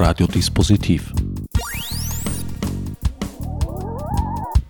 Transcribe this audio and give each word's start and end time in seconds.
Radiodispositiv. 0.00 1.12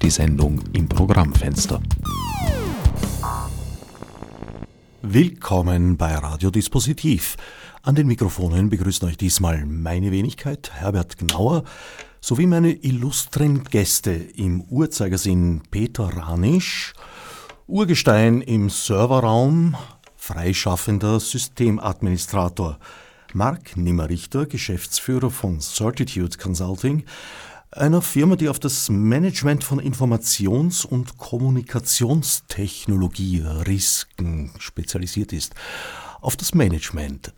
Die 0.00 0.08
Sendung 0.08 0.58
im 0.72 0.88
Programmfenster. 0.88 1.82
Willkommen 5.02 5.98
bei 5.98 6.14
Radiodispositiv. 6.14 7.36
An 7.82 7.94
den 7.94 8.06
Mikrofonen 8.06 8.70
begrüßen 8.70 9.06
euch 9.06 9.18
diesmal 9.18 9.66
meine 9.66 10.12
Wenigkeit, 10.12 10.70
Herbert 10.72 11.18
Gnauer, 11.18 11.64
sowie 12.22 12.46
meine 12.46 12.72
illustren 12.72 13.64
Gäste 13.64 14.12
im 14.12 14.62
Uhrzeigersinn 14.62 15.60
Peter 15.70 16.04
Ranisch, 16.04 16.94
Urgestein 17.66 18.40
im 18.40 18.70
Serverraum, 18.70 19.76
freischaffender 20.16 21.20
Systemadministrator, 21.20 22.78
Marc 23.34 23.76
Nimmerrichter, 23.76 24.46
Geschäftsführer 24.46 25.30
von 25.30 25.60
Certitude 25.60 26.38
Consulting, 26.38 27.04
einer 27.70 28.00
Firma, 28.00 28.36
die 28.36 28.48
auf 28.48 28.58
das 28.58 28.88
Management 28.88 29.62
von 29.62 29.78
Informations- 29.80 30.86
und 30.86 31.18
Kommunikationstechnologie 31.18 33.40
Risiken 33.40 34.52
spezialisiert 34.58 35.34
ist. 35.34 35.54
Auf 36.20 36.36
das 36.36 36.54
Management, 36.54 37.34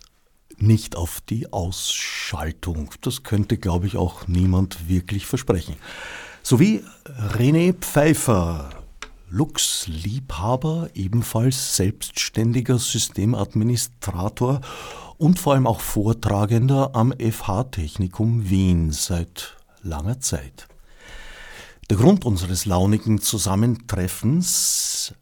nicht 0.57 0.97
auf 0.97 1.21
die 1.29 1.53
Ausschaltung. 1.53 2.91
Das 3.01 3.25
könnte, 3.25 3.59
glaube 3.59 3.89
ich, 3.89 3.97
auch 3.97 4.29
niemand 4.29 4.89
wirklich 4.89 5.27
versprechen. 5.27 5.75
Sowie 6.43 6.83
René 7.35 7.75
Pfeiffer, 7.75 8.71
Lux-Liebhaber, 9.31 10.91
ebenfalls 10.95 11.75
selbstständiger 11.77 12.79
Systemadministrator 12.79 14.61
und 15.21 15.39
vor 15.39 15.53
allem 15.53 15.67
auch 15.67 15.81
Vortragender 15.81 16.95
am 16.95 17.13
FH-Technikum 17.13 18.49
Wien 18.49 18.91
seit 18.91 19.55
langer 19.83 20.19
Zeit. 20.21 20.67
Der 21.91 21.99
Grund 21.99 22.25
unseres 22.25 22.65
launigen 22.65 23.21
Zusammentreffens 23.21 25.15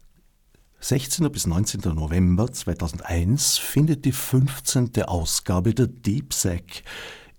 16. 0.78 1.32
bis 1.32 1.48
19. 1.48 1.80
November 1.94 2.52
2001 2.52 3.58
findet 3.58 4.04
die 4.04 4.12
15. 4.12 5.02
Ausgabe 5.02 5.74
der 5.74 5.88
DeepSec 5.88 6.84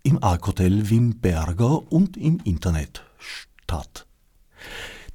im 0.03 0.21
Arc-Hotel 0.21 0.89
Wimberger 0.89 1.89
und 1.89 2.17
im 2.17 2.41
Internet 2.43 3.05
statt. 3.17 4.05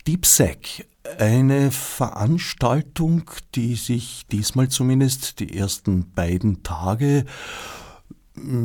DeepSec, 0.07 0.87
eine 1.19 1.71
Veranstaltung, 1.71 3.31
die 3.55 3.75
sich 3.75 4.27
diesmal 4.31 4.69
zumindest 4.69 5.41
die 5.41 5.57
ersten 5.57 6.11
beiden 6.13 6.63
Tage 6.63 7.25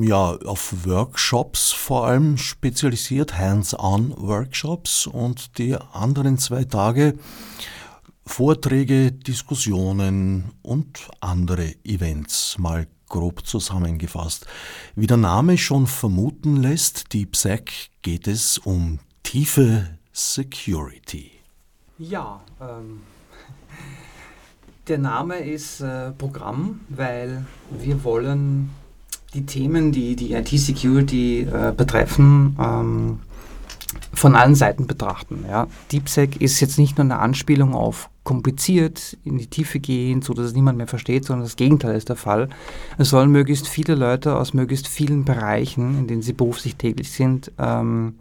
ja, 0.02 0.36
auf 0.46 0.86
Workshops 0.86 1.72
vor 1.72 2.08
allem 2.08 2.38
spezialisiert, 2.38 3.38
Hands-on-Workshops 3.38 5.06
und 5.06 5.58
die 5.58 5.76
anderen 5.76 6.38
zwei 6.38 6.64
Tage 6.64 7.16
Vorträge, 8.26 9.12
Diskussionen 9.12 10.52
und 10.62 11.08
andere 11.20 11.74
Events 11.84 12.58
mal 12.58 12.88
grob 13.08 13.46
zusammengefasst. 13.46 14.46
Wie 14.96 15.08
der 15.08 15.18
Name 15.18 15.58
schon 15.58 15.88
vermuten 15.88 16.58
lässt, 16.58 17.14
DeepSec 17.14 17.90
geht 18.02 18.28
es 18.28 18.60
um 18.60 19.00
tiefe 19.24 19.98
Security. 20.14 21.39
Ja, 22.00 22.40
ähm, 22.62 23.02
der 24.88 25.00
Name 25.00 25.40
ist 25.40 25.82
äh, 25.82 26.12
Programm, 26.12 26.80
weil 26.88 27.46
wir 27.72 28.06
wollen 28.06 28.70
die 29.34 29.46
Themen, 29.46 29.92
die 29.92 30.16
die 30.16 30.32
IT-Security 30.32 31.42
äh, 31.42 31.74
betreffen, 31.76 32.56
ähm, 32.58 33.20
von 34.14 34.36
allen 34.36 34.56
Seiten 34.56 34.88
betrachten. 34.88 35.44
Ja. 35.50 35.68
DeepSec 35.92 36.40
ist 36.42 36.62
jetzt 36.62 36.80
nicht 36.80 36.98
nur 36.98 37.04
eine 37.04 37.20
Anspielung 37.20 37.76
auf 37.76 38.10
kompliziert, 38.30 39.18
in 39.24 39.40
die 39.40 39.48
Tiefe 39.48 39.80
gehen, 39.80 40.22
so 40.22 40.36
dass 40.36 40.46
es 40.46 40.54
niemand 40.54 40.78
mehr 40.78 40.86
versteht, 40.86 41.26
sondern 41.26 41.46
das 41.46 41.56
Gegenteil 41.56 41.96
ist 41.96 42.10
der 42.10 42.16
Fall. 42.16 42.48
Es 43.00 43.10
sollen 43.10 43.32
möglichst 43.32 43.68
viele 43.68 43.96
Leute 43.96 44.36
aus 44.36 44.54
möglichst 44.54 44.88
vielen 44.88 45.26
Bereichen, 45.26 45.98
in 45.98 46.06
denen 46.06 46.22
sie 46.22 46.34
beruflich 46.34 46.76
tätig 46.76 47.10
sind, 47.10 47.52
ähm, 47.58 48.14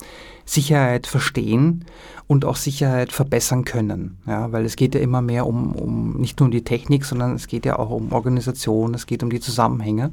Sicherheit 0.46 1.06
verstehen 1.06 1.84
und 2.26 2.46
auch 2.46 2.56
Sicherheit 2.56 3.12
verbessern 3.12 3.66
können. 3.66 4.16
Ja, 4.26 4.50
weil 4.50 4.64
es 4.64 4.76
geht 4.76 4.94
ja 4.94 5.02
immer 5.02 5.20
mehr 5.20 5.46
um, 5.46 5.72
um 5.74 6.16
nicht 6.19 6.40
nur 6.40 6.46
um 6.46 6.52
die 6.52 6.64
Technik, 6.64 7.04
sondern 7.04 7.34
es 7.34 7.46
geht 7.46 7.66
ja 7.66 7.78
auch 7.78 7.90
um 7.90 8.10
Organisation, 8.12 8.94
es 8.94 9.04
geht 9.04 9.22
um 9.22 9.28
die 9.28 9.40
Zusammenhänge. 9.40 10.12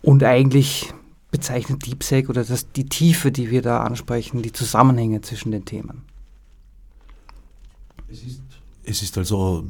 Und 0.00 0.22
eigentlich 0.22 0.94
bezeichnet 1.32 1.84
DeepSec 1.84 2.28
oder 2.28 2.44
das, 2.44 2.70
die 2.70 2.86
Tiefe, 2.86 3.32
die 3.32 3.50
wir 3.50 3.62
da 3.62 3.80
ansprechen, 3.82 4.42
die 4.42 4.52
Zusammenhänge 4.52 5.22
zwischen 5.22 5.50
den 5.50 5.64
Themen. 5.64 6.02
Es 8.08 8.22
ist, 8.22 8.42
es 8.84 9.02
ist 9.02 9.16
also 9.18 9.64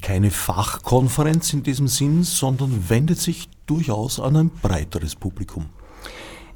keine 0.00 0.30
Fachkonferenz 0.30 1.52
in 1.52 1.62
diesem 1.62 1.88
Sinn, 1.88 2.22
sondern 2.22 2.88
wendet 2.88 3.18
sich 3.18 3.48
durchaus 3.66 4.20
an 4.20 4.36
ein 4.36 4.50
breiteres 4.62 5.14
Publikum. 5.16 5.66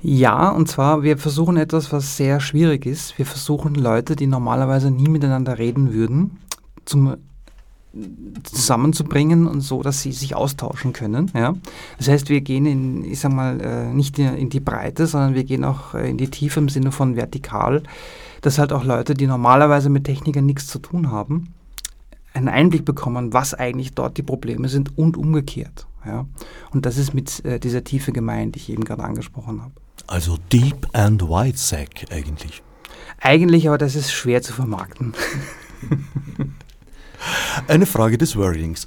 Ja, 0.02 0.50
und 0.50 0.68
zwar, 0.68 1.02
wir 1.02 1.16
versuchen 1.18 1.56
etwas, 1.56 1.90
was 1.92 2.16
sehr 2.16 2.40
schwierig 2.40 2.86
ist. 2.86 3.16
Wir 3.18 3.26
versuchen 3.26 3.74
Leute, 3.74 4.14
die 4.14 4.26
normalerweise 4.26 4.90
nie 4.90 5.08
miteinander 5.08 5.58
reden 5.58 5.92
würden, 5.92 6.38
zum 6.84 7.16
zusammenzubringen 8.42 9.46
und 9.46 9.60
so, 9.62 9.82
dass 9.82 10.02
sie 10.02 10.12
sich 10.12 10.34
austauschen 10.34 10.92
können. 10.92 11.30
Ja? 11.34 11.54
Das 11.98 12.08
heißt, 12.08 12.28
wir 12.28 12.40
gehen 12.40 12.66
in, 12.66 13.04
ich 13.04 13.20
sag 13.20 13.32
mal, 13.32 13.60
äh, 13.60 13.92
nicht 13.92 14.18
in 14.18 14.50
die 14.50 14.60
Breite, 14.60 15.06
sondern 15.06 15.34
wir 15.34 15.44
gehen 15.44 15.64
auch 15.64 15.94
äh, 15.94 16.10
in 16.10 16.18
die 16.18 16.28
Tiefe 16.28 16.60
im 16.60 16.68
Sinne 16.68 16.92
von 16.92 17.16
vertikal, 17.16 17.82
dass 18.42 18.58
halt 18.58 18.72
auch 18.72 18.84
Leute, 18.84 19.14
die 19.14 19.26
normalerweise 19.26 19.88
mit 19.88 20.04
Technikern 20.04 20.46
nichts 20.46 20.66
zu 20.66 20.78
tun 20.78 21.10
haben, 21.10 21.54
einen 22.36 22.48
Einblick 22.48 22.84
bekommen, 22.84 23.32
was 23.32 23.54
eigentlich 23.54 23.94
dort 23.94 24.18
die 24.18 24.22
Probleme 24.22 24.68
sind 24.68 24.96
und 24.96 25.16
umgekehrt. 25.16 25.86
Ja? 26.04 26.26
Und 26.70 26.86
das 26.86 26.98
ist 26.98 27.14
mit 27.14 27.44
äh, 27.44 27.58
dieser 27.58 27.82
Tiefe 27.82 28.12
gemeint, 28.12 28.54
die 28.54 28.60
ich 28.60 28.70
eben 28.70 28.84
gerade 28.84 29.02
angesprochen 29.02 29.62
habe. 29.62 29.72
Also 30.06 30.38
Deep 30.52 30.86
and 30.92 31.22
Wide 31.22 31.56
Sack 31.56 32.06
eigentlich. 32.10 32.62
Eigentlich, 33.20 33.66
aber 33.68 33.78
das 33.78 33.96
ist 33.96 34.12
schwer 34.12 34.42
zu 34.42 34.52
vermarkten. 34.52 35.14
Eine 37.68 37.86
Frage 37.86 38.18
des 38.18 38.36
Wordings. 38.36 38.86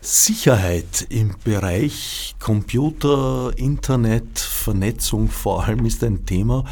Sicherheit 0.00 1.06
im 1.10 1.34
Bereich 1.44 2.34
Computer, 2.40 3.52
Internet, 3.56 4.38
Vernetzung 4.38 5.28
vor 5.28 5.64
allem 5.64 5.84
ist 5.86 6.02
ein 6.02 6.26
Thema, 6.26 6.64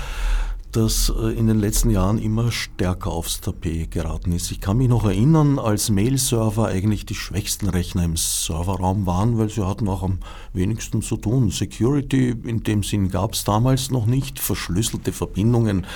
das 0.73 1.13
äh, 1.17 1.33
in 1.39 1.47
den 1.47 1.59
letzten 1.59 1.91
Jahren 1.91 2.19
immer 2.19 2.53
stärker 2.53 3.11
aufs 3.11 3.41
Tapet 3.41 3.91
geraten 3.91 4.33
ist. 4.33 4.51
Ich 4.51 4.61
kann 4.61 4.79
mich 4.79 4.89
noch 4.89 5.05
erinnern, 5.05 5.59
als 5.59 5.91
Mail-Server 5.91 6.67
eigentlich 6.67 7.07
die 7.07 7.15
schwächsten 7.15 7.69
Rechner 7.69 8.05
im 8.05 8.17
Serverraum 8.17 9.07
waren, 9.07 9.39
weil 9.39 9.51
sie 9.51 9.67
hatten 9.67 9.89
auch 9.89 10.03
am 10.03 10.19
wenigsten 10.53 11.03
zu 11.03 11.17
tun. 11.17 11.51
Security 11.51 12.31
in 12.45 12.63
dem 12.63 12.83
Sinn 12.83 13.11
gab 13.11 13.35
es 13.35 13.45
damals 13.45 13.91
noch 13.91 14.07
nicht, 14.07 14.39
verschlüsselte 14.39 15.13
Verbindungen 15.13 15.87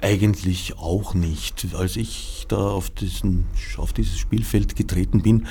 eigentlich 0.00 0.78
auch 0.78 1.14
nicht. 1.14 1.66
Als 1.74 1.96
ich 1.96 2.46
da 2.48 2.56
auf, 2.56 2.90
diesen, 2.90 3.46
auf 3.76 3.92
dieses 3.92 4.18
Spielfeld 4.18 4.76
getreten 4.76 5.22
bin, 5.22 5.46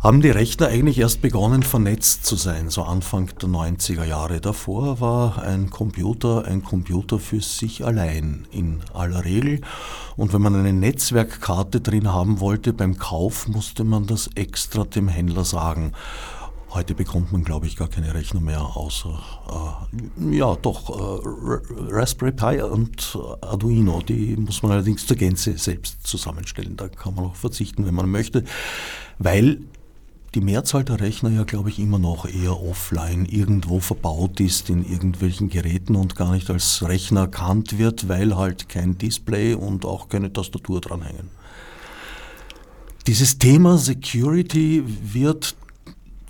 haben 0.00 0.22
die 0.22 0.30
Rechner 0.30 0.68
eigentlich 0.68 0.98
erst 0.98 1.20
begonnen, 1.20 1.62
vernetzt 1.62 2.24
zu 2.24 2.34
sein, 2.36 2.70
so 2.70 2.84
Anfang 2.84 3.30
der 3.40 3.50
90er 3.50 4.04
Jahre. 4.04 4.40
Davor 4.40 4.98
war 5.00 5.42
ein 5.42 5.68
Computer 5.68 6.46
ein 6.46 6.64
Computer 6.64 7.18
für 7.18 7.42
sich 7.42 7.84
allein 7.84 8.46
in 8.50 8.80
aller 8.94 9.26
Regel. 9.26 9.60
Und 10.16 10.32
wenn 10.32 10.40
man 10.40 10.56
eine 10.56 10.72
Netzwerkkarte 10.72 11.82
drin 11.82 12.10
haben 12.10 12.40
wollte 12.40 12.72
beim 12.72 12.96
Kauf, 12.96 13.46
musste 13.46 13.84
man 13.84 14.06
das 14.06 14.30
extra 14.36 14.84
dem 14.84 15.08
Händler 15.08 15.44
sagen. 15.44 15.92
Heute 16.70 16.94
bekommt 16.94 17.32
man, 17.32 17.44
glaube 17.44 17.66
ich, 17.66 17.76
gar 17.76 17.88
keine 17.88 18.14
Rechner 18.14 18.40
mehr, 18.40 18.62
außer, 18.62 19.20
äh, 19.50 20.36
ja, 20.36 20.54
doch, 20.54 20.88
äh, 20.88 21.92
Raspberry 21.92 22.32
Pi 22.32 22.62
und 22.62 23.18
Arduino. 23.42 24.00
Die 24.02 24.36
muss 24.36 24.62
man 24.62 24.72
allerdings 24.72 25.06
zur 25.06 25.16
Gänze 25.16 25.58
selbst 25.58 26.06
zusammenstellen. 26.06 26.76
Da 26.76 26.88
kann 26.88 27.16
man 27.16 27.26
auch 27.26 27.34
verzichten, 27.34 27.86
wenn 27.86 27.94
man 27.94 28.08
möchte, 28.08 28.44
weil 29.18 29.58
die 30.34 30.40
Mehrzahl 30.40 30.84
der 30.84 31.00
Rechner 31.00 31.30
ja, 31.30 31.42
glaube 31.42 31.70
ich, 31.70 31.78
immer 31.78 31.98
noch 31.98 32.24
eher 32.24 32.62
offline 32.62 33.26
irgendwo 33.26 33.80
verbaut 33.80 34.38
ist 34.38 34.70
in 34.70 34.84
irgendwelchen 34.84 35.48
Geräten 35.48 35.96
und 35.96 36.14
gar 36.14 36.32
nicht 36.32 36.50
als 36.50 36.82
Rechner 36.86 37.22
erkannt 37.22 37.78
wird, 37.78 38.08
weil 38.08 38.36
halt 38.36 38.68
kein 38.68 38.96
Display 38.96 39.54
und 39.54 39.84
auch 39.84 40.08
keine 40.08 40.32
Tastatur 40.32 40.80
dranhängen. 40.80 41.28
Dieses 43.06 43.38
Thema 43.38 43.76
Security 43.76 44.84
wird 44.86 45.56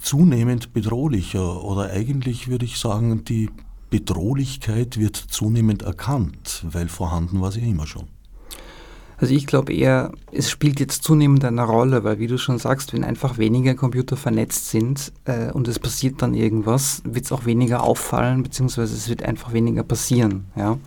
zunehmend 0.01 0.73
bedrohlicher 0.73 1.63
oder 1.63 1.91
eigentlich 1.91 2.49
würde 2.49 2.65
ich 2.65 2.79
sagen, 2.79 3.25
die 3.25 3.51
Bedrohlichkeit 3.91 4.97
wird 4.97 5.17
zunehmend 5.17 5.83
erkannt, 5.83 6.65
weil 6.71 6.89
vorhanden 6.89 7.41
war 7.43 7.53
sie 7.53 7.61
immer 7.61 7.87
schon. 7.87 8.09
Also 9.21 9.35
ich 9.35 9.47
glaube 9.47 9.75
eher, 9.75 10.13
es 10.33 10.51
spielt 10.51 10.81
jetzt 10.81 11.05
zunehmend 11.05 11.45
eine 11.45 11.63
Rolle, 11.63 12.05
weil 12.05 12.19
wie 12.19 12.27
du 12.27 12.39
schon 12.39 12.59
sagst, 12.59 12.95
wenn 12.95 13.05
einfach 13.05 13.37
weniger 13.37 13.75
Computer 13.75 14.17
vernetzt 14.17 14.71
sind 14.71 15.13
äh, 15.27 15.53
und 15.53 15.69
es 15.69 15.79
passiert 15.79 16.23
dann 16.23 16.33
irgendwas, 16.33 17.03
wird 17.05 17.27
es 17.27 17.33
auch 17.33 17.45
weniger 17.45 17.83
auffallen, 17.83 18.43
beziehungsweise 18.43 18.95
es 18.95 19.11
wird 19.11 19.23
einfach 19.23 19.53
weniger 19.53 19.83
passieren. 19.83 20.47
Ja? 20.57 20.79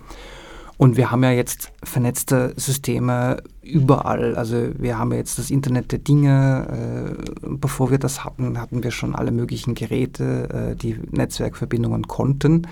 Und 0.77 0.97
wir 0.97 1.11
haben 1.11 1.23
ja 1.23 1.31
jetzt 1.31 1.71
vernetzte 1.83 2.53
Systeme 2.57 3.43
überall. 3.61 4.35
Also 4.35 4.69
wir 4.79 4.97
haben 4.97 5.13
jetzt 5.13 5.37
das 5.37 5.51
Internet 5.51 5.91
der 5.91 5.99
Dinge. 5.99 7.15
Äh, 7.43 7.49
bevor 7.49 7.91
wir 7.91 7.99
das 7.99 8.25
hatten, 8.25 8.59
hatten 8.59 8.83
wir 8.83 8.89
schon 8.89 9.13
alle 9.13 9.31
möglichen 9.31 9.75
Geräte, 9.75 10.71
äh, 10.71 10.75
die 10.75 10.99
Netzwerkverbindungen 11.11 12.07
konnten. 12.07 12.67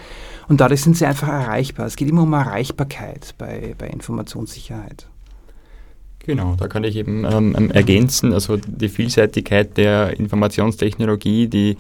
Und 0.48 0.60
dadurch 0.60 0.82
sind 0.82 0.98
sie 0.98 1.06
einfach 1.06 1.28
erreichbar. 1.28 1.86
Es 1.86 1.96
geht 1.96 2.10
immer 2.10 2.24
um 2.24 2.34
Erreichbarkeit 2.34 3.36
bei, 3.38 3.76
bei 3.78 3.88
Informationssicherheit. 3.88 5.08
Genau, 6.26 6.56
da 6.56 6.68
kann 6.68 6.84
ich 6.84 6.96
eben 6.96 7.26
ähm, 7.26 7.72
ergänzen, 7.72 8.32
also 8.34 8.58
die 8.58 8.90
Vielseitigkeit 8.90 9.76
der 9.78 10.20
Informationstechnologie, 10.20 11.48
die 11.48 11.78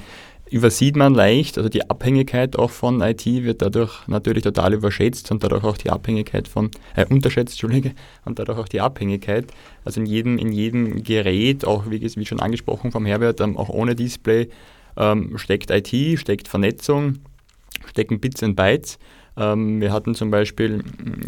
übersieht 0.52 0.96
man 0.96 1.16
leicht. 1.16 1.58
Also 1.58 1.70
die 1.70 1.90
Abhängigkeit 1.90 2.58
auch 2.58 2.70
von 2.70 3.02
IT 3.02 3.26
wird 3.26 3.62
dadurch 3.62 4.08
natürlich 4.08 4.44
total 4.44 4.74
überschätzt 4.74 5.32
und 5.32 5.44
dadurch 5.44 5.64
auch 5.64 5.78
die 5.78 5.90
Abhängigkeit 5.90 6.48
von, 6.48 6.70
äh, 6.96 7.06
unterschätzt, 7.06 7.54
Entschuldige, 7.54 7.94
und 8.26 8.38
dadurch 8.38 8.60
auch 8.60 8.68
die 8.68 8.82
Abhängigkeit. 8.82 9.46
Also 9.86 10.02
in 10.02 10.06
jedem, 10.06 10.38
in 10.38 10.52
jedem 10.52 11.04
Gerät, 11.04 11.66
auch 11.66 11.90
wie, 11.90 12.02
wie 12.02 12.26
schon 12.26 12.42
angesprochen 12.42 12.92
vom 12.92 13.06
Herbert, 13.06 13.40
ähm, 13.40 13.58
auch 13.58 13.70
ohne 13.70 13.96
Display, 13.96 14.50
ähm, 14.98 15.38
steckt 15.38 15.72
IT, 15.72 16.20
steckt 16.20 16.50
Vernetzung, 16.50 17.20
stecken 17.86 18.20
Bits 18.20 18.44
und 18.44 18.56
Bytes. 18.56 19.00
Ähm, 19.38 19.82
wir 19.82 19.92
hatten 19.94 20.16
zum 20.16 20.32
Beispiel, 20.32 20.84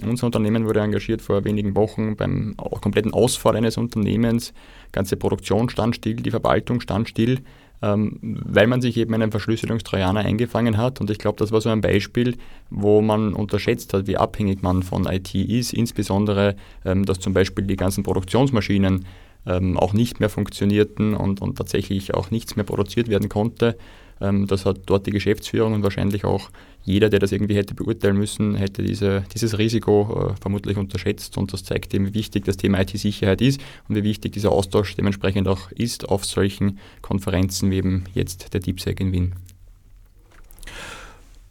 unser 0.06 0.26
Unternehmen 0.26 0.66
wurde 0.66 0.82
engagiert 0.82 1.22
vor 1.22 1.44
wenigen 1.46 1.76
Wochen 1.76 2.16
beim 2.16 2.56
kompletten 2.58 3.14
Ausfall 3.14 3.56
eines 3.56 3.78
Unternehmens. 3.78 4.54
Ganze 4.92 5.18
Produktion 5.18 5.70
stand 5.70 5.96
still, 5.96 6.16
die 6.16 6.32
Verwaltung 6.32 6.82
stand 6.82 7.10
still 7.10 7.40
ähm, 7.84 8.18
weil 8.22 8.66
man 8.68 8.82
sich 8.82 8.96
eben 8.96 9.14
einen 9.14 9.30
Verschlüsselungstrojaner 9.30 10.22
eingefangen 10.22 10.78
hat. 10.78 11.02
Und 11.02 11.10
ich 11.10 11.18
glaube, 11.18 11.38
das 11.38 11.52
war 11.52 11.60
so 11.60 11.70
ein 11.70 11.82
Beispiel, 11.82 12.38
wo 12.70 13.02
man 13.02 13.34
unterschätzt 13.34 13.94
hat, 13.94 14.08
wie 14.08 14.16
abhängig 14.16 14.64
man 14.64 14.84
von 14.84 15.06
IT 15.06 15.36
ist, 15.36 15.74
insbesondere, 15.74 16.56
ähm, 16.86 17.06
dass 17.06 17.20
zum 17.20 17.34
Beispiel 17.34 17.66
die 17.66 17.76
ganzen 17.76 18.04
Produktionsmaschinen 18.04 19.06
auch 19.46 19.92
nicht 19.92 20.22
mehr 20.22 20.30
funktionierten 20.30 21.16
und, 21.16 21.42
und 21.42 21.58
tatsächlich 21.58 22.14
auch 22.14 22.32
nichts 22.32 22.56
mehr 22.56 22.64
produziert 22.64 23.10
werden 23.10 23.28
konnte. 23.28 23.78
Ähm, 24.24 24.48
das 24.48 24.66
hat 24.66 24.80
dort 24.86 25.06
die 25.06 25.12
Geschäftsführung 25.12 25.74
und 25.74 25.84
wahrscheinlich 25.84 26.24
auch 26.24 26.50
jeder, 26.84 27.10
der 27.10 27.20
das 27.20 27.32
irgendwie 27.32 27.56
hätte 27.56 27.76
beurteilen 27.76 28.18
müssen, 28.18 28.56
hätte 28.56 28.82
diese, 28.82 29.24
dieses 29.34 29.58
Risiko 29.58 30.32
äh, 30.32 30.42
vermutlich 30.42 30.78
unterschätzt. 30.78 31.38
Und 31.38 31.54
das 31.54 31.64
zeigt 31.64 31.94
eben, 31.94 32.08
wie 32.08 32.14
wichtig 32.14 32.46
das 32.46 32.58
Thema 32.58 32.82
IT-Sicherheit 32.82 33.42
ist 33.42 33.62
und 33.88 33.96
wie 33.96 34.04
wichtig 34.04 34.32
dieser 34.32 34.52
Austausch 34.52 34.96
dementsprechend 34.96 35.48
auch 35.48 35.72
ist 35.72 36.08
auf 36.10 36.26
solchen 36.26 36.80
Konferenzen 37.02 37.70
wie 37.70 37.78
eben 37.78 38.06
jetzt 38.14 38.54
der 38.54 38.62
DeepSec 38.62 39.00
in 39.00 39.12
Wien. 39.12 39.34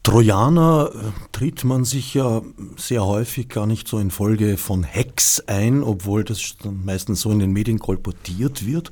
Trojaner 0.03 0.91
äh, 0.93 0.99
tritt 1.31 1.63
man 1.63 1.85
sich 1.85 2.15
ja 2.15 2.43
sehr 2.77 3.07
häufig 3.07 3.49
gar 3.49 3.67
nicht 3.67 3.87
so 3.87 3.99
infolge 3.99 4.57
von 4.57 4.85
Hacks 4.85 5.41
ein, 5.47 5.85
obwohl 5.85 6.25
das 6.25 6.57
meistens 6.65 7.21
so 7.21 7.31
in 7.31 7.39
den 7.39 7.53
Medien 7.53 7.79
kolportiert 7.79 8.67
wird, 8.67 8.91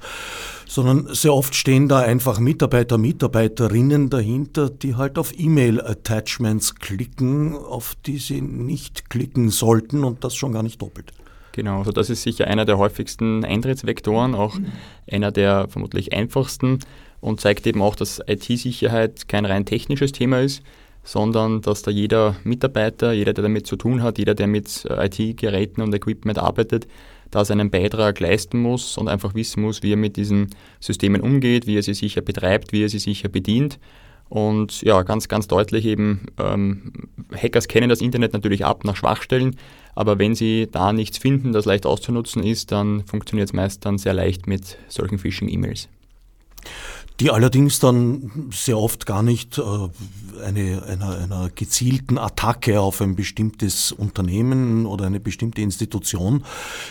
sondern 0.66 1.12
sehr 1.12 1.34
oft 1.34 1.56
stehen 1.56 1.88
da 1.88 1.98
einfach 1.98 2.38
Mitarbeiter, 2.38 2.96
Mitarbeiterinnen 2.96 4.08
dahinter, 4.08 4.70
die 4.70 4.94
halt 4.94 5.18
auf 5.18 5.32
E-Mail-Attachments 5.36 6.76
klicken, 6.76 7.56
auf 7.56 7.96
die 8.06 8.18
sie 8.18 8.40
nicht 8.40 9.10
klicken 9.10 9.50
sollten 9.50 10.04
und 10.04 10.22
das 10.22 10.36
schon 10.36 10.52
gar 10.52 10.62
nicht 10.62 10.80
doppelt. 10.80 11.12
Genau, 11.52 11.78
also 11.78 11.90
das 11.90 12.08
ist 12.08 12.22
sicher 12.22 12.46
einer 12.46 12.64
der 12.64 12.78
häufigsten 12.78 13.44
Eintrittsvektoren, 13.44 14.36
auch 14.36 14.56
einer 15.10 15.32
der 15.32 15.66
vermutlich 15.68 16.12
einfachsten 16.12 16.78
und 17.20 17.40
zeigt 17.40 17.66
eben 17.66 17.82
auch, 17.82 17.96
dass 17.96 18.22
IT-Sicherheit 18.24 19.28
kein 19.28 19.44
rein 19.44 19.66
technisches 19.66 20.12
Thema 20.12 20.40
ist, 20.40 20.62
sondern 21.10 21.60
dass 21.60 21.82
da 21.82 21.90
jeder 21.90 22.36
Mitarbeiter, 22.44 23.10
jeder, 23.10 23.32
der 23.32 23.42
damit 23.42 23.66
zu 23.66 23.74
tun 23.74 24.00
hat, 24.00 24.18
jeder, 24.18 24.36
der 24.36 24.46
mit 24.46 24.84
äh, 24.88 25.06
IT-Geräten 25.06 25.82
und 25.82 25.92
Equipment 25.92 26.38
arbeitet, 26.38 26.86
da 27.32 27.44
seinen 27.44 27.68
Beitrag 27.68 28.20
leisten 28.20 28.60
muss 28.60 28.96
und 28.96 29.08
einfach 29.08 29.34
wissen 29.34 29.60
muss, 29.60 29.82
wie 29.82 29.92
er 29.92 29.96
mit 29.96 30.16
diesen 30.16 30.50
Systemen 30.78 31.20
umgeht, 31.20 31.66
wie 31.66 31.76
er 31.76 31.82
sie 31.82 31.94
sicher 31.94 32.20
betreibt, 32.20 32.70
wie 32.70 32.84
er 32.84 32.88
sie 32.88 33.00
sicher 33.00 33.28
bedient. 33.28 33.80
Und 34.28 34.82
ja, 34.82 35.02
ganz, 35.02 35.26
ganz 35.26 35.48
deutlich 35.48 35.84
eben, 35.84 36.26
ähm, 36.38 36.92
Hackers 37.34 37.66
kennen 37.66 37.88
das 37.88 38.02
Internet 38.02 38.32
natürlich 38.32 38.64
ab 38.64 38.84
nach 38.84 38.94
Schwachstellen, 38.94 39.56
aber 39.96 40.20
wenn 40.20 40.36
sie 40.36 40.68
da 40.70 40.92
nichts 40.92 41.18
finden, 41.18 41.52
das 41.52 41.64
leicht 41.64 41.86
auszunutzen 41.86 42.44
ist, 42.44 42.70
dann 42.70 43.02
funktioniert 43.04 43.48
es 43.48 43.52
meist 43.52 43.84
dann 43.84 43.98
sehr 43.98 44.14
leicht 44.14 44.46
mit 44.46 44.78
solchen 44.86 45.18
Phishing-E-Mails 45.18 45.88
die 47.20 47.30
allerdings 47.30 47.78
dann 47.78 48.50
sehr 48.50 48.78
oft 48.78 49.04
gar 49.04 49.22
nicht 49.22 49.58
äh, 49.58 49.62
eine, 50.42 50.82
einer, 50.84 51.18
einer 51.18 51.50
gezielten 51.54 52.16
Attacke 52.16 52.80
auf 52.80 53.02
ein 53.02 53.14
bestimmtes 53.14 53.92
Unternehmen 53.92 54.86
oder 54.86 55.04
eine 55.04 55.20
bestimmte 55.20 55.60
Institution 55.60 56.44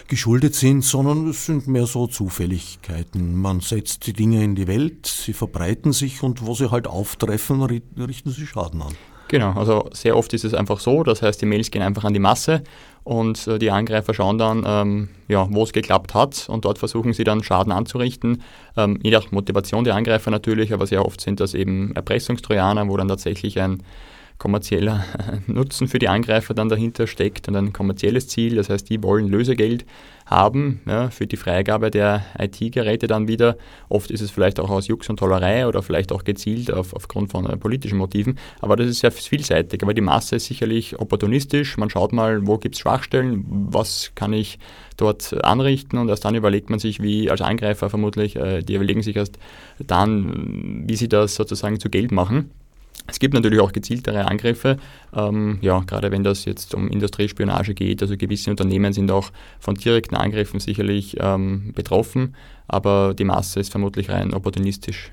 geschuldet 0.07 0.53
sind, 0.53 0.83
sondern 0.83 1.27
es 1.27 1.47
sind 1.47 1.67
mehr 1.67 1.87
so 1.87 2.05
Zufälligkeiten. 2.05 3.35
Man 3.35 3.59
setzt 3.61 4.05
die 4.05 4.13
Dinge 4.13 4.43
in 4.43 4.53
die 4.53 4.67
Welt, 4.67 5.07
sie 5.07 5.33
verbreiten 5.33 5.93
sich 5.93 6.21
und 6.21 6.45
wo 6.45 6.53
sie 6.53 6.69
halt 6.69 6.85
auftreffen, 6.85 7.63
richten 7.63 8.29
sie 8.29 8.45
Schaden 8.45 8.83
an. 8.83 8.93
Genau, 9.29 9.53
also 9.53 9.89
sehr 9.93 10.15
oft 10.15 10.33
ist 10.33 10.43
es 10.43 10.53
einfach 10.53 10.79
so, 10.79 11.03
das 11.03 11.21
heißt, 11.21 11.41
die 11.41 11.45
Mails 11.45 11.69
gehen 11.69 11.83
einfach 11.83 12.03
an 12.03 12.13
die 12.13 12.19
Masse 12.19 12.63
und 13.03 13.47
äh, 13.47 13.59
die 13.59 13.71
Angreifer 13.71 14.13
schauen 14.13 14.37
dann, 14.37 14.63
ähm, 14.65 15.09
ja, 15.27 15.47
wo 15.49 15.63
es 15.63 15.73
geklappt 15.73 16.13
hat. 16.13 16.47
Und 16.49 16.65
dort 16.65 16.77
versuchen 16.77 17.13
sie 17.13 17.23
dann 17.23 17.43
Schaden 17.43 17.71
anzurichten, 17.71 18.41
ähm, 18.77 18.99
je 19.01 19.11
nach 19.11 19.31
Motivation 19.31 19.83
der 19.83 19.95
Angreifer 19.95 20.31
natürlich, 20.31 20.73
aber 20.73 20.87
sehr 20.87 21.05
oft 21.05 21.21
sind 21.21 21.39
das 21.39 21.53
eben 21.53 21.93
Erpressungstrojaner, 21.95 22.87
wo 22.87 22.97
dann 22.97 23.07
tatsächlich 23.07 23.59
ein 23.59 23.83
kommerzieller 24.39 25.03
Nutzen 25.47 25.87
für 25.87 25.99
die 25.99 26.07
Angreifer 26.07 26.53
dann 26.53 26.69
dahinter 26.69 27.05
steckt 27.05 27.47
und 27.47 27.55
ein 27.55 27.73
kommerzielles 27.73 28.27
Ziel. 28.27 28.55
Das 28.55 28.69
heißt, 28.69 28.89
die 28.89 29.03
wollen 29.03 29.27
Lösegeld 29.27 29.85
haben 30.25 30.81
ja, 30.85 31.09
für 31.09 31.27
die 31.27 31.37
Freigabe 31.37 31.91
der 31.91 32.23
IT-Geräte 32.37 33.07
dann 33.07 33.27
wieder. 33.27 33.57
Oft 33.89 34.11
ist 34.11 34.21
es 34.21 34.31
vielleicht 34.31 34.59
auch 34.59 34.69
aus 34.69 34.87
Jux 34.87 35.09
und 35.09 35.17
Tollerei 35.17 35.67
oder 35.67 35.81
vielleicht 35.81 36.11
auch 36.11 36.23
gezielt 36.23 36.71
auf, 36.71 36.93
aufgrund 36.93 37.31
von 37.31 37.45
äh, 37.47 37.57
politischen 37.57 37.97
Motiven. 37.97 38.37
Aber 38.61 38.75
das 38.75 38.87
ist 38.87 38.99
sehr 38.99 39.11
vielseitig. 39.11 39.83
Aber 39.83 39.93
die 39.93 40.01
Masse 40.01 40.37
ist 40.37 40.45
sicherlich 40.45 40.99
opportunistisch. 40.99 41.77
Man 41.77 41.89
schaut 41.89 42.13
mal, 42.13 42.47
wo 42.47 42.57
gibt 42.57 42.75
es 42.75 42.81
Schwachstellen, 42.81 43.43
was 43.47 44.11
kann 44.15 44.33
ich 44.33 44.59
dort 44.97 45.43
anrichten 45.43 45.97
und 45.97 46.09
erst 46.09 46.25
dann 46.25 46.35
überlegt 46.35 46.69
man 46.69 46.79
sich, 46.79 47.01
wie 47.01 47.29
als 47.31 47.41
Angreifer 47.41 47.89
vermutlich, 47.89 48.35
äh, 48.35 48.61
die 48.61 48.75
überlegen 48.75 49.01
sich 49.01 49.15
erst 49.15 49.39
dann, 49.79 50.83
wie 50.87 50.95
sie 50.95 51.09
das 51.09 51.35
sozusagen 51.35 51.79
zu 51.79 51.89
Geld 51.89 52.11
machen. 52.11 52.51
Es 53.09 53.19
gibt 53.19 53.33
natürlich 53.33 53.59
auch 53.59 53.71
gezieltere 53.71 54.27
Angriffe, 54.27 54.77
ähm, 55.13 55.57
ja, 55.61 55.79
gerade 55.79 56.11
wenn 56.11 56.23
das 56.23 56.45
jetzt 56.45 56.75
um 56.75 56.87
Industriespionage 56.89 57.73
geht. 57.73 58.01
Also 58.01 58.17
gewisse 58.17 58.49
Unternehmen 58.49 58.93
sind 58.93 59.11
auch 59.11 59.31
von 59.59 59.75
direkten 59.75 60.15
Angriffen 60.15 60.59
sicherlich 60.59 61.17
ähm, 61.19 61.73
betroffen, 61.73 62.35
aber 62.67 63.13
die 63.13 63.25
Masse 63.25 63.59
ist 63.59 63.71
vermutlich 63.71 64.09
rein 64.09 64.33
opportunistisch. 64.33 65.11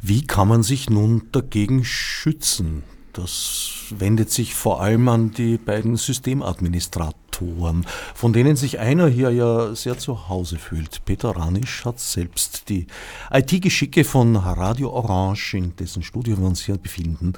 Wie 0.00 0.26
kann 0.26 0.48
man 0.48 0.62
sich 0.62 0.88
nun 0.88 1.22
dagegen 1.32 1.84
schützen? 1.84 2.84
Das 3.12 3.86
wendet 3.90 4.30
sich 4.30 4.54
vor 4.54 4.80
allem 4.80 5.08
an 5.08 5.30
die 5.32 5.56
beiden 5.56 5.96
Systemadministratoren, 5.96 7.86
von 8.14 8.32
denen 8.32 8.56
sich 8.56 8.78
einer 8.78 9.08
hier 9.08 9.30
ja 9.30 9.74
sehr 9.74 9.98
zu 9.98 10.28
Hause 10.28 10.58
fühlt. 10.58 11.04
Peter 11.04 11.30
Ranisch 11.30 11.84
hat 11.84 12.00
selbst 12.00 12.68
die 12.68 12.86
IT-Geschicke 13.32 14.04
von 14.04 14.36
Radio 14.36 14.90
Orange, 14.90 15.54
in 15.54 15.76
dessen 15.76 16.02
Studio 16.02 16.38
wir 16.38 16.46
uns 16.46 16.64
hier 16.64 16.76
befinden, 16.76 17.32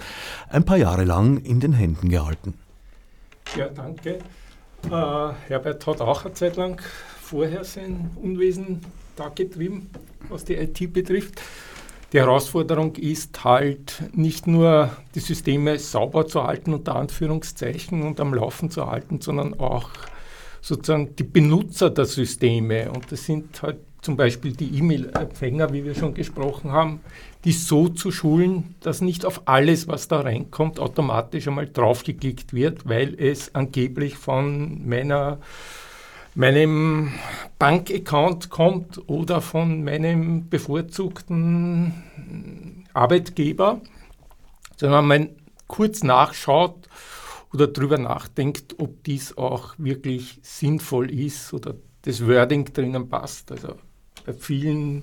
ein 0.48 0.64
paar 0.64 0.76
Jahre 0.76 1.04
lang 1.04 1.38
in 1.38 1.60
den 1.60 1.72
Händen 1.72 2.08
gehalten. 2.08 2.54
Ja, 3.56 3.68
danke. 3.68 4.18
Äh, 4.84 5.32
Herbert 5.48 5.86
hat 5.86 6.00
auch 6.00 6.24
eine 6.24 6.34
Zeit 6.34 6.56
lang 6.56 6.80
vorher 7.22 7.64
sein 7.64 8.10
Unwesen 8.16 8.80
da 9.16 9.28
getrieben, 9.28 9.90
was 10.28 10.44
die 10.44 10.54
IT 10.54 10.92
betrifft. 10.92 11.40
Die 12.12 12.18
Herausforderung 12.18 12.96
ist 12.96 13.44
halt 13.44 14.02
nicht 14.12 14.48
nur 14.48 14.90
die 15.14 15.20
Systeme 15.20 15.78
sauber 15.78 16.26
zu 16.26 16.42
halten, 16.42 16.74
unter 16.74 16.96
Anführungszeichen, 16.96 18.02
und 18.02 18.18
am 18.18 18.34
Laufen 18.34 18.68
zu 18.68 18.90
halten, 18.90 19.20
sondern 19.20 19.60
auch 19.60 19.90
sozusagen 20.60 21.14
die 21.14 21.22
Benutzer 21.22 21.88
der 21.88 22.06
Systeme. 22.06 22.90
Und 22.90 23.12
das 23.12 23.26
sind 23.26 23.62
halt 23.62 23.78
zum 24.02 24.16
Beispiel 24.16 24.52
die 24.56 24.76
E-Mail-Empfänger, 24.78 25.72
wie 25.72 25.84
wir 25.84 25.94
schon 25.94 26.14
gesprochen 26.14 26.72
haben, 26.72 27.00
die 27.44 27.52
so 27.52 27.88
zu 27.88 28.10
schulen, 28.10 28.74
dass 28.80 29.02
nicht 29.02 29.24
auf 29.24 29.42
alles, 29.44 29.86
was 29.86 30.08
da 30.08 30.20
reinkommt, 30.20 30.80
automatisch 30.80 31.46
einmal 31.46 31.68
draufgeklickt 31.68 32.52
wird, 32.52 32.88
weil 32.88 33.14
es 33.20 33.54
angeblich 33.54 34.16
von 34.16 34.88
meiner 34.88 35.38
meinem 36.34 37.12
Bankaccount 37.58 38.50
kommt 38.50 39.08
oder 39.08 39.40
von 39.40 39.84
meinem 39.84 40.48
bevorzugten 40.48 41.94
Arbeitgeber, 42.94 43.80
sondern 44.76 45.06
man 45.06 45.28
kurz 45.66 46.02
nachschaut 46.02 46.88
oder 47.52 47.66
darüber 47.66 47.98
nachdenkt, 47.98 48.76
ob 48.78 49.02
dies 49.04 49.36
auch 49.36 49.74
wirklich 49.78 50.38
sinnvoll 50.42 51.10
ist 51.10 51.52
oder 51.52 51.74
das 52.02 52.26
Wording 52.26 52.72
drinnen 52.72 53.08
passt. 53.08 53.52
Also 53.52 53.74
bei 54.24 54.32
vielen 54.32 55.02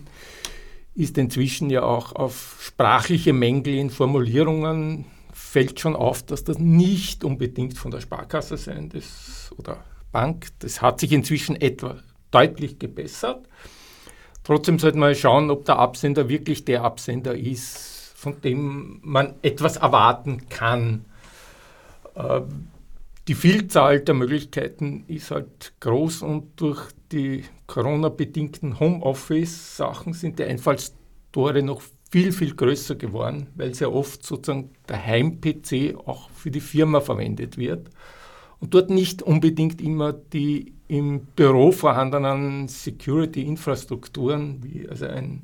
ist 0.96 1.18
inzwischen 1.18 1.70
ja 1.70 1.84
auch 1.84 2.14
auf 2.14 2.58
sprachliche 2.62 3.34
Mängel 3.34 3.76
in 3.76 3.90
Formulierungen 3.90 5.06
fällt 5.32 5.80
schon 5.80 5.96
auf, 5.96 6.24
dass 6.24 6.44
das 6.44 6.58
nicht 6.58 7.24
unbedingt 7.24 7.78
von 7.78 7.92
der 7.92 8.02
Sparkasse 8.02 8.58
sein 8.58 8.90
das, 8.90 9.54
oder 9.58 9.84
Bank. 10.12 10.48
Das 10.60 10.82
hat 10.82 11.00
sich 11.00 11.12
inzwischen 11.12 11.56
etwa 11.56 11.98
deutlich 12.32 12.80
gebessert. 12.80 13.48
Trotzdem 14.44 14.80
sollte 14.80 14.98
man 14.98 15.14
schauen, 15.16 15.52
ob 15.52 15.66
der 15.66 15.78
Absender 15.78 16.30
wirklich 16.30 16.64
der 16.66 16.84
Absender 16.84 17.36
ist, 17.36 18.14
von 18.16 18.40
dem 18.42 19.00
man 19.04 19.36
etwas 19.42 19.78
erwarten 19.78 20.48
kann. 20.50 21.06
Ähm, 22.16 22.70
die 23.28 23.36
Vielzahl 23.36 24.00
der 24.00 24.16
Möglichkeiten 24.16 25.04
ist 25.08 25.32
halt 25.32 25.74
groß 25.82 26.22
und 26.22 26.62
durch 26.62 26.82
die 27.12 27.44
Corona-bedingten 27.68 28.80
Homeoffice-Sachen 28.80 30.14
sind 30.14 30.40
die 30.40 30.46
Einfallstore 30.46 31.62
noch 31.62 31.82
viel, 32.10 32.32
viel 32.32 32.56
größer 32.56 32.96
geworden, 32.96 33.48
weil 33.56 33.74
sehr 33.74 33.92
oft 33.92 34.26
sozusagen 34.26 34.72
der 34.88 35.06
Heim-PC 35.06 35.98
auch 36.06 36.30
für 36.30 36.52
die 36.52 36.62
Firma 36.62 37.02
verwendet 37.02 37.58
wird 37.58 37.90
und 38.60 38.74
dort 38.74 38.90
nicht 38.90 39.22
unbedingt 39.22 39.82
immer 39.82 40.14
die 40.14 40.74
im 40.88 41.26
Büro 41.36 41.72
vorhandenen 41.72 42.68
Security-Infrastrukturen, 42.68 44.64
wie 44.64 44.88
also 44.88 45.06
ein 45.06 45.42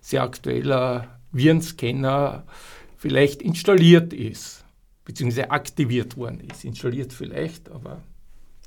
sehr 0.00 0.22
aktueller 0.22 1.18
Virenscanner, 1.32 2.44
vielleicht 2.96 3.42
installiert 3.42 4.12
ist, 4.12 4.64
beziehungsweise 5.04 5.50
aktiviert 5.50 6.16
worden 6.16 6.40
ist. 6.40 6.64
Installiert 6.64 7.12
vielleicht, 7.12 7.70
aber 7.70 8.02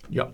ja. 0.10 0.34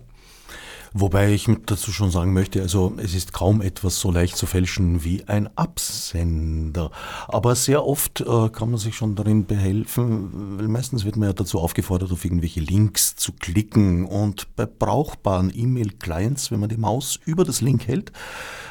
Wobei 0.96 1.32
ich 1.32 1.48
dazu 1.66 1.90
schon 1.90 2.12
sagen 2.12 2.32
möchte, 2.32 2.62
also 2.62 2.94
es 2.98 3.16
ist 3.16 3.32
kaum 3.32 3.60
etwas 3.62 3.98
so 3.98 4.12
leicht 4.12 4.36
zu 4.36 4.46
fälschen 4.46 5.02
wie 5.02 5.24
ein 5.26 5.50
Absender. 5.58 6.92
Aber 7.26 7.56
sehr 7.56 7.84
oft 7.84 8.20
äh, 8.20 8.48
kann 8.50 8.70
man 8.70 8.78
sich 8.78 8.94
schon 8.94 9.16
darin 9.16 9.44
behelfen, 9.44 10.56
weil 10.56 10.68
meistens 10.68 11.04
wird 11.04 11.16
man 11.16 11.30
ja 11.30 11.32
dazu 11.32 11.58
aufgefordert, 11.58 12.12
auf 12.12 12.24
irgendwelche 12.24 12.60
Links 12.60 13.16
zu 13.16 13.32
klicken. 13.32 14.04
Und 14.04 14.54
bei 14.54 14.66
brauchbaren 14.66 15.50
E-Mail-Clients, 15.52 16.52
wenn 16.52 16.60
man 16.60 16.68
die 16.68 16.76
Maus 16.76 17.18
über 17.24 17.42
das 17.42 17.60
Link 17.60 17.88
hält, 17.88 18.12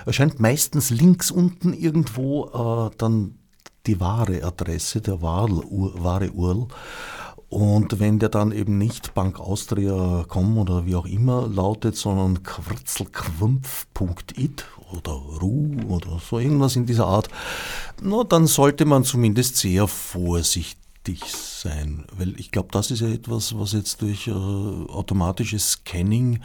erscheint 0.06 0.40
meistens 0.40 0.92
links 0.92 1.30
unten 1.30 1.74
irgendwo 1.74 2.90
äh, 2.90 2.96
dann 2.98 3.36
die 3.86 4.00
wahre 4.00 4.44
Adresse, 4.44 5.02
der 5.02 5.22
wahre, 5.22 5.62
wahre 6.02 6.32
URL. 6.32 6.68
Und 7.54 8.00
wenn 8.00 8.18
der 8.18 8.30
dann 8.30 8.52
eben 8.52 8.80
nicht 8.80 9.14
Bank 9.14 9.40
Austria 9.40 10.26
com 10.28 10.58
oder 10.58 10.88
wie 10.88 10.96
auch 10.96 11.06
immer 11.06 11.48
lautet, 11.48 11.96
sondern 11.96 12.42
quirzelquumpf.it 12.42 14.66
oder 14.92 15.12
ru 15.12 15.70
oder 15.88 16.20
so 16.20 16.40
irgendwas 16.40 16.76
in 16.76 16.88
dieser 16.88 17.06
Art, 17.06 17.30
na, 18.02 18.24
dann 18.24 18.48
sollte 18.48 18.86
man 18.86 19.04
zumindest 19.04 19.58
sehr 19.58 19.88
vorsichtig 19.88 21.22
sein. 21.32 22.06
Weil 22.18 22.40
ich 22.40 22.50
glaube, 22.50 22.70
das 22.72 22.90
ist 22.90 23.02
ja 23.02 23.10
etwas, 23.10 23.56
was 23.56 23.74
jetzt 23.74 24.02
durch 24.02 24.28
äh, 24.28 24.32
automatisches 24.32 25.74
Scanning 25.74 26.40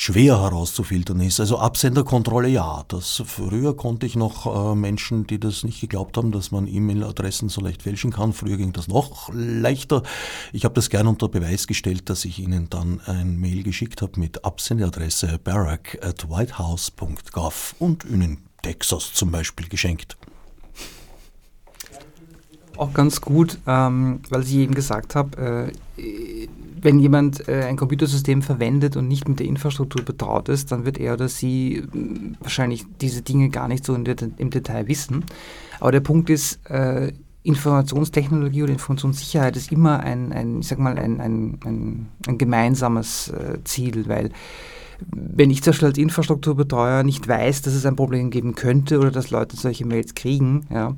schwer 0.00 0.40
herauszufiltern 0.40 1.20
ist. 1.20 1.40
Also 1.40 1.58
Absenderkontrolle 1.58 2.48
ja. 2.48 2.84
Das, 2.86 3.20
früher 3.26 3.76
konnte 3.76 4.06
ich 4.06 4.14
noch 4.14 4.46
äh, 4.46 4.76
Menschen, 4.76 5.26
die 5.26 5.40
das 5.40 5.64
nicht 5.64 5.80
geglaubt 5.80 6.16
haben, 6.16 6.30
dass 6.30 6.52
man 6.52 6.68
E-Mail-Adressen 6.68 7.48
so 7.48 7.60
leicht 7.60 7.82
fälschen 7.82 8.12
kann. 8.12 8.32
Früher 8.32 8.58
ging 8.58 8.72
das 8.72 8.86
noch 8.86 9.28
leichter. 9.32 10.04
Ich 10.52 10.64
habe 10.64 10.74
das 10.74 10.88
gern 10.88 11.08
unter 11.08 11.28
Beweis 11.28 11.66
gestellt, 11.66 12.08
dass 12.10 12.24
ich 12.24 12.38
ihnen 12.38 12.70
dann 12.70 13.00
ein 13.06 13.40
Mail 13.40 13.64
geschickt 13.64 14.00
habe 14.00 14.20
mit 14.20 14.44
Absenderadresse 14.44 15.40
barack 15.42 15.98
at 16.00 16.30
whitehouse.gov 16.30 17.74
und 17.80 18.04
ihnen 18.04 18.46
Texas 18.62 19.12
zum 19.14 19.32
Beispiel 19.32 19.68
geschenkt. 19.68 20.16
Auch 22.78 22.94
ganz 22.94 23.20
gut, 23.20 23.58
ähm, 23.66 24.20
weil 24.30 24.42
ich 24.42 24.54
eben 24.54 24.72
gesagt 24.72 25.16
habe, 25.16 25.72
äh, 25.96 26.46
wenn 26.80 27.00
jemand 27.00 27.48
äh, 27.48 27.64
ein 27.64 27.76
Computersystem 27.76 28.40
verwendet 28.40 28.96
und 28.96 29.08
nicht 29.08 29.28
mit 29.28 29.40
der 29.40 29.48
Infrastruktur 29.48 30.04
betraut 30.04 30.48
ist, 30.48 30.70
dann 30.70 30.84
wird 30.84 30.96
er 30.96 31.14
oder 31.14 31.28
sie 31.28 31.78
äh, 31.78 31.84
wahrscheinlich 32.38 32.84
diese 33.00 33.22
Dinge 33.22 33.48
gar 33.48 33.66
nicht 33.66 33.84
so 33.84 33.96
der, 33.96 34.14
im 34.36 34.50
Detail 34.50 34.86
wissen. 34.86 35.24
Aber 35.80 35.90
der 35.90 35.98
Punkt 35.98 36.30
ist, 36.30 36.64
äh, 36.70 37.12
Informationstechnologie 37.42 38.62
oder 38.62 38.72
Informationssicherheit 38.72 39.56
ist 39.56 39.72
immer 39.72 39.98
ein, 39.98 40.32
ein 40.32 40.60
ich 40.60 40.68
sag 40.68 40.78
mal, 40.78 40.98
ein, 40.98 41.20
ein, 41.20 41.58
ein, 41.64 42.08
ein 42.28 42.38
gemeinsames 42.38 43.30
äh, 43.30 43.58
Ziel, 43.64 44.08
weil 44.08 44.30
wenn 45.10 45.50
ich 45.50 45.64
zum 45.64 45.72
Beispiel 45.72 45.88
als 45.88 45.98
Infrastrukturbetreuer 45.98 47.02
nicht 47.02 47.26
weiß, 47.26 47.62
dass 47.62 47.74
es 47.74 47.86
ein 47.86 47.96
Problem 47.96 48.30
geben 48.30 48.54
könnte 48.54 48.98
oder 49.00 49.10
dass 49.10 49.30
Leute 49.30 49.56
solche 49.56 49.84
Mails 49.84 50.14
kriegen, 50.14 50.66
ja, 50.70 50.94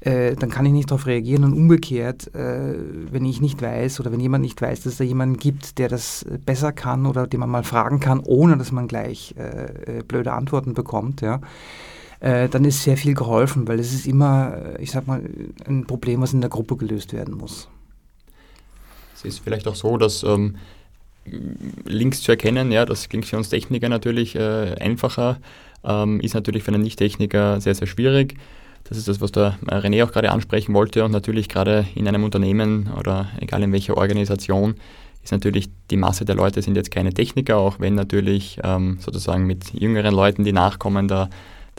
äh, 0.00 0.36
dann 0.36 0.50
kann 0.50 0.64
ich 0.64 0.72
nicht 0.72 0.90
darauf 0.90 1.06
reagieren. 1.06 1.44
Und 1.44 1.54
umgekehrt, 1.54 2.32
äh, 2.34 2.74
wenn 3.10 3.24
ich 3.24 3.40
nicht 3.40 3.60
weiß 3.60 3.98
oder 3.98 4.12
wenn 4.12 4.20
jemand 4.20 4.42
nicht 4.42 4.60
weiß, 4.60 4.82
dass 4.82 4.92
es 4.92 4.98
da 4.98 5.04
jemanden 5.04 5.38
gibt, 5.38 5.78
der 5.78 5.88
das 5.88 6.24
besser 6.46 6.72
kann 6.72 7.06
oder 7.06 7.26
den 7.26 7.40
man 7.40 7.50
mal 7.50 7.64
fragen 7.64 7.98
kann, 7.98 8.20
ohne 8.20 8.56
dass 8.56 8.70
man 8.70 8.86
gleich 8.86 9.34
äh, 9.36 9.98
äh 9.98 10.02
blöde 10.04 10.32
Antworten 10.32 10.74
bekommt, 10.74 11.20
ja, 11.20 11.40
äh, 12.20 12.48
dann 12.48 12.64
ist 12.64 12.84
sehr 12.84 12.96
viel 12.96 13.14
geholfen, 13.14 13.66
weil 13.66 13.80
es 13.80 13.92
ist 13.92 14.06
immer, 14.06 14.78
ich 14.78 14.92
sag 14.92 15.06
mal, 15.08 15.22
ein 15.66 15.84
Problem, 15.86 16.20
was 16.20 16.32
in 16.32 16.40
der 16.40 16.50
Gruppe 16.50 16.76
gelöst 16.76 17.12
werden 17.12 17.34
muss. 17.34 17.68
Es 19.16 19.24
ist 19.24 19.40
vielleicht 19.40 19.66
auch 19.66 19.74
so, 19.74 19.96
dass 19.96 20.22
ähm, 20.22 20.56
Links 21.84 22.22
zu 22.22 22.30
erkennen, 22.30 22.70
ja, 22.70 22.84
das 22.84 23.08
klingt 23.08 23.26
für 23.26 23.36
uns 23.36 23.48
Techniker 23.48 23.88
natürlich 23.88 24.38
einfacher, 24.38 25.40
ähm, 25.84 26.20
ist 26.20 26.34
natürlich 26.34 26.62
für 26.62 26.72
einen 26.72 26.82
Nicht-Techniker 26.82 27.60
sehr, 27.60 27.74
sehr 27.74 27.88
schwierig. 27.88 28.36
Das 28.84 28.96
ist 28.96 29.08
das, 29.08 29.20
was 29.20 29.32
der 29.32 29.58
René 29.66 30.04
auch 30.04 30.12
gerade 30.12 30.30
ansprechen 30.30 30.74
wollte. 30.74 31.04
Und 31.04 31.10
natürlich 31.12 31.48
gerade 31.48 31.86
in 31.94 32.08
einem 32.08 32.24
Unternehmen 32.24 32.90
oder 32.98 33.28
egal 33.40 33.62
in 33.62 33.72
welcher 33.72 33.96
Organisation 33.96 34.76
ist 35.22 35.32
natürlich 35.32 35.68
die 35.90 35.96
Masse 35.96 36.24
der 36.24 36.36
Leute 36.36 36.62
sind 36.62 36.76
jetzt 36.76 36.90
keine 36.90 37.12
Techniker, 37.12 37.58
auch 37.58 37.80
wenn 37.80 37.94
natürlich 37.94 38.58
ähm, 38.62 38.98
sozusagen 39.00 39.46
mit 39.46 39.74
jüngeren 39.74 40.14
Leuten, 40.14 40.44
die 40.44 40.52
nachkommen, 40.52 41.06
da 41.06 41.28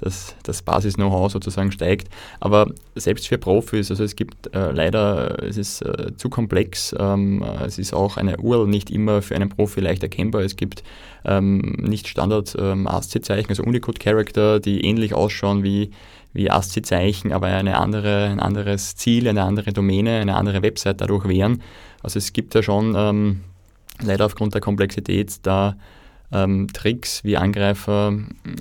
das, 0.01 0.35
das 0.43 0.61
Basis-Know-how 0.61 1.31
sozusagen 1.31 1.71
steigt. 1.71 2.07
Aber 2.39 2.71
selbst 2.95 3.27
für 3.27 3.37
Profis, 3.37 3.89
also 3.91 4.03
es 4.03 4.15
gibt 4.15 4.53
äh, 4.53 4.71
leider, 4.71 5.43
es 5.43 5.57
ist 5.57 5.81
äh, 5.81 6.15
zu 6.15 6.29
komplex, 6.29 6.95
ähm, 6.97 7.43
es 7.65 7.77
ist 7.77 7.93
auch 7.93 8.17
eine 8.17 8.37
URL 8.37 8.67
nicht 8.67 8.89
immer 8.89 9.21
für 9.21 9.35
einen 9.35 9.49
Profi 9.49 9.81
leicht 9.81 10.03
erkennbar. 10.03 10.41
Es 10.41 10.55
gibt 10.55 10.83
ähm, 11.25 11.59
nicht 11.79 12.07
Standard 12.07 12.55
ähm, 12.59 12.87
also 12.87 13.63
Unicode-Character, 13.63 14.59
die 14.59 14.85
ähnlich 14.85 15.13
ausschauen 15.13 15.63
wie 15.63 15.91
wie 16.33 16.49
ASCII-Zeichen, 16.49 17.31
aber 17.31 17.47
eine 17.47 17.77
andere, 17.77 18.25
ein 18.25 18.39
anderes 18.39 18.95
Ziel, 18.95 19.27
eine 19.27 19.43
andere 19.43 19.73
Domäne, 19.73 20.19
eine 20.19 20.35
andere 20.35 20.61
Website 20.61 21.01
dadurch 21.01 21.27
wären. 21.27 21.61
Also 22.03 22.17
es 22.17 22.33
gibt 22.33 22.53
ja 22.55 22.61
schon 22.63 22.93
ähm, 22.95 23.41
leider 24.01 24.25
aufgrund 24.25 24.53
der 24.53 24.61
Komplexität 24.61 25.37
da 25.43 25.75
ähm, 26.31 26.67
Tricks, 26.73 27.23
wie 27.23 27.37
Angreifer 27.37 28.13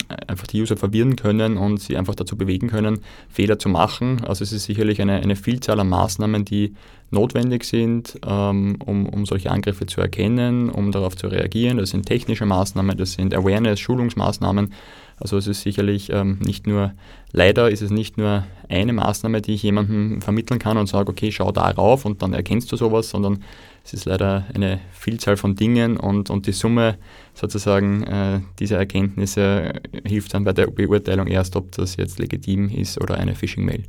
äh, 0.08 0.14
einfach 0.26 0.46
die 0.46 0.60
User 0.62 0.76
verwirren 0.76 1.16
können 1.16 1.56
und 1.56 1.80
sie 1.80 1.96
einfach 1.96 2.14
dazu 2.14 2.36
bewegen 2.36 2.68
können, 2.68 3.00
Fehler 3.28 3.58
zu 3.58 3.68
machen. 3.68 4.24
Also 4.24 4.42
es 4.42 4.52
ist 4.52 4.64
sicherlich 4.64 5.00
eine, 5.00 5.20
eine 5.20 5.36
Vielzahl 5.36 5.80
an 5.80 5.88
Maßnahmen, 5.88 6.44
die 6.44 6.74
notwendig 7.10 7.64
sind, 7.64 8.18
ähm, 8.26 8.76
um, 8.84 9.06
um 9.06 9.26
solche 9.26 9.50
Angriffe 9.50 9.86
zu 9.86 10.00
erkennen, 10.00 10.70
um 10.70 10.92
darauf 10.92 11.16
zu 11.16 11.28
reagieren. 11.28 11.78
Das 11.78 11.90
sind 11.90 12.06
technische 12.06 12.46
Maßnahmen, 12.46 12.96
das 12.96 13.12
sind 13.12 13.34
Awareness, 13.34 13.80
Schulungsmaßnahmen. 13.80 14.72
Also 15.20 15.36
es 15.36 15.46
ist 15.46 15.62
sicherlich 15.62 16.10
ähm, 16.12 16.38
nicht 16.40 16.66
nur, 16.66 16.92
leider 17.32 17.70
ist 17.70 17.82
es 17.82 17.90
nicht 17.90 18.18
nur 18.18 18.44
eine 18.68 18.92
Maßnahme, 18.92 19.42
die 19.42 19.54
ich 19.54 19.62
jemandem 19.62 20.20
vermitteln 20.22 20.60
kann 20.60 20.76
und 20.76 20.86
sage, 20.86 21.10
okay, 21.10 21.32
schau 21.32 21.50
darauf 21.50 22.04
und 22.04 22.22
dann 22.22 22.34
erkennst 22.34 22.70
du 22.70 22.76
sowas, 22.76 23.10
sondern 23.10 23.42
es 23.88 23.94
ist 23.94 24.04
leider 24.04 24.44
eine 24.54 24.80
Vielzahl 24.92 25.38
von 25.38 25.56
Dingen 25.56 25.96
und, 25.96 26.28
und 26.28 26.46
die 26.46 26.52
Summe 26.52 26.98
sozusagen 27.32 28.02
äh, 28.02 28.40
dieser 28.58 28.76
Erkenntnisse 28.76 29.80
hilft 30.04 30.34
dann 30.34 30.44
bei 30.44 30.52
der 30.52 30.66
Beurteilung 30.66 31.26
erst, 31.26 31.56
ob 31.56 31.72
das 31.72 31.96
jetzt 31.96 32.18
legitim 32.18 32.68
ist 32.68 33.00
oder 33.00 33.14
eine 33.14 33.34
Phishing-Mail. 33.34 33.84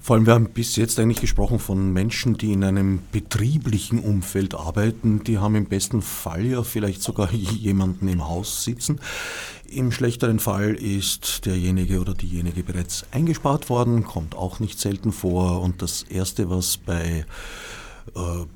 Vor 0.00 0.16
allem, 0.16 0.26
wir 0.26 0.34
haben 0.34 0.48
bis 0.48 0.74
jetzt 0.74 0.98
eigentlich 0.98 1.20
gesprochen 1.20 1.60
von 1.60 1.92
Menschen, 1.92 2.36
die 2.36 2.52
in 2.52 2.64
einem 2.64 3.02
betrieblichen 3.12 4.00
Umfeld 4.00 4.56
arbeiten. 4.56 5.22
Die 5.22 5.38
haben 5.38 5.54
im 5.54 5.66
besten 5.66 6.02
Fall 6.02 6.44
ja 6.44 6.64
vielleicht 6.64 7.04
sogar 7.04 7.32
jemanden 7.32 8.08
im 8.08 8.26
Haus 8.26 8.64
sitzen. 8.64 8.98
Im 9.68 9.92
schlechteren 9.92 10.40
Fall 10.40 10.74
ist 10.74 11.46
derjenige 11.46 12.00
oder 12.00 12.14
diejenige 12.14 12.64
bereits 12.64 13.04
eingespart 13.12 13.70
worden, 13.70 14.02
kommt 14.02 14.34
auch 14.34 14.58
nicht 14.58 14.80
selten 14.80 15.12
vor. 15.12 15.60
Und 15.60 15.82
das 15.82 16.02
Erste, 16.02 16.50
was 16.50 16.78
bei 16.78 17.24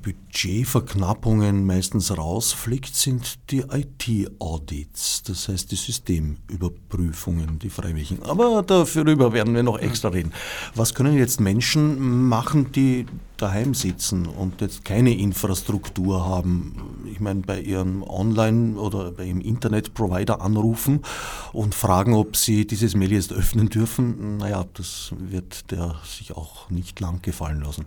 Budgetverknappungen 0.03 1.65
meistens 1.65 2.15
rausfliegt, 2.15 2.93
sind 2.95 3.39
die 3.49 3.59
IT-Audits, 3.61 5.23
das 5.23 5.47
heißt 5.47 5.71
die 5.71 5.75
Systemüberprüfungen, 5.75 7.57
die 7.59 7.69
freiwilligen. 7.69 8.23
Aber 8.23 8.61
darüber 8.63 9.33
werden 9.33 9.55
wir 9.55 9.63
noch 9.63 9.79
extra 9.79 10.09
reden. 10.09 10.33
Was 10.75 10.93
können 10.93 11.17
jetzt 11.17 11.39
Menschen 11.39 12.27
machen, 12.27 12.71
die 12.71 13.05
daheim 13.37 13.73
sitzen 13.73 14.25
und 14.25 14.61
jetzt 14.61 14.83
keine 14.83 15.17
Infrastruktur 15.17 16.25
haben? 16.25 17.05
Ich 17.11 17.19
meine, 17.19 17.41
bei 17.41 17.61
ihrem 17.61 18.03
Online- 18.03 18.77
oder 18.77 19.11
bei 19.11 19.25
ihrem 19.25 19.41
Internetprovider 19.41 20.41
anrufen 20.41 21.01
und 21.53 21.73
fragen, 21.73 22.13
ob 22.13 22.35
sie 22.35 22.67
dieses 22.67 22.95
Mail 22.95 23.11
jetzt 23.11 23.31
öffnen 23.31 23.69
dürfen. 23.69 24.37
Naja, 24.37 24.65
das 24.73 25.13
wird 25.17 25.71
der 25.71 25.95
sich 26.05 26.35
auch 26.35 26.69
nicht 26.69 26.99
lang 26.99 27.21
gefallen 27.21 27.61
lassen. 27.61 27.85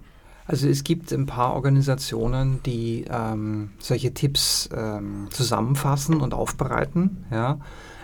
Also 0.51 0.67
es 0.67 0.83
gibt 0.83 1.13
ein 1.13 1.27
paar 1.27 1.55
Organisationen, 1.55 2.61
die 2.67 3.05
ähm, 3.09 3.71
solche 3.79 4.13
Tipps 4.13 4.69
ähm, 4.77 5.29
zusammenfassen 5.31 6.21
und 6.21 6.35
aufbereiten. 6.35 7.25
Ja. 7.31 7.61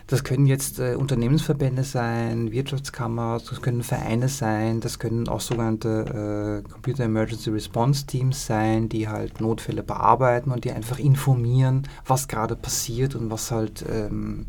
Das 0.06 0.22
können 0.22 0.46
jetzt 0.46 0.78
äh, 0.78 0.94
Unternehmensverbände 0.94 1.82
sein, 1.82 2.52
Wirtschaftskammer, 2.52 3.40
das 3.50 3.62
können 3.62 3.82
Vereine 3.82 4.28
sein, 4.28 4.78
das 4.78 5.00
können 5.00 5.26
auch 5.26 5.40
sogenannte 5.40 6.62
äh, 6.64 6.70
Computer 6.70 7.02
Emergency 7.02 7.50
Response 7.50 8.06
Teams 8.06 8.46
sein, 8.46 8.88
die 8.88 9.08
halt 9.08 9.40
Notfälle 9.40 9.82
bearbeiten 9.82 10.52
und 10.52 10.62
die 10.62 10.70
einfach 10.70 11.00
informieren, 11.00 11.88
was 12.06 12.28
gerade 12.28 12.54
passiert 12.54 13.16
und 13.16 13.28
was 13.28 13.50
halt 13.50 13.84
ähm, 13.92 14.46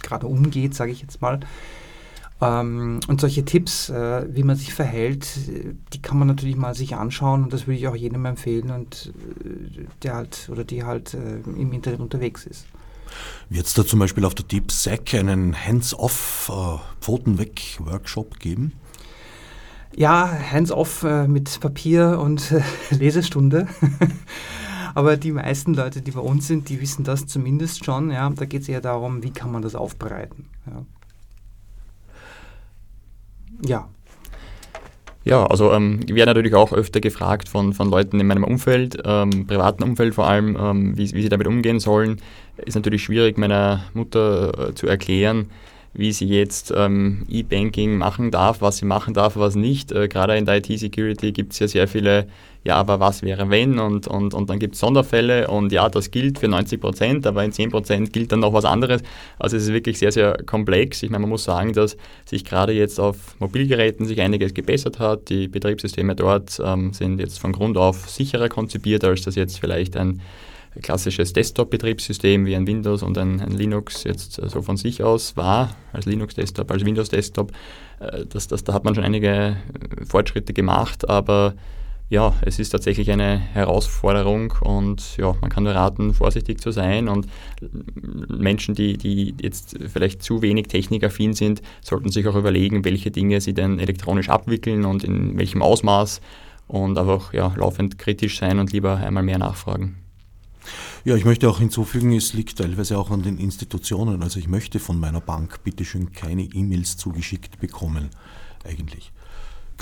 gerade 0.00 0.28
umgeht, 0.28 0.76
sage 0.76 0.92
ich 0.92 1.02
jetzt 1.02 1.20
mal. 1.20 1.40
Ähm, 2.42 2.98
und 3.06 3.20
solche 3.20 3.44
Tipps, 3.44 3.88
äh, 3.88 4.26
wie 4.34 4.42
man 4.42 4.56
sich 4.56 4.74
verhält, 4.74 5.28
die 5.92 6.02
kann 6.02 6.18
man 6.18 6.26
natürlich 6.26 6.56
mal 6.56 6.74
sich 6.74 6.96
anschauen 6.96 7.44
und 7.44 7.52
das 7.52 7.68
würde 7.68 7.78
ich 7.78 7.86
auch 7.86 7.94
jedem 7.94 8.24
empfehlen 8.24 8.72
und 8.72 9.12
äh, 9.44 9.86
der 10.02 10.14
halt 10.16 10.48
oder 10.50 10.64
die 10.64 10.82
halt 10.82 11.14
äh, 11.14 11.36
im 11.46 11.72
Internet 11.72 12.00
unterwegs 12.00 12.44
ist. 12.44 12.66
Wird 13.48 13.66
es 13.66 13.74
da 13.74 13.86
zum 13.86 14.00
Beispiel 14.00 14.24
auf 14.24 14.34
der 14.34 14.44
Deep 14.44 14.72
Sec 14.72 15.14
einen 15.14 15.54
Hands-off, 15.54 16.50
äh, 16.52 16.78
Pfoten 17.00 17.38
weg 17.38 17.78
Workshop 17.78 18.40
geben? 18.40 18.72
Ja, 19.94 20.28
Hands-off 20.50 21.04
äh, 21.04 21.28
mit 21.28 21.60
Papier 21.60 22.18
und 22.20 22.50
äh, 22.50 22.62
Lesestunde. 22.90 23.68
Aber 24.94 25.16
die 25.16 25.32
meisten 25.32 25.74
Leute, 25.74 26.02
die 26.02 26.10
bei 26.10 26.20
uns 26.20 26.48
sind, 26.48 26.68
die 26.68 26.80
wissen 26.80 27.04
das 27.04 27.26
zumindest 27.26 27.84
schon. 27.84 28.10
Ja, 28.10 28.28
da 28.30 28.46
geht 28.46 28.62
es 28.62 28.68
eher 28.68 28.80
darum, 28.80 29.22
wie 29.22 29.30
kann 29.30 29.52
man 29.52 29.62
das 29.62 29.74
aufbereiten. 29.74 30.46
Ja. 30.66 30.84
Ja. 33.64 33.88
Ja, 35.24 35.46
also 35.46 35.72
ähm, 35.72 36.00
ich 36.04 36.14
werde 36.14 36.30
natürlich 36.30 36.54
auch 36.54 36.72
öfter 36.72 37.00
gefragt 37.00 37.48
von, 37.48 37.72
von 37.74 37.88
Leuten 37.88 38.18
in 38.18 38.26
meinem 38.26 38.42
Umfeld, 38.42 39.00
ähm, 39.04 39.46
privaten 39.46 39.84
Umfeld 39.84 40.14
vor 40.14 40.26
allem, 40.26 40.56
ähm, 40.60 40.98
wie, 40.98 41.12
wie 41.12 41.22
sie 41.22 41.28
damit 41.28 41.46
umgehen 41.46 41.78
sollen. 41.78 42.20
Ist 42.56 42.74
natürlich 42.74 43.04
schwierig, 43.04 43.38
meiner 43.38 43.84
Mutter 43.94 44.70
äh, 44.70 44.74
zu 44.74 44.88
erklären, 44.88 45.48
wie 45.94 46.12
sie 46.12 46.26
jetzt 46.26 46.72
ähm, 46.76 47.26
E-Banking 47.28 47.96
machen 47.96 48.30
darf, 48.30 48.60
was 48.60 48.78
sie 48.78 48.86
machen 48.86 49.14
darf, 49.14 49.36
was 49.36 49.54
nicht. 49.54 49.92
Äh, 49.92 50.08
gerade 50.08 50.36
in 50.36 50.46
der 50.46 50.56
IT-Security 50.56 51.32
gibt 51.32 51.52
es 51.52 51.58
ja 51.58 51.68
sehr 51.68 51.88
viele 51.88 52.26
ja, 52.64 52.76
aber 52.76 53.00
was 53.00 53.22
wäre 53.22 53.50
wenn 53.50 53.78
und, 53.80 54.06
und, 54.06 54.34
und 54.34 54.48
dann 54.48 54.58
gibt 54.60 54.74
es 54.74 54.80
Sonderfälle 54.80 55.48
und 55.48 55.72
ja, 55.72 55.88
das 55.88 56.12
gilt 56.12 56.38
für 56.38 56.46
90 56.46 56.80
Prozent, 56.80 57.26
aber 57.26 57.44
in 57.44 57.50
10 57.50 57.70
Prozent 57.70 58.12
gilt 58.12 58.30
dann 58.30 58.40
noch 58.40 58.52
was 58.52 58.64
anderes. 58.64 59.02
Also 59.38 59.56
es 59.56 59.64
ist 59.64 59.72
wirklich 59.72 59.98
sehr, 59.98 60.12
sehr 60.12 60.36
komplex. 60.46 61.02
Ich 61.02 61.10
meine, 61.10 61.22
man 61.22 61.30
muss 61.30 61.44
sagen, 61.44 61.72
dass 61.72 61.96
sich 62.24 62.44
gerade 62.44 62.72
jetzt 62.72 63.00
auf 63.00 63.16
Mobilgeräten 63.40 64.06
sich 64.06 64.20
einiges 64.20 64.54
gebessert 64.54 65.00
hat. 65.00 65.28
Die 65.28 65.48
Betriebssysteme 65.48 66.14
dort 66.14 66.60
ähm, 66.64 66.92
sind 66.92 67.18
jetzt 67.18 67.40
von 67.40 67.52
Grund 67.52 67.76
auf 67.76 68.08
sicherer 68.08 68.48
konzipiert, 68.48 69.02
als 69.04 69.22
das 69.22 69.34
jetzt 69.34 69.58
vielleicht 69.58 69.96
ein 69.96 70.20
klassisches 70.80 71.32
Desktop-Betriebssystem 71.32 72.46
wie 72.46 72.56
ein 72.56 72.66
Windows 72.66 73.02
und 73.02 73.18
ein, 73.18 73.40
ein, 73.40 73.52
Linux 73.52 74.04
jetzt 74.04 74.34
so 74.34 74.62
von 74.62 74.76
sich 74.76 75.02
aus 75.02 75.36
war, 75.36 75.76
als 75.92 76.06
Linux-Desktop, 76.06 76.70
als 76.70 76.84
Windows-Desktop. 76.84 77.52
Äh, 78.00 78.26
das, 78.26 78.48
das, 78.48 78.64
da 78.64 78.72
hat 78.72 78.84
man 78.84 78.94
schon 78.94 79.04
einige 79.04 79.56
Fortschritte 80.06 80.52
gemacht, 80.52 81.08
aber 81.08 81.54
ja, 82.12 82.34
es 82.42 82.58
ist 82.58 82.68
tatsächlich 82.68 83.10
eine 83.10 83.38
Herausforderung 83.38 84.52
und 84.60 85.16
ja, 85.16 85.34
man 85.40 85.48
kann 85.48 85.64
nur 85.64 85.74
raten, 85.74 86.12
vorsichtig 86.12 86.60
zu 86.60 86.70
sein 86.70 87.08
und 87.08 87.26
Menschen, 88.28 88.74
die, 88.74 88.98
die 88.98 89.34
jetzt 89.40 89.78
vielleicht 89.90 90.22
zu 90.22 90.42
wenig 90.42 90.68
technikaffin 90.68 91.32
sind, 91.32 91.62
sollten 91.80 92.10
sich 92.10 92.28
auch 92.28 92.36
überlegen, 92.36 92.84
welche 92.84 93.10
Dinge 93.10 93.40
sie 93.40 93.54
denn 93.54 93.78
elektronisch 93.78 94.28
abwickeln 94.28 94.84
und 94.84 95.04
in 95.04 95.38
welchem 95.38 95.62
Ausmaß 95.62 96.20
und 96.68 96.98
einfach 96.98 97.32
ja, 97.32 97.54
laufend 97.56 97.98
kritisch 97.98 98.38
sein 98.38 98.58
und 98.58 98.72
lieber 98.72 98.98
einmal 98.98 99.22
mehr 99.22 99.38
nachfragen. 99.38 99.96
Ja, 101.04 101.16
ich 101.16 101.24
möchte 101.24 101.48
auch 101.48 101.58
hinzufügen, 101.58 102.12
es 102.12 102.32
liegt 102.32 102.58
teilweise 102.58 102.98
auch 102.98 103.10
an 103.10 103.22
den 103.22 103.38
Institutionen. 103.38 104.22
Also 104.22 104.38
ich 104.38 104.48
möchte 104.48 104.78
von 104.78 104.98
meiner 104.98 105.20
Bank 105.20 105.62
bitteschön 105.64 106.12
keine 106.12 106.42
E-Mails 106.42 106.96
zugeschickt 106.96 107.58
bekommen, 107.60 108.10
eigentlich 108.64 109.12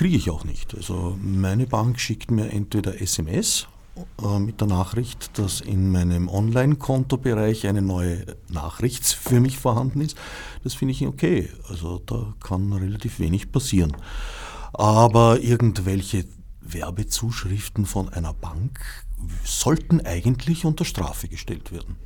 kriege 0.00 0.16
ich 0.16 0.30
auch 0.30 0.44
nicht. 0.44 0.74
Also 0.74 1.18
meine 1.22 1.66
Bank 1.66 2.00
schickt 2.00 2.30
mir 2.30 2.48
entweder 2.50 3.02
SMS 3.02 3.68
äh, 4.22 4.38
mit 4.38 4.58
der 4.60 4.68
Nachricht, 4.68 5.38
dass 5.38 5.60
in 5.60 5.92
meinem 5.92 6.30
Online-Kontobereich 6.30 7.66
eine 7.66 7.82
neue 7.82 8.24
Nachricht 8.48 9.04
für 9.04 9.40
mich 9.40 9.58
vorhanden 9.58 10.00
ist. 10.00 10.16
Das 10.64 10.72
finde 10.72 10.92
ich 10.92 11.06
okay. 11.06 11.50
Also 11.68 11.98
da 12.06 12.32
kann 12.42 12.72
relativ 12.72 13.18
wenig 13.18 13.52
passieren. 13.52 13.94
Aber 14.72 15.40
irgendwelche 15.40 16.24
Werbezuschriften 16.62 17.84
von 17.84 18.08
einer 18.08 18.32
Bank 18.32 18.80
sollten 19.44 20.00
eigentlich 20.04 20.64
unter 20.64 20.84
Strafe 20.84 21.28
gestellt 21.28 21.72
werden. 21.72 21.96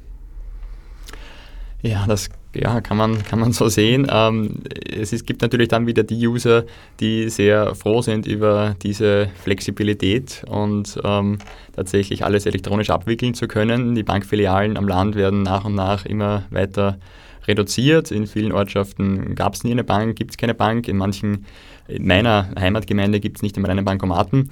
Ja, 1.85 2.07
das 2.07 2.31
ja, 2.55 2.81
kann, 2.81 2.97
man, 2.97 3.23
kann 3.25 3.39
man 3.39 3.53
so 3.53 3.69
sehen. 3.69 4.07
Ähm, 4.11 4.63
es 4.91 5.13
ist, 5.13 5.27
gibt 5.27 5.43
natürlich 5.43 5.69
dann 5.69 5.87
wieder 5.87 6.03
die 6.03 6.27
User, 6.27 6.65
die 6.99 7.29
sehr 7.29 7.75
froh 7.75 8.01
sind 8.01 8.27
über 8.27 8.75
diese 8.83 9.29
Flexibilität 9.43 10.45
und 10.49 10.99
ähm, 11.05 11.39
tatsächlich 11.77 12.25
alles 12.25 12.47
elektronisch 12.47 12.89
abwickeln 12.89 13.35
zu 13.35 13.49
können. 13.49 13.95
Die 13.95 14.03
Bankfilialen 14.03 14.79
am 14.79 14.89
Land 14.89 15.15
werden 15.15 15.43
nach 15.43 15.67
und 15.67 15.75
nach 15.75 16.07
immer 16.07 16.45
weiter 16.49 16.99
reduziert. 17.47 18.11
In 18.11 18.27
vielen 18.27 18.53
Ortschaften 18.53 19.35
gab 19.35 19.53
es 19.53 19.63
nie 19.63 19.73
eine 19.73 19.85
Bank, 19.85 20.17
gibt 20.17 20.31
es 20.31 20.37
keine 20.39 20.55
Bank. 20.55 20.89
In 20.89 20.97
manchen, 20.97 21.45
in 21.87 22.07
meiner 22.07 22.49
Heimatgemeinde 22.59 23.21
gibt 23.21 23.37
es 23.37 23.43
nicht 23.43 23.57
einmal 23.57 23.71
einen 23.71 23.85
Bankomaten. 23.85 24.49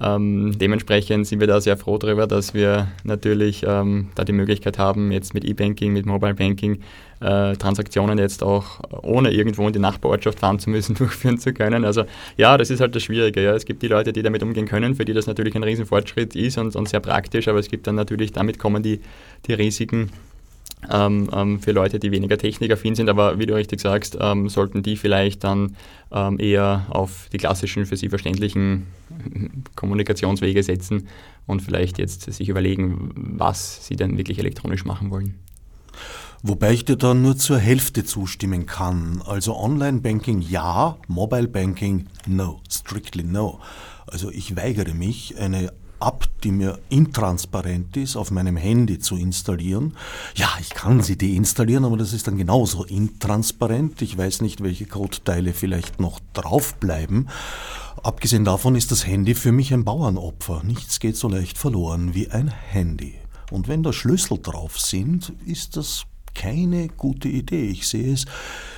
Ähm, 0.00 0.58
dementsprechend 0.58 1.26
sind 1.26 1.38
wir 1.38 1.46
da 1.46 1.60
sehr 1.60 1.76
froh 1.76 1.98
darüber, 1.98 2.26
dass 2.26 2.52
wir 2.52 2.88
natürlich 3.04 3.64
ähm, 3.66 4.08
da 4.16 4.24
die 4.24 4.32
Möglichkeit 4.32 4.76
haben, 4.76 5.12
jetzt 5.12 5.34
mit 5.34 5.44
E-Banking, 5.44 5.92
mit 5.92 6.04
Mobile 6.04 6.34
Banking 6.34 6.80
äh, 7.20 7.54
Transaktionen 7.56 8.18
jetzt 8.18 8.42
auch 8.42 8.80
ohne 9.02 9.30
irgendwo 9.30 9.66
in 9.66 9.72
die 9.72 9.78
Nachbarortschaft 9.78 10.40
fahren 10.40 10.58
zu 10.58 10.70
müssen, 10.70 10.94
durchführen 10.96 11.38
zu 11.38 11.52
können. 11.52 11.84
Also 11.84 12.04
ja, 12.36 12.58
das 12.58 12.70
ist 12.70 12.80
halt 12.80 12.94
das 12.96 13.04
Schwierige. 13.04 13.42
Ja. 13.42 13.54
Es 13.54 13.64
gibt 13.64 13.82
die 13.82 13.88
Leute, 13.88 14.12
die 14.12 14.22
damit 14.22 14.42
umgehen 14.42 14.66
können, 14.66 14.96
für 14.96 15.04
die 15.04 15.12
das 15.12 15.28
natürlich 15.28 15.54
ein 15.54 15.62
Riesenfortschritt 15.62 16.34
ist 16.34 16.58
und, 16.58 16.74
und 16.74 16.88
sehr 16.88 17.00
praktisch, 17.00 17.46
aber 17.46 17.60
es 17.60 17.68
gibt 17.68 17.86
dann 17.86 17.94
natürlich, 17.94 18.32
damit 18.32 18.58
kommen 18.58 18.82
die, 18.82 19.00
die 19.46 19.54
Risiken 19.54 20.10
ähm, 20.90 21.30
ähm, 21.32 21.60
für 21.60 21.72
Leute, 21.72 21.98
die 21.98 22.10
weniger 22.10 22.36
technikaffin 22.36 22.94
sind, 22.94 23.08
aber 23.08 23.38
wie 23.38 23.46
du 23.46 23.54
richtig 23.54 23.80
sagst, 23.80 24.18
ähm, 24.20 24.48
sollten 24.48 24.82
die 24.82 24.96
vielleicht 24.96 25.44
dann 25.44 25.76
ähm, 26.12 26.38
eher 26.38 26.86
auf 26.90 27.28
die 27.32 27.38
klassischen, 27.38 27.86
für 27.86 27.96
sie 27.96 28.08
verständlichen 28.08 28.86
Kommunikationswege 29.76 30.62
setzen 30.62 31.08
und 31.46 31.62
vielleicht 31.62 31.98
jetzt 31.98 32.22
sich 32.32 32.48
überlegen, 32.48 33.10
was 33.38 33.86
sie 33.86 33.96
denn 33.96 34.16
wirklich 34.16 34.38
elektronisch 34.38 34.84
machen 34.84 35.10
wollen. 35.10 35.34
Wobei 36.42 36.72
ich 36.72 36.84
dir 36.84 36.96
da 36.96 37.14
nur 37.14 37.38
zur 37.38 37.58
Hälfte 37.58 38.04
zustimmen 38.04 38.66
kann. 38.66 39.22
Also 39.24 39.56
Online-Banking 39.56 40.42
ja, 40.42 40.98
Mobile-Banking 41.08 42.06
no, 42.26 42.60
strictly 42.68 43.24
no. 43.24 43.60
Also 44.06 44.30
ich 44.30 44.54
weigere 44.54 44.92
mich, 44.92 45.38
eine 45.38 45.72
App, 46.00 46.28
die 46.42 46.52
mir 46.52 46.78
intransparent 46.90 47.96
ist, 47.96 48.16
auf 48.16 48.30
meinem 48.30 48.56
Handy 48.56 48.98
zu 48.98 49.16
installieren. 49.16 49.96
Ja, 50.34 50.50
ich 50.60 50.70
kann 50.70 51.02
sie 51.02 51.16
deinstallieren, 51.16 51.84
aber 51.84 51.96
das 51.96 52.12
ist 52.12 52.26
dann 52.26 52.36
genauso 52.36 52.84
intransparent. 52.84 54.02
Ich 54.02 54.18
weiß 54.18 54.42
nicht, 54.42 54.62
welche 54.62 54.84
Codeteile 54.84 55.54
vielleicht 55.54 56.00
noch 56.00 56.20
draufbleiben. 56.34 57.30
Abgesehen 58.04 58.44
davon 58.44 58.74
ist 58.74 58.90
das 58.90 59.06
Handy 59.06 59.34
für 59.34 59.50
mich 59.50 59.72
ein 59.72 59.86
Bauernopfer. 59.86 60.62
Nichts 60.62 61.00
geht 61.00 61.16
so 61.16 61.26
leicht 61.26 61.56
verloren 61.56 62.14
wie 62.14 62.28
ein 62.28 62.48
Handy. 62.48 63.14
Und 63.50 63.66
wenn 63.66 63.82
da 63.82 63.94
Schlüssel 63.94 64.38
drauf 64.42 64.78
sind, 64.78 65.32
ist 65.46 65.78
das 65.78 66.04
keine 66.34 66.88
gute 66.88 67.28
Idee. 67.28 67.66
Ich 67.70 67.88
sehe 67.88 68.12
es 68.12 68.26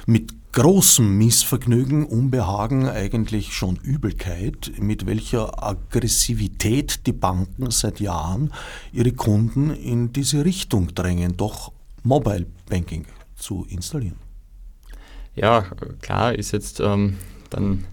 mit 0.07 0.33
großem 0.53 1.19
Missvergnügen, 1.19 2.07
Unbehagen, 2.07 2.89
eigentlich 2.89 3.53
schon 3.53 3.75
Übelkeit, 3.83 4.71
mit 4.79 5.07
welcher 5.07 5.61
Aggressivität 5.61 7.05
die 7.09 7.13
Banken 7.13 7.73
seit 7.73 7.99
Jahren 7.99 8.53
ihre 8.93 9.11
Kunden 9.11 9.71
in 9.71 10.13
diese 10.13 10.45
Richtung 10.45 10.95
drängen, 10.95 11.37
doch 11.37 11.73
Mobile 12.05 12.47
Banking 12.71 13.07
zu 13.35 13.67
installieren. 13.69 14.19
Ja, 15.35 15.63
klar 16.01 16.33
ist 16.33 16.53
jetzt 16.53 16.79
ähm, 16.79 17.17
dann 17.51 17.87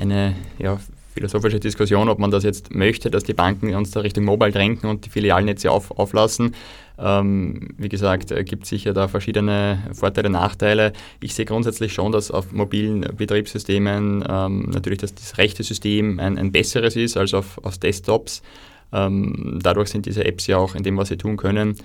eine 0.00 0.34
ja, 0.58 0.78
philosophische 1.18 1.58
Diskussion, 1.58 2.08
ob 2.08 2.18
man 2.18 2.30
das 2.30 2.44
jetzt 2.44 2.72
möchte, 2.72 3.10
dass 3.10 3.24
die 3.24 3.32
Banken 3.34 3.74
uns 3.74 3.90
da 3.90 4.00
Richtung 4.00 4.24
Mobile 4.24 4.52
drängen 4.52 4.78
und 4.82 5.04
die 5.04 5.10
Filialnetze 5.10 5.70
auf, 5.70 5.90
auflassen. 5.98 6.54
Ähm, 6.98 7.70
wie 7.76 7.88
gesagt, 7.88 8.30
äh, 8.30 8.44
gibt 8.44 8.66
sicher 8.66 8.92
da 8.92 9.08
verschiedene 9.08 9.78
Vorteile, 9.92 10.30
Nachteile. 10.30 10.92
Ich 11.20 11.34
sehe 11.34 11.44
grundsätzlich 11.44 11.92
schon, 11.92 12.12
dass 12.12 12.30
auf 12.30 12.52
mobilen 12.52 13.00
Betriebssystemen 13.16 14.24
ähm, 14.28 14.70
natürlich 14.70 14.98
das, 14.98 15.14
das 15.14 15.38
rechte 15.38 15.62
System 15.62 16.20
ein, 16.20 16.38
ein 16.38 16.52
besseres 16.52 16.96
ist 16.96 17.16
als 17.16 17.34
auf, 17.34 17.58
auf 17.64 17.78
Desktops. 17.78 18.42
Ähm, 18.92 19.58
dadurch 19.62 19.90
sind 19.90 20.06
diese 20.06 20.24
Apps 20.24 20.46
ja 20.46 20.56
auch 20.58 20.74
in 20.74 20.82
dem, 20.82 20.96
was 20.96 21.08
sie 21.08 21.16
tun 21.16 21.36
können, 21.36 21.76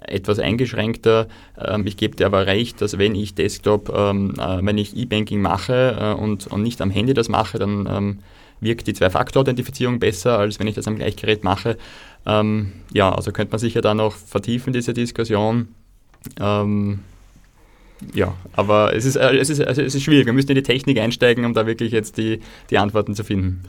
etwas 0.00 0.38
eingeschränkter. 0.38 1.28
Ähm, 1.58 1.86
ich 1.86 1.96
gebe 1.96 2.16
dir 2.16 2.26
aber 2.26 2.46
recht, 2.46 2.80
dass 2.80 2.98
wenn 2.98 3.14
ich 3.14 3.34
Desktop, 3.34 3.92
ähm, 3.94 4.34
äh, 4.38 4.64
wenn 4.64 4.78
ich 4.78 4.96
E-Banking 4.96 5.40
mache 5.40 5.96
äh, 5.98 6.20
und, 6.20 6.46
und 6.46 6.62
nicht 6.62 6.80
am 6.80 6.90
Handy 6.90 7.14
das 7.14 7.28
mache, 7.28 7.58
dann 7.58 8.22
wirkt 8.60 8.86
die 8.86 8.94
Zwei-Faktor-Authentifizierung 8.94 9.98
besser, 9.98 10.38
als 10.38 10.60
wenn 10.60 10.68
ich 10.68 10.76
das 10.76 10.86
am 10.86 10.96
Gleichgerät 10.96 11.42
mache. 11.42 11.76
Ja, 12.24 13.12
also 13.12 13.32
könnte 13.32 13.50
man 13.50 13.58
sicher 13.58 13.80
da 13.80 13.94
noch 13.94 14.14
vertiefen, 14.14 14.72
diese 14.72 14.94
Diskussion. 14.94 15.66
Ähm, 16.38 17.00
ja, 18.14 18.34
aber 18.54 18.94
es 18.94 19.04
ist, 19.04 19.16
äh, 19.16 19.36
es, 19.36 19.50
ist, 19.50 19.60
also 19.60 19.82
es 19.82 19.94
ist 19.94 20.02
schwierig. 20.02 20.26
Wir 20.26 20.32
müssen 20.32 20.50
in 20.50 20.56
die 20.56 20.62
Technik 20.62 20.98
einsteigen, 20.98 21.44
um 21.44 21.54
da 21.54 21.66
wirklich 21.66 21.92
jetzt 21.92 22.18
die, 22.18 22.40
die 22.70 22.78
Antworten 22.78 23.14
zu 23.14 23.24
finden. 23.24 23.62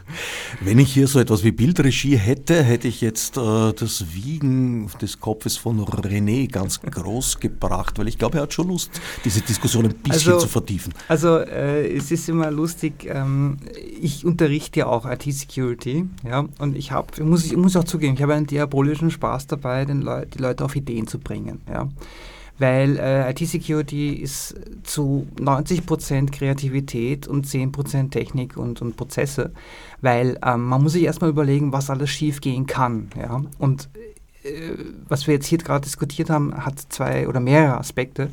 Wenn 0.62 0.80
ich 0.80 0.94
hier 0.94 1.08
so 1.08 1.20
etwas 1.20 1.44
wie 1.44 1.52
Bildregie 1.52 2.18
hätte, 2.18 2.62
hätte 2.64 2.88
ich 2.88 3.02
jetzt 3.02 3.38
äh, 3.38 3.74
das 3.74 4.14
Wiegen 4.14 4.90
des 5.02 5.20
Kopfes 5.20 5.58
von 5.58 5.80
René 5.80 6.50
ganz 6.50 6.82
groß 6.92 7.40
gebracht, 7.40 7.98
weil 8.00 8.08
ich 8.08 8.18
glaube, 8.18 8.38
er 8.38 8.44
hat 8.44 8.54
schon 8.54 8.68
Lust, 8.68 9.02
diese 9.24 9.42
Diskussion 9.42 9.86
ein 9.86 9.94
bisschen 9.94 10.34
also, 10.34 10.46
zu 10.46 10.48
vertiefen. 10.48 10.94
Also 11.08 11.38
äh, 11.38 11.96
es 11.96 12.12
ist 12.12 12.28
immer 12.30 12.52
lustig, 12.52 13.06
ähm, 13.08 13.58
ich 14.02 14.26
unterrichte 14.26 14.82
ja 14.82 14.88
auch 14.88 15.10
IT-Security, 15.10 16.06
ja, 16.28 16.46
und 16.60 16.76
ich 16.76 16.92
habe, 16.92 17.24
muss, 17.24 17.46
ich 17.46 17.56
muss 17.56 17.76
auch 17.76 17.84
zugeben, 17.84 18.16
ich 18.16 18.22
habe 18.22 18.34
einen 18.34 18.48
diabolischen 18.48 19.12
Spaß 19.12 19.48
dabei, 19.48 19.86
den 19.86 20.02
Leu 20.02 20.26
die 20.26 20.40
Leute 20.40 20.66
auf 20.66 20.76
Ideen 20.76 21.08
zu 21.08 21.20
bringen, 21.20 21.62
ja 21.70 21.90
weil 22.60 22.98
äh, 23.00 23.32
IT-Security 23.32 24.14
ist 24.14 24.56
zu 24.84 25.28
90% 25.38 26.32
Kreativität 26.32 27.28
und 27.28 27.48
10% 27.48 28.12
Technik 28.12 28.58
und, 28.58 28.82
und 28.82 28.96
Prozesse, 28.96 29.52
weil 30.02 30.38
ähm, 30.46 30.66
man 30.66 30.84
muss 30.84 30.94
sich 30.94 31.04
erstmal 31.04 31.30
überlegen, 31.30 31.72
was 31.72 31.90
alles 31.90 32.10
schief 32.10 32.42
gehen 32.42 32.68
kann. 32.68 33.10
Ja? 33.18 33.44
Und 33.58 33.90
äh, 34.44 34.74
was 35.08 35.28
wir 35.28 35.34
jetzt 35.34 35.48
hier 35.48 35.58
gerade 35.58 35.84
diskutiert 35.84 36.30
haben, 36.30 36.54
hat 36.66 36.80
zwei 36.90 37.28
oder 37.28 37.40
mehrere 37.40 37.78
Aspekte. 37.78 38.30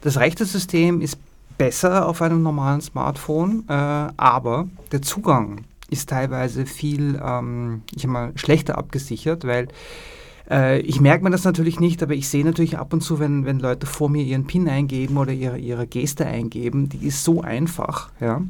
Das 0.00 0.18
rechte 0.18 0.44
System 0.44 1.00
ist 1.00 1.18
besser 1.58 2.06
auf 2.06 2.22
einem 2.22 2.42
normalen 2.42 2.80
Smartphone, 2.80 3.64
äh, 3.68 3.72
aber 3.72 4.68
der 4.92 5.02
Zugang 5.02 5.64
ist 5.90 6.08
teilweise 6.08 6.66
viel, 6.66 7.20
ähm, 7.24 7.82
ich 7.94 8.06
mal, 8.06 8.32
schlechter 8.36 8.78
abgesichert, 8.78 9.44
weil 9.44 9.68
äh, 10.50 10.80
ich 10.80 11.00
merke 11.00 11.24
mir 11.24 11.30
das 11.30 11.44
natürlich 11.44 11.80
nicht, 11.80 12.02
aber 12.02 12.14
ich 12.14 12.28
sehe 12.28 12.44
natürlich 12.44 12.78
ab 12.78 12.92
und 12.92 13.02
zu, 13.02 13.18
wenn, 13.18 13.44
wenn 13.44 13.58
Leute 13.58 13.86
vor 13.86 14.08
mir 14.08 14.22
ihren 14.22 14.46
PIN 14.46 14.68
eingeben 14.68 15.16
oder 15.16 15.32
ihre, 15.32 15.58
ihre 15.58 15.86
Geste 15.86 16.26
eingeben, 16.26 16.88
die 16.88 17.06
ist 17.06 17.24
so 17.24 17.42
einfach, 17.42 18.10
ja. 18.20 18.42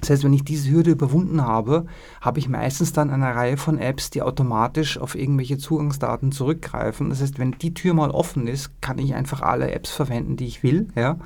Das 0.00 0.10
heißt, 0.10 0.24
wenn 0.24 0.32
ich 0.32 0.44
diese 0.44 0.70
Hürde 0.70 0.92
überwunden 0.92 1.42
habe, 1.42 1.86
habe 2.20 2.38
ich 2.38 2.48
meistens 2.48 2.92
dann 2.92 3.10
eine 3.10 3.34
Reihe 3.34 3.56
von 3.56 3.78
Apps, 3.78 4.10
die 4.10 4.22
automatisch 4.22 4.96
auf 4.96 5.16
irgendwelche 5.16 5.58
Zugangsdaten 5.58 6.30
zurückgreifen. 6.30 7.10
Das 7.10 7.20
heißt, 7.20 7.38
wenn 7.38 7.52
die 7.52 7.74
Tür 7.74 7.94
mal 7.94 8.10
offen 8.10 8.46
ist, 8.46 8.80
kann 8.80 8.98
ich 8.98 9.14
einfach 9.14 9.42
alle 9.42 9.72
Apps 9.72 9.90
verwenden, 9.90 10.36
die 10.36 10.46
ich 10.46 10.62
will. 10.62 10.86
Ja? 10.94 11.18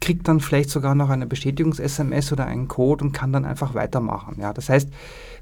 Kriege 0.00 0.24
dann 0.24 0.40
vielleicht 0.40 0.70
sogar 0.70 0.96
noch 0.96 1.08
eine 1.08 1.26
Bestätigungs-SMS 1.26 2.32
oder 2.32 2.46
einen 2.46 2.66
Code 2.66 3.04
und 3.04 3.12
kann 3.12 3.32
dann 3.32 3.44
einfach 3.44 3.74
weitermachen. 3.74 4.36
Ja? 4.40 4.52
Das 4.52 4.68
heißt, 4.68 4.88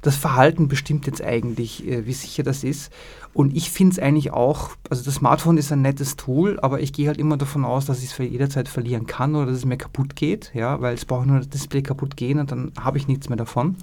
das 0.03 0.15
Verhalten 0.15 0.67
bestimmt 0.67 1.07
jetzt 1.07 1.23
eigentlich, 1.23 1.87
äh, 1.87 2.05
wie 2.05 2.13
sicher 2.13 2.43
das 2.43 2.63
ist. 2.63 2.91
Und 3.35 3.53
ich 3.53 3.69
finde 3.69 3.91
es 3.91 3.99
eigentlich 3.99 4.31
auch, 4.31 4.69
also 4.89 5.03
das 5.03 5.15
Smartphone 5.15 5.57
ist 5.57 5.69
ein 5.69 5.81
nettes 5.81 6.15
Tool, 6.15 6.57
aber 6.61 6.79
ich 6.79 6.93
gehe 6.93 7.07
halt 7.07 7.17
immer 7.17 7.35
davon 7.35 7.65
aus, 7.65 7.85
dass 7.85 8.01
ich 8.01 8.09
es 8.09 8.17
jederzeit 8.17 8.69
verlieren 8.69 9.07
kann 9.07 9.35
oder 9.35 9.47
dass 9.47 9.57
es 9.57 9.65
mir 9.65 9.75
kaputt 9.75 10.15
geht, 10.15 10.51
ja, 10.53 10.79
weil 10.79 10.93
es 10.93 11.03
braucht 11.03 11.27
nur 11.27 11.39
das 11.39 11.49
Display 11.49 11.81
kaputt 11.81 12.15
gehen 12.15 12.39
und 12.39 12.49
dann 12.49 12.71
habe 12.79 12.97
ich 12.97 13.09
nichts 13.09 13.27
mehr 13.27 13.35
davon. 13.35 13.75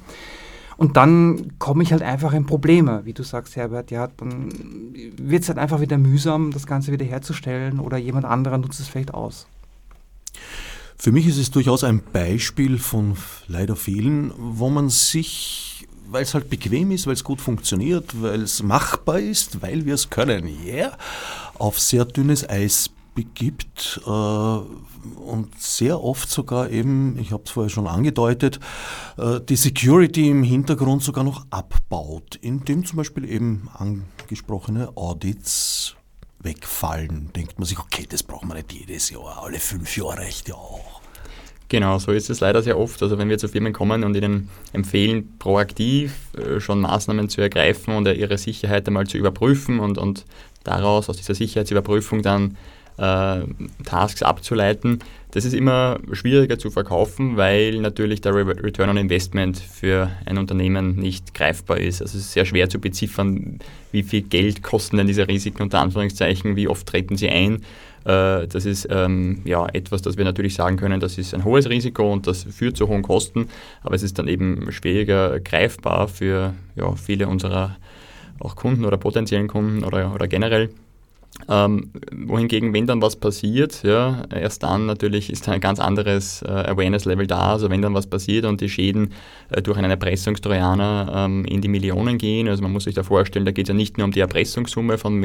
Und 0.78 0.96
dann 0.96 1.58
komme 1.58 1.82
ich 1.82 1.92
halt 1.92 2.00
einfach 2.00 2.32
in 2.32 2.46
Probleme, 2.46 3.02
wie 3.04 3.12
du 3.12 3.24
sagst, 3.24 3.54
Herbert. 3.54 3.90
Ja, 3.90 4.08
dann 4.16 4.48
wird 5.18 5.42
es 5.42 5.50
halt 5.50 5.58
einfach 5.58 5.82
wieder 5.82 5.98
mühsam, 5.98 6.50
das 6.50 6.66
Ganze 6.66 6.90
wieder 6.90 7.04
herzustellen 7.04 7.78
oder 7.78 7.98
jemand 7.98 8.24
anderer 8.24 8.56
nutzt 8.56 8.80
es 8.80 8.88
vielleicht 8.88 9.12
aus. 9.12 9.46
Für 10.96 11.12
mich 11.12 11.26
ist 11.26 11.36
es 11.36 11.50
durchaus 11.50 11.84
ein 11.84 12.00
Beispiel 12.00 12.78
von 12.78 13.18
leider 13.48 13.76
vielen, 13.76 14.32
wo 14.38 14.70
man 14.70 14.88
sich 14.88 15.86
weil 16.12 16.22
es 16.22 16.34
halt 16.34 16.50
bequem 16.50 16.90
ist, 16.90 17.06
weil 17.06 17.14
es 17.14 17.24
gut 17.24 17.40
funktioniert, 17.40 18.20
weil 18.20 18.42
es 18.42 18.62
machbar 18.62 19.18
ist, 19.18 19.62
weil 19.62 19.84
wir 19.86 19.94
es 19.94 20.10
können, 20.10 20.48
yeah, 20.64 20.96
auf 21.58 21.80
sehr 21.80 22.04
dünnes 22.04 22.48
Eis 22.48 22.90
begibt 23.14 24.00
äh, 24.06 24.08
und 24.08 25.48
sehr 25.58 26.02
oft 26.02 26.30
sogar 26.30 26.70
eben, 26.70 27.18
ich 27.18 27.32
habe 27.32 27.42
es 27.44 27.50
vorher 27.50 27.70
schon 27.70 27.86
angedeutet, 27.86 28.60
äh, 29.18 29.40
die 29.40 29.56
Security 29.56 30.30
im 30.30 30.42
Hintergrund 30.42 31.02
sogar 31.02 31.24
noch 31.24 31.46
abbaut, 31.50 32.36
indem 32.40 32.86
zum 32.86 32.96
Beispiel 32.96 33.28
eben 33.28 33.68
angesprochene 33.74 34.96
Audits 34.96 35.96
wegfallen. 36.38 37.30
Denkt 37.34 37.58
man 37.58 37.66
sich, 37.66 37.78
okay, 37.78 38.06
das 38.08 38.22
braucht 38.22 38.44
man 38.44 38.56
nicht 38.56 38.72
jedes 38.72 39.10
Jahr, 39.10 39.42
alle 39.42 39.60
fünf 39.60 39.96
Jahre 39.96 40.18
reicht 40.18 40.48
ja 40.48 40.54
auch. 40.54 41.01
Genau, 41.72 41.98
so 41.98 42.12
ist 42.12 42.28
es 42.28 42.40
leider 42.40 42.60
sehr 42.60 42.78
oft. 42.78 43.02
Also 43.02 43.16
wenn 43.16 43.30
wir 43.30 43.38
zu 43.38 43.48
Firmen 43.48 43.72
kommen 43.72 44.04
und 44.04 44.14
ihnen 44.14 44.50
empfehlen, 44.74 45.38
proaktiv 45.38 46.12
äh, 46.36 46.60
schon 46.60 46.82
Maßnahmen 46.82 47.30
zu 47.30 47.40
ergreifen 47.40 47.96
und 47.96 48.06
ihre 48.08 48.36
Sicherheit 48.36 48.86
einmal 48.86 49.06
zu 49.06 49.16
überprüfen 49.16 49.80
und, 49.80 49.96
und 49.96 50.26
daraus 50.64 51.08
aus 51.08 51.16
dieser 51.16 51.34
Sicherheitsüberprüfung 51.34 52.20
dann 52.20 52.58
äh, 52.98 53.40
Tasks 53.86 54.22
abzuleiten, 54.22 54.98
das 55.30 55.46
ist 55.46 55.54
immer 55.54 55.98
schwieriger 56.12 56.58
zu 56.58 56.70
verkaufen, 56.70 57.38
weil 57.38 57.80
natürlich 57.80 58.20
der 58.20 58.34
Return 58.34 58.90
on 58.90 58.98
Investment 58.98 59.56
für 59.56 60.10
ein 60.26 60.36
Unternehmen 60.36 60.96
nicht 60.96 61.32
greifbar 61.32 61.78
ist. 61.78 62.02
Also 62.02 62.18
es 62.18 62.24
ist 62.24 62.32
sehr 62.32 62.44
schwer 62.44 62.68
zu 62.68 62.80
beziffern, 62.80 63.60
wie 63.92 64.02
viel 64.02 64.20
Geld 64.20 64.62
kosten 64.62 64.98
denn 64.98 65.06
diese 65.06 65.26
Risiken 65.26 65.62
unter 65.62 65.80
Anführungszeichen, 65.80 66.54
wie 66.54 66.68
oft 66.68 66.86
treten 66.86 67.16
sie 67.16 67.30
ein 67.30 67.62
äh, 68.04 68.46
das 68.46 68.66
ist 68.66 68.88
ähm, 68.90 69.42
ja, 69.44 69.66
etwas, 69.66 70.02
das 70.02 70.16
wir 70.16 70.24
natürlich 70.24 70.54
sagen 70.54 70.76
können, 70.76 71.00
das 71.00 71.18
ist 71.18 71.34
ein 71.34 71.44
hohes 71.44 71.68
Risiko 71.68 72.12
und 72.12 72.26
das 72.26 72.44
führt 72.44 72.76
zu 72.76 72.88
hohen 72.88 73.02
Kosten, 73.02 73.48
aber 73.82 73.94
es 73.94 74.02
ist 74.02 74.18
dann 74.18 74.28
eben 74.28 74.70
schwieriger 74.72 75.40
greifbar 75.40 76.08
für 76.08 76.54
ja, 76.76 76.92
viele 76.92 77.28
unserer 77.28 77.76
auch 78.40 78.56
Kunden 78.56 78.84
oder 78.84 78.96
potenziellen 78.96 79.48
Kunden 79.48 79.84
oder, 79.84 80.14
oder 80.14 80.26
generell. 80.26 80.70
Ähm, 81.48 81.90
wohingegen, 82.12 82.72
wenn 82.72 82.86
dann 82.86 83.02
was 83.02 83.16
passiert, 83.16 83.82
ja, 83.82 84.22
erst 84.30 84.62
dann 84.62 84.86
natürlich 84.86 85.30
ist 85.30 85.48
ein 85.48 85.60
ganz 85.60 85.80
anderes 85.80 86.42
äh, 86.42 86.48
Awareness-Level 86.48 87.26
da. 87.26 87.52
Also 87.52 87.68
wenn 87.68 87.82
dann 87.82 87.94
was 87.94 88.06
passiert 88.06 88.44
und 88.44 88.60
die 88.60 88.68
Schäden 88.68 89.12
äh, 89.50 89.60
durch 89.60 89.78
einen 89.78 89.90
Erpressungstrojaner 89.90 91.12
ähm, 91.14 91.44
in 91.46 91.60
die 91.60 91.68
Millionen 91.68 92.18
gehen, 92.18 92.48
also 92.48 92.62
man 92.62 92.72
muss 92.72 92.84
sich 92.84 92.94
da 92.94 93.02
vorstellen, 93.02 93.44
da 93.44 93.50
geht 93.50 93.66
es 93.66 93.68
ja 93.68 93.74
nicht 93.74 93.98
nur 93.98 94.04
um 94.04 94.12
die 94.12 94.20
Erpressungssumme 94.20 94.98
von 94.98 95.20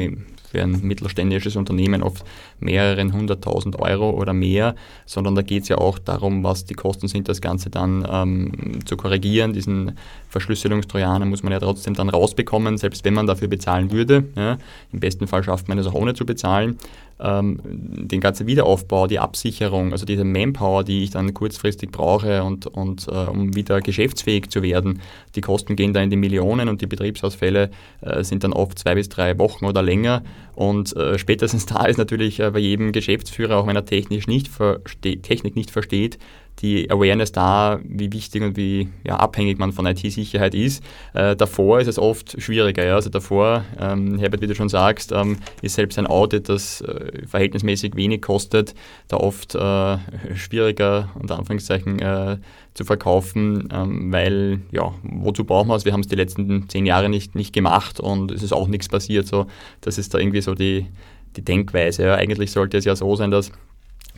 für 0.50 0.62
ein 0.62 0.80
mittelständisches 0.82 1.56
Unternehmen 1.56 2.02
oft 2.02 2.24
mehreren 2.58 3.12
hunderttausend 3.12 3.78
Euro 3.78 4.10
oder 4.10 4.32
mehr, 4.32 4.74
sondern 5.04 5.34
da 5.34 5.42
geht 5.42 5.64
es 5.64 5.68
ja 5.68 5.78
auch 5.78 5.98
darum, 5.98 6.42
was 6.42 6.64
die 6.64 6.74
Kosten 6.74 7.06
sind, 7.06 7.28
das 7.28 7.40
Ganze 7.40 7.68
dann 7.68 8.06
ähm, 8.10 8.80
zu 8.86 8.96
korrigieren. 8.96 9.52
Diesen 9.52 9.92
Verschlüsselungstrojaner 10.30 11.26
muss 11.26 11.42
man 11.42 11.52
ja 11.52 11.60
trotzdem 11.60 11.94
dann 11.94 12.08
rausbekommen, 12.08 12.78
selbst 12.78 13.04
wenn 13.04 13.14
man 13.14 13.26
dafür 13.26 13.48
bezahlen 13.48 13.90
würde. 13.90 14.24
Ja. 14.36 14.58
Im 14.92 15.00
besten 15.00 15.26
Fall 15.26 15.44
schafft 15.44 15.68
man 15.68 15.78
es 15.78 15.86
auch 15.86 15.94
ohne 15.98 16.14
zu 16.14 16.24
bezahlen. 16.24 16.78
Ähm, 17.20 17.60
den 17.64 18.20
ganzen 18.20 18.46
Wiederaufbau, 18.46 19.06
die 19.06 19.18
Absicherung, 19.18 19.92
also 19.92 20.06
diese 20.06 20.24
Manpower, 20.24 20.84
die 20.84 21.02
ich 21.02 21.10
dann 21.10 21.34
kurzfristig 21.34 21.90
brauche 21.90 22.44
und, 22.44 22.66
und 22.66 23.08
äh, 23.08 23.10
um 23.10 23.56
wieder 23.56 23.80
geschäftsfähig 23.80 24.50
zu 24.50 24.62
werden, 24.62 25.00
die 25.34 25.40
Kosten 25.40 25.74
gehen 25.74 25.92
da 25.92 26.00
in 26.00 26.10
die 26.10 26.16
Millionen 26.16 26.68
und 26.68 26.80
die 26.80 26.86
Betriebsausfälle 26.86 27.70
äh, 28.02 28.22
sind 28.22 28.44
dann 28.44 28.52
oft 28.52 28.78
zwei 28.78 28.94
bis 28.94 29.08
drei 29.08 29.38
Wochen 29.38 29.64
oder 29.64 29.82
länger. 29.82 30.22
Und 30.54 30.94
äh, 30.96 31.18
spätestens 31.18 31.66
da 31.66 31.86
ist 31.86 31.98
natürlich 31.98 32.40
äh, 32.40 32.50
bei 32.50 32.60
jedem 32.60 32.92
Geschäftsführer, 32.92 33.56
auch 33.56 33.66
wenn 33.66 33.76
er 33.76 33.84
technisch 33.84 34.26
nicht 34.26 34.50
Technik 35.22 35.56
nicht 35.56 35.70
versteht, 35.70 36.18
die 36.62 36.90
Awareness 36.90 37.32
da, 37.32 37.80
wie 37.84 38.12
wichtig 38.12 38.42
und 38.42 38.56
wie 38.56 38.88
ja, 39.04 39.16
abhängig 39.16 39.58
man 39.58 39.72
von 39.72 39.86
IT-Sicherheit 39.86 40.54
ist. 40.54 40.82
Äh, 41.14 41.36
davor 41.36 41.80
ist 41.80 41.86
es 41.86 41.98
oft 41.98 42.40
schwieriger. 42.40 42.84
Ja? 42.84 42.96
Also 42.96 43.10
davor, 43.10 43.64
ähm, 43.78 44.18
Herbert, 44.18 44.40
wie 44.40 44.46
du 44.46 44.54
schon 44.54 44.68
sagst, 44.68 45.12
ähm, 45.12 45.38
ist 45.62 45.74
selbst 45.74 45.98
ein 45.98 46.06
Audit, 46.06 46.48
das 46.48 46.80
äh, 46.80 47.07
verhältnismäßig 47.26 47.96
wenig 47.96 48.22
kostet, 48.22 48.74
da 49.08 49.16
oft 49.16 49.54
äh, 49.54 49.98
schwieriger, 50.34 51.10
unter 51.18 51.38
Anführungszeichen, 51.38 51.98
äh, 51.98 52.38
zu 52.74 52.84
verkaufen, 52.84 53.68
ähm, 53.72 54.12
weil, 54.12 54.60
ja, 54.70 54.94
wozu 55.02 55.44
brauchen 55.44 55.68
wir 55.68 55.74
es? 55.74 55.84
Wir 55.84 55.92
haben 55.92 56.00
es 56.00 56.06
die 56.06 56.16
letzten 56.16 56.68
zehn 56.68 56.86
Jahre 56.86 57.08
nicht, 57.08 57.34
nicht 57.34 57.52
gemacht 57.52 57.98
und 57.98 58.30
es 58.30 58.42
ist 58.42 58.52
auch 58.52 58.68
nichts 58.68 58.88
passiert. 58.88 59.26
So, 59.26 59.46
das 59.80 59.98
ist 59.98 60.14
da 60.14 60.18
irgendwie 60.18 60.40
so 60.40 60.54
die, 60.54 60.86
die 61.36 61.44
Denkweise. 61.44 62.04
Ja? 62.04 62.14
Eigentlich 62.14 62.52
sollte 62.52 62.78
es 62.78 62.84
ja 62.84 62.94
so 62.94 63.16
sein, 63.16 63.30
dass 63.30 63.50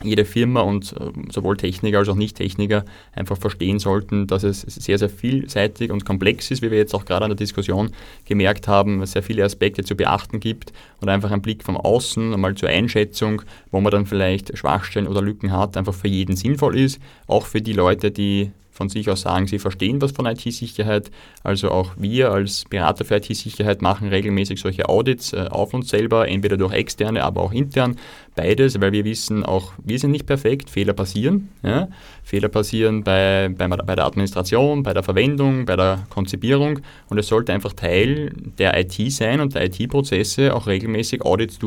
jede 0.02 0.24
Firma 0.24 0.60
und 0.60 0.94
äh, 0.98 1.10
sowohl 1.30 1.56
Techniker 1.56 1.98
als 1.98 2.08
auch 2.08 2.14
Nicht-Techniker 2.14 2.84
einfach 3.12 3.36
verstehen 3.36 3.78
sollten, 3.78 4.26
dass 4.26 4.42
es 4.42 4.62
sehr, 4.62 4.98
sehr 4.98 5.10
vielseitig 5.10 5.90
und 5.90 6.04
komplex 6.04 6.50
ist, 6.50 6.62
wie 6.62 6.70
wir 6.70 6.78
jetzt 6.78 6.94
auch 6.94 7.04
gerade 7.04 7.24
an 7.24 7.30
der 7.30 7.36
Diskussion 7.36 7.90
gemerkt 8.24 8.68
haben, 8.68 9.04
sehr 9.06 9.22
viele 9.22 9.44
Aspekte 9.44 9.84
zu 9.84 9.94
beachten 9.96 10.40
gibt 10.40 10.72
und 11.00 11.08
einfach 11.08 11.30
ein 11.30 11.42
Blick 11.42 11.64
vom 11.64 11.76
Außen, 11.76 12.34
einmal 12.34 12.54
zur 12.54 12.68
Einschätzung, 12.68 13.42
wo 13.70 13.80
man 13.80 13.92
dann 13.92 14.06
vielleicht 14.06 14.56
Schwachstellen 14.56 15.06
oder 15.06 15.22
Lücken 15.22 15.52
hat, 15.52 15.76
einfach 15.76 15.94
für 15.94 16.08
jeden 16.08 16.36
sinnvoll 16.36 16.78
ist, 16.78 17.00
auch 17.26 17.46
für 17.46 17.60
die 17.60 17.72
Leute, 17.72 18.10
die 18.10 18.50
von 18.80 18.88
sich 18.88 19.10
aus 19.10 19.20
sagen, 19.20 19.46
sie 19.46 19.58
verstehen 19.58 20.00
was 20.00 20.12
von 20.12 20.24
IT-Sicherheit. 20.24 21.10
Also 21.42 21.70
auch 21.70 21.92
wir 21.98 22.32
als 22.32 22.64
Berater 22.64 23.04
für 23.04 23.16
IT-Sicherheit 23.16 23.82
machen 23.82 24.08
regelmäßig 24.08 24.58
solche 24.58 24.88
Audits 24.88 25.34
äh, 25.34 25.48
auf 25.50 25.74
uns 25.74 25.90
selber, 25.90 26.26
entweder 26.26 26.56
durch 26.56 26.72
externe, 26.72 27.22
aber 27.22 27.42
auch 27.42 27.52
intern. 27.52 27.96
Beides, 28.37 28.81
weil 28.81 28.93
wir 28.93 29.05
wissen, 29.05 29.45
auch 29.45 29.73
wir 29.83 29.99
sind 29.99 30.12
nicht 30.12 30.27
perfekt, 30.27 30.71
Fehler 30.71 30.93
passieren. 30.93 31.49
Ja? 31.62 31.88
Fehler 32.23 32.49
passieren 32.49 33.03
bei, 33.03 33.51
bei, 33.57 33.66
bei 33.66 33.97
der 33.97 34.07
Administration, 34.07 34.85
bei 34.85 34.95
der 34.95 35.03
Verwendung, 35.03 35.66
bei 35.66 35.75
der 35.75 36.07
Konzipierung 36.11 36.79
und 37.09 37.19
es 37.19 37.27
sollte 37.27 37.53
einfach 37.53 37.73
Teil 37.73 38.33
der 38.59 38.79
IT 38.79 39.12
sein 39.12 39.40
und 39.40 39.55
der 39.55 39.64
IT-Prozesse 39.64 40.55
auch 40.55 40.69
regelmäßig 40.69 41.23
Audits 41.23 41.59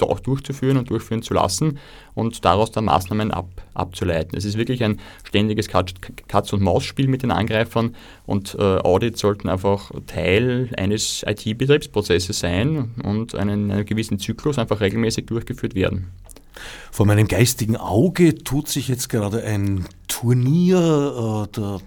auch 0.00 0.20
durchzuführen 0.20 0.76
und 0.76 0.90
durchführen 0.90 1.22
zu 1.22 1.34
lassen 1.34 1.78
und 2.14 2.44
daraus 2.44 2.70
dann 2.70 2.84
Maßnahmen 2.84 3.32
ab, 3.32 3.48
abzuleiten. 3.74 4.36
Es 4.36 4.44
ist 4.44 4.56
wirklich 4.56 4.84
ein 4.84 5.00
ständiges 5.24 5.68
Katz- 5.68 6.52
und 6.52 6.62
Maus-Spiel 6.62 7.08
mit 7.08 7.22
den 7.22 7.32
Angreifern 7.32 7.96
und 8.32 8.56
äh, 8.58 8.62
Audits 8.62 9.20
sollten 9.20 9.50
einfach 9.50 9.90
Teil 10.06 10.70
eines 10.78 11.22
IT-Betriebsprozesses 11.26 12.38
sein 12.38 12.92
und 13.04 13.34
einen, 13.34 13.70
einen 13.70 13.84
gewissen 13.84 14.18
Zyklus 14.18 14.58
einfach 14.58 14.80
regelmäßig 14.80 15.26
durchgeführt 15.26 15.74
werden. 15.74 16.12
Vor 16.90 17.04
meinem 17.04 17.28
geistigen 17.28 17.76
Auge 17.76 18.34
tut 18.34 18.68
sich 18.68 18.88
jetzt 18.88 19.10
gerade 19.10 19.42
ein 19.44 19.86
Turnier 20.08 21.46
äh, 21.46 21.52
der 21.54 21.80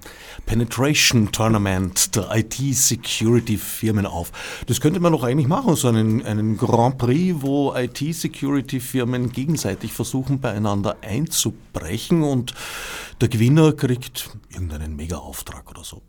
Penetration 0.45 1.31
Tournament 1.31 2.15
der 2.15 2.29
IT-Security-Firmen 2.35 4.05
auf. 4.05 4.31
Das 4.67 4.79
könnte 4.81 4.99
man 4.99 5.13
doch 5.13 5.23
eigentlich 5.23 5.47
machen, 5.47 5.75
so 5.75 5.87
einen, 5.87 6.23
einen 6.23 6.57
Grand 6.57 6.99
Prix, 6.99 7.37
wo 7.39 7.73
IT-Security-Firmen 7.75 9.31
gegenseitig 9.31 9.93
versuchen, 9.93 10.39
beieinander 10.39 10.97
einzubrechen 11.01 12.21
und 12.21 12.53
der 13.19 13.29
Gewinner 13.29 13.73
kriegt 13.73 14.29
irgendeinen 14.51 14.95
Mega-Auftrag 14.95 15.71
oder 15.71 15.83
so 15.83 16.03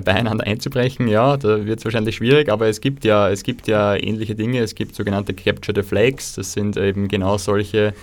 beieinander 0.00 0.46
einzubrechen, 0.46 1.08
ja, 1.08 1.36
da 1.36 1.64
wird 1.64 1.78
es 1.78 1.84
wahrscheinlich 1.84 2.16
schwierig, 2.16 2.48
aber 2.48 2.66
es 2.66 2.80
gibt 2.80 3.04
ja, 3.04 3.28
es 3.28 3.42
gibt 3.42 3.66
ja 3.66 3.94
ähnliche 3.94 4.34
Dinge. 4.34 4.60
Es 4.60 4.74
gibt 4.74 4.94
sogenannte 4.94 5.34
Capture 5.34 5.80
the 5.80 5.86
Flags, 5.86 6.34
das 6.34 6.52
sind 6.52 6.76
eben 6.76 7.08
genau 7.08 7.38
solche 7.38 7.94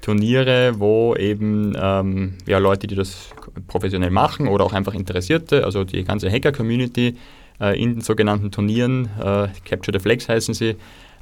Turniere, 0.00 0.78
wo 0.78 1.14
eben 1.16 1.76
ähm, 1.80 2.34
ja, 2.46 2.58
Leute, 2.58 2.86
die 2.86 2.94
das 2.94 3.30
professionell 3.66 4.10
machen 4.10 4.48
oder 4.48 4.64
auch 4.64 4.72
einfach 4.72 4.94
Interessierte, 4.94 5.64
also 5.64 5.84
die 5.84 6.04
ganze 6.04 6.30
Hacker-Community 6.30 7.16
äh, 7.60 7.82
in 7.82 7.94
den 7.94 8.00
sogenannten 8.02 8.50
Turnieren, 8.50 9.08
äh, 9.18 9.48
Capture 9.64 9.98
the 9.98 10.02
Flags 10.02 10.28
heißen 10.28 10.54
sie, 10.54 10.76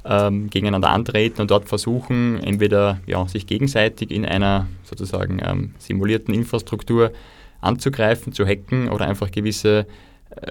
ähm, 0.05 0.49
gegeneinander 0.49 0.89
antreten 0.89 1.41
und 1.41 1.51
dort 1.51 1.67
versuchen, 1.67 2.39
entweder 2.43 2.99
ja, 3.07 3.27
sich 3.27 3.47
gegenseitig 3.47 4.11
in 4.11 4.25
einer 4.25 4.67
sozusagen 4.83 5.41
ähm, 5.43 5.73
simulierten 5.79 6.33
Infrastruktur 6.33 7.11
anzugreifen, 7.61 8.33
zu 8.33 8.45
hacken 8.45 8.89
oder 8.89 9.07
einfach 9.07 9.31
gewisse 9.31 9.87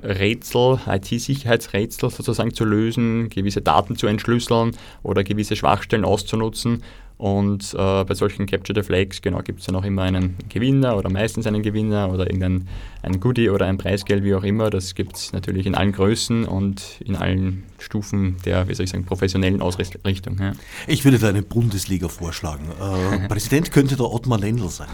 Rätsel, 0.03 0.79
IT-Sicherheitsrätsel 0.87 2.11
sozusagen 2.11 2.55
zu 2.55 2.65
lösen, 2.65 3.29
gewisse 3.29 3.61
Daten 3.61 3.97
zu 3.97 4.07
entschlüsseln 4.07 4.73
oder 5.03 5.25
gewisse 5.25 5.57
Schwachstellen 5.57 6.05
auszunutzen. 6.05 6.83
Und 7.17 7.75
äh, 7.75 8.05
bei 8.05 8.15
solchen 8.15 8.47
Capture 8.47 8.81
the 8.81 8.85
Flags 8.85 9.23
genau, 9.23 9.39
gibt 9.39 9.61
es 9.61 9.67
dann 9.67 9.77
auch 9.77 9.85
immer 9.85 10.03
einen 10.03 10.37
Gewinner 10.49 10.97
oder 10.97 11.11
meistens 11.11 11.47
einen 11.47 11.63
Gewinner 11.63 12.13
oder 12.13 12.27
irgendein 12.27 12.67
ein 13.03 13.21
Goodie 13.21 13.51
oder 13.51 13.67
ein 13.67 13.79
Preisgeld, 13.79 14.25
wie 14.25 14.35
auch 14.35 14.43
immer. 14.43 14.69
Das 14.69 14.97
gibt 14.97 15.17
es 15.17 15.33
natürlich 15.33 15.67
in 15.67 15.77
allen 15.77 15.93
Größen 15.93 16.45
und 16.45 17.01
in 17.05 17.15
allen 17.15 17.63
Stufen 17.79 18.37
der, 18.45 18.69
wie 18.69 18.75
soll 18.75 18.85
ich 18.85 18.91
sagen, 18.91 19.05
professionellen 19.05 19.63
Ausrichtung. 19.63 20.39
Ja. 20.41 20.53
Ich 20.89 21.05
würde 21.05 21.19
da 21.19 21.29
eine 21.29 21.43
Bundesliga 21.43 22.09
vorschlagen. 22.09 22.65
Äh, 22.81 23.29
Präsident 23.29 23.71
könnte 23.71 23.97
der 23.97 24.11
Ottmar 24.11 24.41
Lendl 24.41 24.69
sein. 24.69 24.89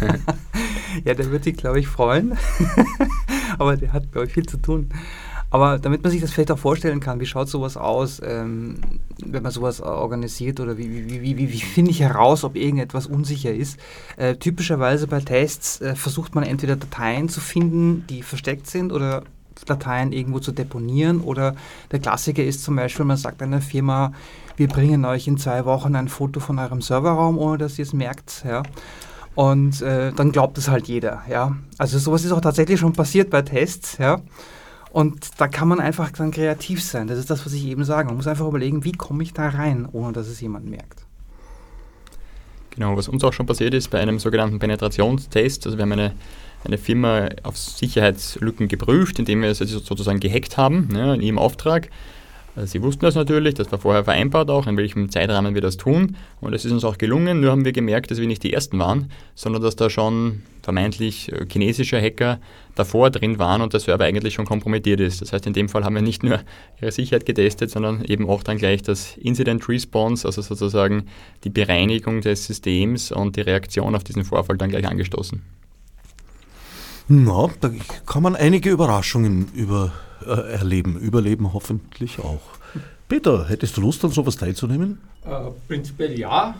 ja, 1.04 1.14
der 1.14 1.30
wird 1.32 1.42
sich, 1.42 1.56
glaube 1.56 1.80
ich, 1.80 1.88
freuen. 1.88 2.38
Aber 3.58 3.76
der 3.76 3.92
hat, 3.92 4.10
glaube 4.12 4.26
ich, 4.26 4.32
viel 4.32 4.46
zu 4.46 4.56
tun. 4.56 4.90
Aber 5.50 5.78
damit 5.78 6.02
man 6.02 6.10
sich 6.10 6.20
das 6.20 6.32
vielleicht 6.32 6.50
auch 6.50 6.58
vorstellen 6.58 6.98
kann, 6.98 7.20
wie 7.20 7.26
schaut 7.26 7.48
sowas 7.48 7.76
aus, 7.76 8.20
ähm, 8.24 8.76
wenn 9.24 9.42
man 9.42 9.52
sowas 9.52 9.80
organisiert 9.80 10.58
oder 10.58 10.78
wie, 10.78 11.08
wie, 11.08 11.22
wie, 11.22 11.36
wie, 11.36 11.52
wie 11.52 11.60
finde 11.60 11.92
ich 11.92 12.00
heraus, 12.00 12.42
ob 12.42 12.56
irgendetwas 12.56 13.06
unsicher 13.06 13.54
ist? 13.54 13.78
Äh, 14.16 14.34
typischerweise 14.34 15.06
bei 15.06 15.20
Tests 15.20 15.80
äh, 15.80 15.94
versucht 15.94 16.34
man 16.34 16.42
entweder 16.42 16.74
Dateien 16.74 17.28
zu 17.28 17.40
finden, 17.40 18.04
die 18.10 18.22
versteckt 18.22 18.66
sind 18.66 18.90
oder 18.90 19.22
Dateien 19.66 20.12
irgendwo 20.12 20.40
zu 20.40 20.50
deponieren 20.50 21.20
oder 21.20 21.54
der 21.92 22.00
Klassiker 22.00 22.42
ist 22.42 22.64
zum 22.64 22.74
Beispiel, 22.74 23.04
man 23.04 23.16
sagt 23.16 23.40
einer 23.40 23.60
Firma, 23.60 24.12
wir 24.56 24.68
bringen 24.68 25.04
euch 25.04 25.26
in 25.26 25.38
zwei 25.38 25.64
Wochen 25.64 25.94
ein 25.94 26.08
Foto 26.08 26.40
von 26.40 26.58
eurem 26.58 26.82
Serverraum, 26.82 27.38
ohne 27.38 27.58
dass 27.58 27.78
ihr 27.78 27.84
es 27.84 27.92
merkt. 27.92 28.44
Ja. 28.44 28.62
Und 29.34 29.82
äh, 29.82 30.12
dann 30.12 30.30
glaubt 30.32 30.58
es 30.58 30.68
halt 30.68 30.86
jeder, 30.86 31.22
ja. 31.28 31.56
Also 31.76 31.98
sowas 31.98 32.24
ist 32.24 32.32
auch 32.32 32.40
tatsächlich 32.40 32.78
schon 32.78 32.92
passiert 32.92 33.30
bei 33.30 33.42
Tests, 33.42 33.98
ja. 33.98 34.20
Und 34.92 35.40
da 35.40 35.48
kann 35.48 35.66
man 35.66 35.80
einfach 35.80 36.12
dann 36.12 36.30
kreativ 36.30 36.80
sein. 36.80 37.08
Das 37.08 37.18
ist 37.18 37.28
das, 37.28 37.44
was 37.44 37.52
ich 37.52 37.66
eben 37.66 37.84
sage. 37.84 38.06
Man 38.06 38.16
muss 38.16 38.28
einfach 38.28 38.46
überlegen, 38.46 38.84
wie 38.84 38.92
komme 38.92 39.24
ich 39.24 39.32
da 39.32 39.48
rein, 39.48 39.88
ohne 39.90 40.12
dass 40.12 40.28
es 40.28 40.40
jemand 40.40 40.70
merkt. 40.70 41.04
Genau, 42.70 42.96
was 42.96 43.08
uns 43.08 43.24
auch 43.24 43.32
schon 43.32 43.46
passiert 43.46 43.74
ist 43.74 43.90
bei 43.90 44.00
einem 44.00 44.20
sogenannten 44.20 44.60
Penetrationstest. 44.60 45.66
Also 45.66 45.78
wir 45.78 45.82
haben 45.82 45.92
eine, 45.92 46.12
eine 46.64 46.78
Firma 46.78 47.28
auf 47.42 47.56
Sicherheitslücken 47.56 48.68
geprüft, 48.68 49.18
indem 49.18 49.42
wir 49.42 49.50
es 49.50 49.58
sozusagen 49.58 50.20
gehackt 50.20 50.56
haben, 50.56 50.88
ne, 50.92 51.16
in 51.16 51.22
ihrem 51.22 51.38
Auftrag. 51.38 51.90
Also 52.56 52.70
sie 52.70 52.82
wussten 52.82 53.04
das 53.04 53.16
natürlich, 53.16 53.54
das 53.54 53.72
war 53.72 53.80
vorher 53.80 54.04
vereinbart 54.04 54.48
auch, 54.48 54.66
in 54.66 54.76
welchem 54.76 55.10
Zeitrahmen 55.10 55.54
wir 55.54 55.60
das 55.60 55.76
tun. 55.76 56.16
Und 56.40 56.54
es 56.54 56.64
ist 56.64 56.70
uns 56.70 56.84
auch 56.84 56.98
gelungen, 56.98 57.40
nur 57.40 57.50
haben 57.50 57.64
wir 57.64 57.72
gemerkt, 57.72 58.10
dass 58.10 58.20
wir 58.20 58.28
nicht 58.28 58.44
die 58.44 58.52
Ersten 58.52 58.78
waren, 58.78 59.10
sondern 59.34 59.60
dass 59.60 59.74
da 59.74 59.90
schon 59.90 60.42
vermeintlich 60.62 61.32
äh, 61.32 61.46
chinesische 61.50 62.00
Hacker 62.00 62.38
davor 62.76 63.10
drin 63.10 63.38
waren 63.38 63.60
und 63.60 63.72
der 63.72 63.80
Server 63.80 64.04
eigentlich 64.04 64.34
schon 64.34 64.46
kompromittiert 64.46 65.00
ist. 65.00 65.20
Das 65.20 65.32
heißt, 65.32 65.46
in 65.46 65.52
dem 65.52 65.68
Fall 65.68 65.84
haben 65.84 65.94
wir 65.94 66.02
nicht 66.02 66.22
nur 66.22 66.40
ihre 66.80 66.92
Sicherheit 66.92 67.26
getestet, 67.26 67.70
sondern 67.70 68.04
eben 68.04 68.28
auch 68.28 68.42
dann 68.42 68.58
gleich 68.58 68.82
das 68.82 69.16
Incident 69.16 69.68
Response, 69.68 70.26
also 70.26 70.40
sozusagen 70.40 71.06
die 71.42 71.50
Bereinigung 71.50 72.20
des 72.20 72.46
Systems 72.46 73.10
und 73.10 73.36
die 73.36 73.42
Reaktion 73.42 73.94
auf 73.94 74.04
diesen 74.04 74.24
Vorfall 74.24 74.56
dann 74.56 74.70
gleich 74.70 74.86
angestoßen. 74.86 75.42
Na, 77.08 77.48
da 77.60 77.70
kann 78.06 78.22
man 78.22 78.34
einige 78.34 78.70
Überraschungen 78.70 79.48
über 79.54 79.92
äh, 80.26 80.52
erleben, 80.52 80.98
überleben 80.98 81.52
hoffentlich 81.52 82.18
auch. 82.18 82.40
Peter, 83.08 83.48
hättest 83.48 83.76
du 83.76 83.82
Lust, 83.82 84.04
an 84.04 84.10
sowas 84.10 84.36
teilzunehmen? 84.36 85.00
Äh, 85.24 85.50
prinzipiell 85.68 86.18
ja. 86.18 86.54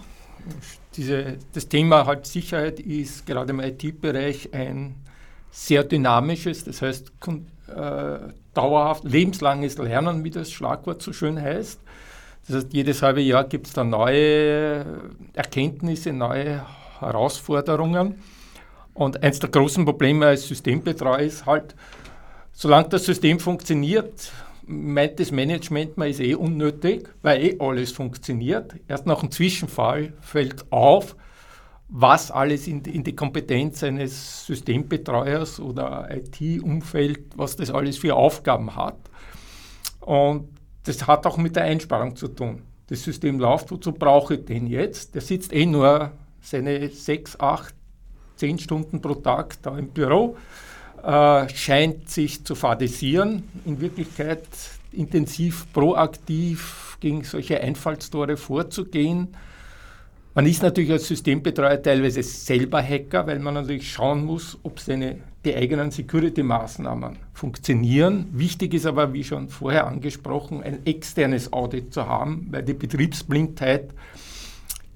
Diese, 0.97 1.39
das 1.55 1.69
Thema 1.69 2.05
halt 2.05 2.27
Sicherheit 2.27 2.79
ist 2.79 3.25
gerade 3.25 3.51
im 3.51 3.61
IT-Bereich 3.61 4.53
ein 4.53 4.97
sehr 5.51 5.83
dynamisches, 5.83 6.65
das 6.65 6.83
heißt 6.83 7.13
äh, 7.69 8.19
dauerhaft, 8.53 9.05
lebenslanges 9.05 9.79
Lernen, 9.79 10.25
wie 10.25 10.31
das 10.31 10.51
Schlagwort 10.51 11.01
so 11.01 11.13
schön 11.15 11.41
heißt. 11.41 11.81
Das 12.47 12.57
heißt, 12.57 12.75
jedes 12.75 13.01
halbe 13.01 13.23
Jahr 13.23 13.45
gibt 13.45 13.69
es 13.69 13.73
da 13.73 13.83
neue 13.83 14.85
Erkenntnisse, 15.33 16.13
neue 16.13 16.67
Herausforderungen. 17.01 18.17
Und 18.95 19.23
eines 19.23 19.41
der 19.41 19.51
großen 19.51 19.85
Probleme 19.85 20.27
als 20.27 20.47
Systembetreuer 20.47 21.19
ist 21.19 21.47
halt, 21.47 21.75
Solange 22.57 22.89
das 22.89 23.05
System 23.05 23.41
funktioniert, 23.41 24.31
meint 24.65 25.19
das 25.19 25.33
Management, 25.33 25.97
man 25.99 26.09
ist 26.09 26.21
eh 26.21 26.37
unnötig, 26.37 27.09
weil 27.21 27.43
eh 27.43 27.57
alles 27.59 27.91
funktioniert. 27.91 28.77
Erst 28.87 29.07
nach 29.07 29.21
einem 29.21 29.33
Zwischenfall 29.33 30.13
fällt 30.21 30.65
auf, 30.71 31.17
was 31.89 32.31
alles 32.31 32.69
in, 32.69 32.81
in 32.85 33.03
die 33.03 33.17
Kompetenz 33.17 33.83
eines 33.83 34.47
Systembetreuers 34.47 35.59
oder 35.59 36.09
IT-Umfeld, 36.09 37.37
was 37.37 37.57
das 37.57 37.73
alles 37.73 37.99
für 37.99 38.15
Aufgaben 38.15 38.77
hat. 38.77 38.99
Und 40.01 40.49
das 40.85 41.09
hat 41.09 41.27
auch 41.27 41.37
mit 41.39 41.57
der 41.57 41.65
Einsparung 41.65 42.15
zu 42.15 42.29
tun. 42.29 42.63
Das 42.87 43.03
System 43.03 43.41
läuft, 43.41 43.73
wozu 43.73 43.91
brauche 43.91 44.35
ich 44.35 44.45
den 44.45 44.69
jetzt? 44.69 45.17
Der 45.17 45.23
sitzt 45.23 45.53
eh 45.53 45.67
nur 45.67 46.13
seine 46.41 46.89
sechs, 46.89 47.39
acht, 47.41 47.75
zehn 48.45 48.59
Stunden 48.59 49.01
pro 49.01 49.15
Tag 49.15 49.57
da 49.63 49.79
im 49.79 49.89
Büro 49.89 50.37
äh, 51.03 51.49
scheint 51.49 52.11
sich 52.11 52.45
zu 52.45 52.55
fadisieren. 52.55 53.45
In 53.65 53.81
Wirklichkeit 53.81 54.47
intensiv 54.93 55.67
proaktiv 55.73 56.99
gegen 57.01 57.25
solche 57.25 57.59
Einfallstore 57.61 58.37
vorzugehen. 58.37 59.29
Man 60.35 60.47
ist 60.47 60.63
natürlich 60.63 60.91
als 60.91 61.09
Systembetreuer 61.09 61.81
teilweise 61.81 62.23
selber 62.23 62.83
Hacker, 62.83 63.27
weil 63.27 63.39
man 63.39 63.55
natürlich 63.55 63.91
schauen 63.91 64.25
muss, 64.25 64.59
ob 64.63 64.79
seine, 64.79 65.21
die 65.45 65.55
eigenen 65.55 65.91
Security-Maßnahmen 65.91 67.17
funktionieren. 67.33 68.27
Wichtig 68.33 68.75
ist 68.75 68.85
aber, 68.85 69.13
wie 69.15 69.25
schon 69.25 69.49
vorher 69.49 69.87
angesprochen, 69.87 70.63
ein 70.63 70.85
externes 70.85 71.53
Audit 71.53 71.95
zu 71.95 72.07
haben, 72.07 72.49
weil 72.51 72.63
die 72.63 72.75
Betriebsblindheit 72.75 73.91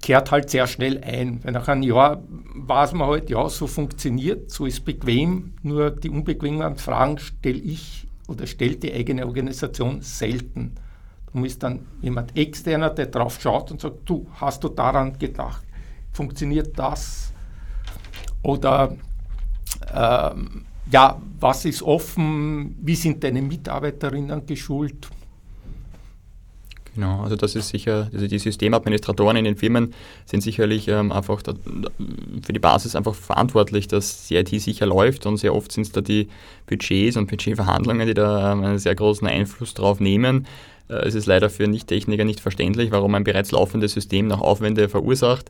kehrt 0.01 0.31
halt 0.31 0.49
sehr 0.49 0.67
schnell 0.67 1.03
ein. 1.03 1.43
Weil 1.43 1.53
nach 1.53 1.67
einem 1.67 1.83
Jahr 1.83 2.23
weiß 2.55 2.93
man 2.93 3.07
halt, 3.07 3.29
ja, 3.29 3.47
so 3.49 3.67
funktioniert, 3.67 4.51
so 4.51 4.65
ist 4.65 4.85
bequem, 4.85 5.53
nur 5.61 5.91
die 5.91 6.09
unbequemen 6.09 6.77
Fragen 6.77 7.17
stelle 7.17 7.59
ich 7.59 8.07
oder 8.27 8.47
stellt 8.47 8.83
die 8.83 8.93
eigene 8.93 9.25
Organisation 9.25 10.01
selten. 10.01 10.75
Da 11.33 11.41
ist 11.41 11.61
dann 11.61 11.85
jemand 12.01 12.35
externer, 12.37 12.89
der 12.89 13.07
drauf 13.07 13.39
schaut 13.41 13.71
und 13.71 13.81
sagt, 13.81 13.97
du, 14.05 14.27
hast 14.35 14.63
du 14.63 14.69
daran 14.69 15.17
gedacht? 15.17 15.63
Funktioniert 16.11 16.77
das? 16.77 17.33
Oder 18.41 18.95
ähm, 19.93 20.65
ja, 20.91 21.21
was 21.39 21.65
ist 21.65 21.83
offen? 21.83 22.75
Wie 22.81 22.95
sind 22.95 23.23
deine 23.23 23.41
Mitarbeiterinnen 23.41 24.45
geschult? 24.45 25.09
Genau, 26.99 27.21
also 27.21 27.37
das 27.37 27.55
ist 27.55 27.69
sicher, 27.69 28.09
also 28.11 28.27
die 28.27 28.39
Systemadministratoren 28.39 29.37
in 29.37 29.45
den 29.45 29.55
Firmen 29.55 29.93
sind 30.25 30.43
sicherlich 30.43 30.89
ähm, 30.89 31.13
einfach 31.13 31.41
da, 31.41 31.53
für 32.41 32.51
die 32.51 32.59
Basis 32.59 32.93
einfach 32.93 33.15
verantwortlich, 33.15 33.87
dass 33.87 34.27
die 34.27 34.35
IT 34.35 34.49
sicher 34.49 34.85
läuft 34.85 35.25
und 35.25 35.37
sehr 35.37 35.55
oft 35.55 35.71
sind 35.71 35.83
es 35.83 35.93
da 35.93 36.01
die 36.01 36.27
Budgets 36.67 37.15
und 37.15 37.27
Budgetverhandlungen, 37.27 38.05
die 38.05 38.13
da 38.13 38.51
ähm, 38.51 38.65
einen 38.65 38.79
sehr 38.79 38.95
großen 38.95 39.25
Einfluss 39.29 39.73
drauf 39.73 40.01
nehmen. 40.01 40.45
Äh, 40.89 41.07
es 41.07 41.15
ist 41.15 41.25
leider 41.25 41.49
für 41.49 41.69
Nicht-Techniker 41.69 42.25
nicht 42.25 42.41
verständlich, 42.41 42.91
warum 42.91 43.15
ein 43.15 43.23
bereits 43.23 43.51
laufendes 43.51 43.93
System 43.93 44.27
noch 44.27 44.41
Aufwände 44.41 44.89
verursacht. 44.89 45.49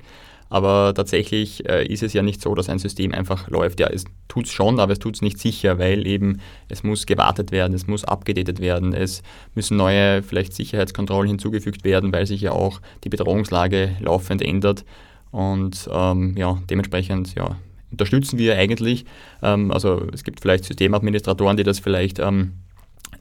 Aber 0.50 0.94
tatsächlich 0.96 1.68
äh, 1.70 1.86
ist 1.86 2.02
es 2.02 2.14
ja 2.14 2.24
nicht 2.24 2.42
so, 2.42 2.56
dass 2.56 2.70
ein 2.70 2.80
System 2.80 3.14
einfach 3.14 3.50
läuft. 3.50 3.80
Ja, 3.80 3.88
es 3.88 4.06
tut 4.28 4.46
es 4.46 4.52
schon, 4.52 4.80
aber 4.80 4.94
es 4.94 5.00
tut 5.00 5.16
es 5.16 5.22
nicht 5.22 5.40
sicher, 5.40 5.78
weil 5.78 6.08
eben 6.08 6.40
es 6.68 6.84
muss 6.84 7.06
gewartet 7.06 7.52
werden, 7.52 7.74
es 7.74 7.88
muss 7.88 8.04
abgedatet 8.04 8.60
werden, 8.60 8.94
es 8.94 9.22
müssen 9.54 9.78
neue 9.78 10.24
vielleicht 10.24 10.54
Sicherheitskontrollen 10.54 11.30
hinzugefügt 11.30 11.84
werden, 11.84 12.12
weil 12.12 12.26
sich 12.26 12.42
ja 12.42 12.52
auch 12.52 12.82
die 13.04 13.10
Bedrohungslage 13.10 13.96
laufend 14.00 14.42
ändert. 14.42 14.86
Und 15.32 15.88
ähm, 15.92 16.36
ja, 16.36 16.58
dementsprechend 16.68 17.36
ja, 17.36 17.56
unterstützen 17.92 18.40
wir 18.40 18.56
eigentlich. 18.58 19.06
Ähm, 19.44 19.72
also 19.72 20.08
es 20.14 20.24
gibt 20.24 20.42
vielleicht 20.42 20.66
Systemadministratoren, 20.66 21.58
die 21.58 21.64
das 21.64 21.80
vielleicht 21.80 22.18
ähm, 22.20 22.54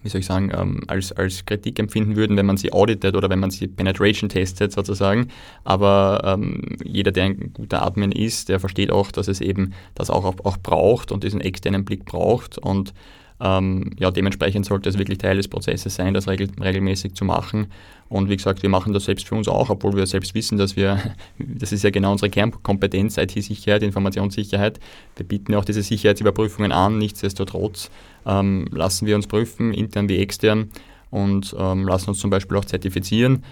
wie 0.09 0.11
soll 0.11 0.21
ich 0.21 0.27
sagen, 0.27 0.51
ähm, 0.57 0.81
als, 0.87 1.12
als 1.12 1.44
Kritik 1.44 1.79
empfinden 1.79 2.16
würden, 2.16 2.37
wenn 2.38 2.47
man 2.47 2.57
sie 2.57 2.73
auditet 2.73 3.14
oder 3.14 3.29
wenn 3.29 3.38
man 3.38 3.51
sie 3.51 3.68
Penetration 3.68 4.31
testet 4.31 4.73
sozusagen. 4.73 5.29
Aber 5.64 6.23
ähm, 6.25 6.79
jeder, 6.83 7.12
der 7.12 7.25
ein 7.25 7.53
guter 7.53 7.83
Admin 7.83 8.11
ist, 8.11 8.49
der 8.49 8.59
versteht 8.59 8.90
auch, 8.90 9.11
dass 9.11 9.29
es 9.29 9.42
eben 9.42 9.75
das 9.94 10.09
auch, 10.09 10.25
auch 10.25 10.57
braucht 10.57 11.12
und 11.12 11.25
diesen 11.25 11.42
externen 11.42 11.85
Blick 11.85 12.07
braucht. 12.07 12.57
Und 12.57 12.94
ähm, 13.40 13.90
ja, 13.99 14.11
dementsprechend 14.11 14.64
sollte 14.64 14.88
es 14.88 14.97
wirklich 14.97 15.18
Teil 15.18 15.37
des 15.37 15.49
Prozesses 15.49 15.94
sein, 15.94 16.14
das 16.14 16.27
regel 16.27 16.49
regelmäßig 16.59 17.14
zu 17.14 17.25
machen. 17.25 17.68
Und 18.09 18.31
wie 18.31 18.37
gesagt, 18.37 18.62
wir 18.62 18.71
machen 18.71 18.94
das 18.94 19.05
selbst 19.05 19.29
für 19.29 19.35
uns 19.35 19.47
auch, 19.47 19.68
obwohl 19.68 19.94
wir 19.94 20.07
selbst 20.07 20.35
wissen, 20.35 20.57
dass 20.57 20.75
wir, 20.75 20.99
das 21.38 21.73
ist 21.73 21.85
ja 21.85 21.90
genau 21.90 22.12
unsere 22.12 22.31
Kernkompetenz, 22.31 23.18
IT-Sicherheit, 23.18 23.83
Informationssicherheit. 23.83 24.81
Wir 25.16 25.27
bieten 25.27 25.55
auch 25.55 25.64
diese 25.64 25.83
Sicherheitsüberprüfungen 25.83 26.73
an. 26.73 26.97
Nichtsdestotrotz 26.97 27.90
ähm, 28.27 28.67
lassen 28.71 29.07
wir 29.07 29.17
uns 29.17 29.27
prüfen, 29.27 29.73
intern 29.73 30.09
wie 30.09 30.19
extern, 30.19 30.71
und 31.11 31.55
ähm, 31.59 31.87
lassen 31.87 32.11
uns 32.11 32.19
zum 32.19 32.31
Beispiel 32.31 32.57
auch 32.57 32.65
zertifizieren. 32.65 33.45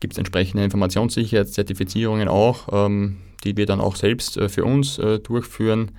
Gibt 0.00 0.14
es 0.14 0.18
entsprechende 0.18 0.64
Informationssicherheitszertifizierungen 0.64 2.28
auch, 2.28 2.68
ähm, 2.72 3.18
die 3.44 3.56
wir 3.56 3.66
dann 3.66 3.80
auch 3.80 3.96
selbst 3.96 4.36
äh, 4.36 4.48
für 4.48 4.64
uns 4.64 4.98
äh, 4.98 5.18
durchführen. 5.18 5.92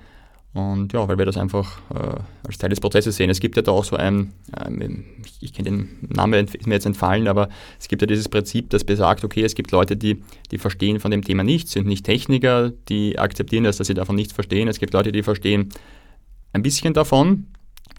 Und 0.54 0.92
ja, 0.92 1.06
weil 1.06 1.18
wir 1.18 1.26
das 1.26 1.36
einfach 1.36 1.78
äh, 1.94 2.20
als 2.46 2.58
Teil 2.58 2.70
des 2.70 2.80
Prozesses 2.80 3.16
sehen. 3.16 3.28
Es 3.28 3.38
gibt 3.38 3.56
ja 3.56 3.62
da 3.62 3.70
auch 3.70 3.84
so 3.84 3.96
ein, 3.96 4.32
ähm, 4.58 5.04
ich, 5.24 5.36
ich 5.40 5.52
kenne 5.52 5.70
den 5.70 5.88
Namen, 6.08 6.46
ist 6.46 6.66
mir 6.66 6.74
jetzt 6.74 6.86
entfallen, 6.86 7.28
aber 7.28 7.48
es 7.78 7.86
gibt 7.86 8.02
ja 8.02 8.06
dieses 8.06 8.28
Prinzip, 8.28 8.70
das 8.70 8.82
besagt, 8.82 9.24
okay, 9.24 9.42
es 9.42 9.54
gibt 9.54 9.70
Leute, 9.72 9.96
die, 9.96 10.22
die 10.50 10.58
verstehen 10.58 11.00
von 11.00 11.10
dem 11.10 11.22
Thema 11.22 11.44
nichts, 11.44 11.72
sind 11.72 11.86
nicht 11.86 12.04
Techniker, 12.04 12.70
die 12.88 13.18
akzeptieren 13.18 13.64
das, 13.64 13.76
dass 13.76 13.88
sie 13.88 13.94
davon 13.94 14.16
nichts 14.16 14.32
verstehen. 14.32 14.68
Es 14.68 14.78
gibt 14.78 14.94
Leute, 14.94 15.12
die 15.12 15.22
verstehen 15.22 15.68
ein 16.52 16.62
bisschen 16.62 16.94
davon. 16.94 17.46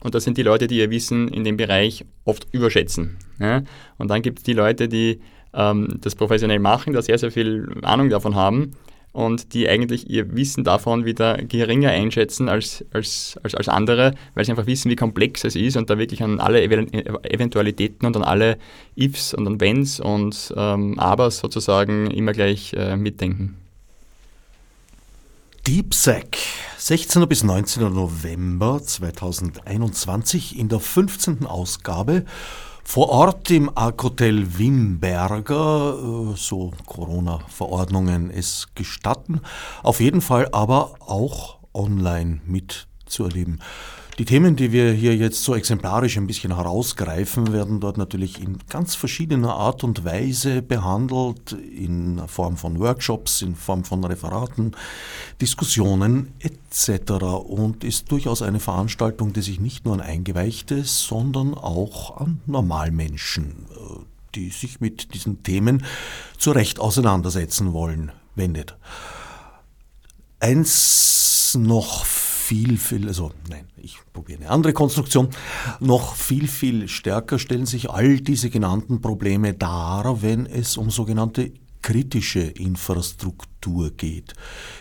Und 0.01 0.15
das 0.15 0.23
sind 0.23 0.37
die 0.37 0.43
Leute, 0.43 0.67
die 0.67 0.77
ihr 0.77 0.89
Wissen 0.89 1.27
in 1.27 1.43
dem 1.43 1.57
Bereich 1.57 2.05
oft 2.25 2.47
überschätzen. 2.51 3.17
Ja? 3.39 3.63
Und 3.97 4.09
dann 4.09 4.21
gibt 4.21 4.39
es 4.39 4.43
die 4.43 4.53
Leute, 4.53 4.87
die 4.87 5.19
ähm, 5.53 5.99
das 6.01 6.15
professionell 6.15 6.59
machen, 6.59 6.93
da 6.93 7.01
sehr, 7.01 7.17
sehr 7.17 7.31
viel 7.31 7.69
Ahnung 7.83 8.09
davon 8.09 8.35
haben 8.35 8.75
und 9.11 9.53
die 9.53 9.67
eigentlich 9.67 10.09
ihr 10.09 10.35
Wissen 10.35 10.63
davon 10.63 11.03
wieder 11.03 11.37
geringer 11.37 11.89
einschätzen 11.89 12.47
als, 12.47 12.85
als, 12.93 13.39
als, 13.41 13.55
als 13.55 13.67
andere, 13.67 14.13
weil 14.35 14.45
sie 14.45 14.51
einfach 14.51 14.67
wissen, 14.67 14.91
wie 14.91 14.95
komplex 14.95 15.43
es 15.43 15.55
ist 15.55 15.77
und 15.77 15.89
da 15.89 15.97
wirklich 15.97 16.21
an 16.21 16.39
alle 16.39 16.63
Eventualitäten 16.63 18.05
und 18.05 18.15
an 18.15 18.23
alle 18.23 18.57
Ifs 18.95 19.33
und 19.33 19.47
an 19.47 19.59
Wenns 19.59 19.99
und 19.99 20.53
ähm, 20.55 20.99
Abers 20.99 21.39
sozusagen 21.39 22.11
immer 22.11 22.33
gleich 22.33 22.73
äh, 22.73 22.95
mitdenken. 22.95 23.57
DeepSec, 25.67 26.37
16. 26.81 27.27
bis 27.27 27.43
19. 27.43 27.93
November 27.93 28.81
2021 28.81 30.57
in 30.57 30.69
der 30.69 30.79
15. 30.79 31.45
Ausgabe 31.45 32.23
vor 32.85 33.09
Ort 33.09 33.51
im 33.51 33.69
Arc-Hotel 33.75 34.57
Wimberger, 34.57 35.97
äh, 35.99 36.37
so 36.37 36.71
Corona-Verordnungen 36.85 38.31
es 38.31 38.69
gestatten, 38.75 39.41
auf 39.83 39.99
jeden 39.99 40.21
Fall 40.21 40.47
aber 40.53 40.95
auch 41.01 41.57
online 41.73 42.39
mitzuerleben. 42.45 43.61
Die 44.19 44.25
Themen, 44.25 44.57
die 44.57 44.73
wir 44.73 44.91
hier 44.91 45.15
jetzt 45.15 45.45
so 45.45 45.55
exemplarisch 45.55 46.17
ein 46.17 46.27
bisschen 46.27 46.53
herausgreifen, 46.53 47.53
werden 47.53 47.79
dort 47.79 47.97
natürlich 47.97 48.43
in 48.43 48.57
ganz 48.67 48.93
verschiedener 48.93 49.53
Art 49.53 49.81
und 49.85 50.03
Weise 50.03 50.61
behandelt, 50.61 51.53
in 51.53 52.27
Form 52.27 52.57
von 52.57 52.79
Workshops, 52.79 53.41
in 53.41 53.55
Form 53.55 53.85
von 53.85 54.03
Referaten, 54.03 54.75
Diskussionen 55.39 56.33
etc. 56.39 57.11
und 57.47 57.85
ist 57.85 58.11
durchaus 58.11 58.41
eine 58.41 58.59
Veranstaltung, 58.59 59.31
die 59.31 59.41
sich 59.41 59.61
nicht 59.61 59.85
nur 59.85 59.93
an 59.93 60.01
Eingeweihte, 60.01 60.83
sondern 60.83 61.53
auch 61.53 62.17
an 62.17 62.41
Normalmenschen, 62.45 63.67
äh, 63.71 63.99
die 64.35 64.49
sich 64.49 64.81
mit 64.81 65.13
diesen 65.13 65.43
Themen 65.43 65.85
zu 66.37 66.51
Recht 66.51 66.81
auseinandersetzen 66.81 67.71
wollen, 67.71 68.11
wendet. 68.35 68.75
Eins 70.41 71.55
noch 71.57 72.03
viel, 72.49 72.79
viel, 72.79 73.07
also 73.07 73.31
nein, 73.47 73.67
ich 73.77 73.99
probiere 74.11 74.39
eine 74.39 74.49
andere 74.49 74.73
Konstruktion, 74.73 75.29
noch 75.79 76.15
viel, 76.15 76.47
viel 76.47 76.87
stärker 76.87 77.37
stellen 77.37 77.67
sich 77.67 77.91
all 77.91 78.21
diese 78.21 78.49
genannten 78.49 79.01
Probleme 79.01 79.53
dar, 79.53 80.23
wenn 80.23 80.47
es 80.47 80.75
um 80.75 80.89
sogenannte 80.89 81.51
kritische 81.81 82.41
Infrastruktur 82.41 83.91
geht. 83.91 84.33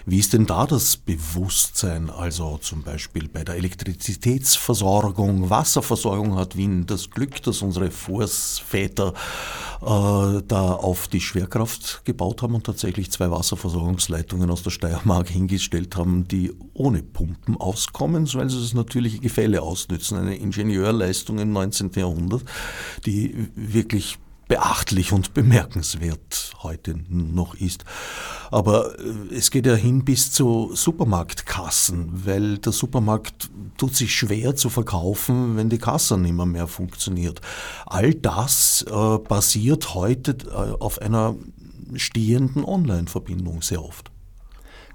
Wie 0.06 0.18
ist 0.18 0.32
denn 0.32 0.46
da 0.46 0.66
das 0.66 0.96
Bewusstsein, 0.96 2.10
also 2.10 2.58
zum 2.58 2.82
Beispiel 2.82 3.28
bei 3.28 3.44
der 3.44 3.56
Elektrizitätsversorgung, 3.56 5.50
Wasserversorgung 5.50 6.36
hat 6.36 6.56
Wien 6.56 6.86
das 6.86 7.10
Glück, 7.10 7.42
dass 7.42 7.62
unsere 7.62 7.90
Vorväter 7.90 9.14
äh, 9.80 10.42
da 10.46 10.72
auf 10.72 11.08
die 11.08 11.20
Schwerkraft 11.20 12.02
gebaut 12.04 12.42
haben 12.42 12.54
und 12.54 12.64
tatsächlich 12.64 13.10
zwei 13.10 13.30
Wasserversorgungsleitungen 13.30 14.50
aus 14.50 14.62
der 14.62 14.70
Steiermark 14.70 15.28
hingestellt 15.28 15.96
haben, 15.96 16.26
die 16.26 16.52
ohne 16.74 17.02
Pumpen 17.02 17.56
auskommen, 17.56 18.28
weil 18.34 18.50
sie 18.50 18.60
das 18.60 18.74
natürliche 18.74 19.18
Gefälle 19.18 19.62
ausnützen. 19.62 20.18
Eine 20.18 20.36
Ingenieurleistung 20.36 21.38
im 21.38 21.52
19. 21.52 21.90
Jahrhundert, 21.94 22.44
die 23.06 23.48
wirklich 23.54 24.18
beachtlich 24.48 25.12
und 25.12 25.34
bemerkenswert 25.34 26.54
heute 26.62 26.96
noch 27.08 27.54
ist. 27.54 27.84
Aber 28.50 28.98
äh, 28.98 29.34
es 29.34 29.50
geht 29.50 29.66
ja 29.66 29.74
hin 29.74 30.04
bis 30.04 30.32
zu 30.32 30.70
Supermarktkassen, 30.74 32.26
weil 32.26 32.58
der 32.58 32.72
Supermarkt 32.72 33.50
tut 33.76 33.94
sich 33.94 34.14
schwer 34.14 34.56
zu 34.56 34.70
verkaufen, 34.70 35.56
wenn 35.56 35.68
die 35.68 35.78
Kasse 35.78 36.18
nicht 36.18 36.32
mehr, 36.32 36.66
funktioniert. 36.66 37.40
All 37.86 38.14
das 38.14 38.84
äh, 38.88 39.18
basiert 39.18 39.94
heute 39.94 40.36
äh, 40.46 40.82
auf 40.82 41.00
einer 41.00 41.36
stehenden 41.94 42.64
Online-Verbindung 42.64 43.62
sehr 43.62 43.84
oft. 43.84 44.10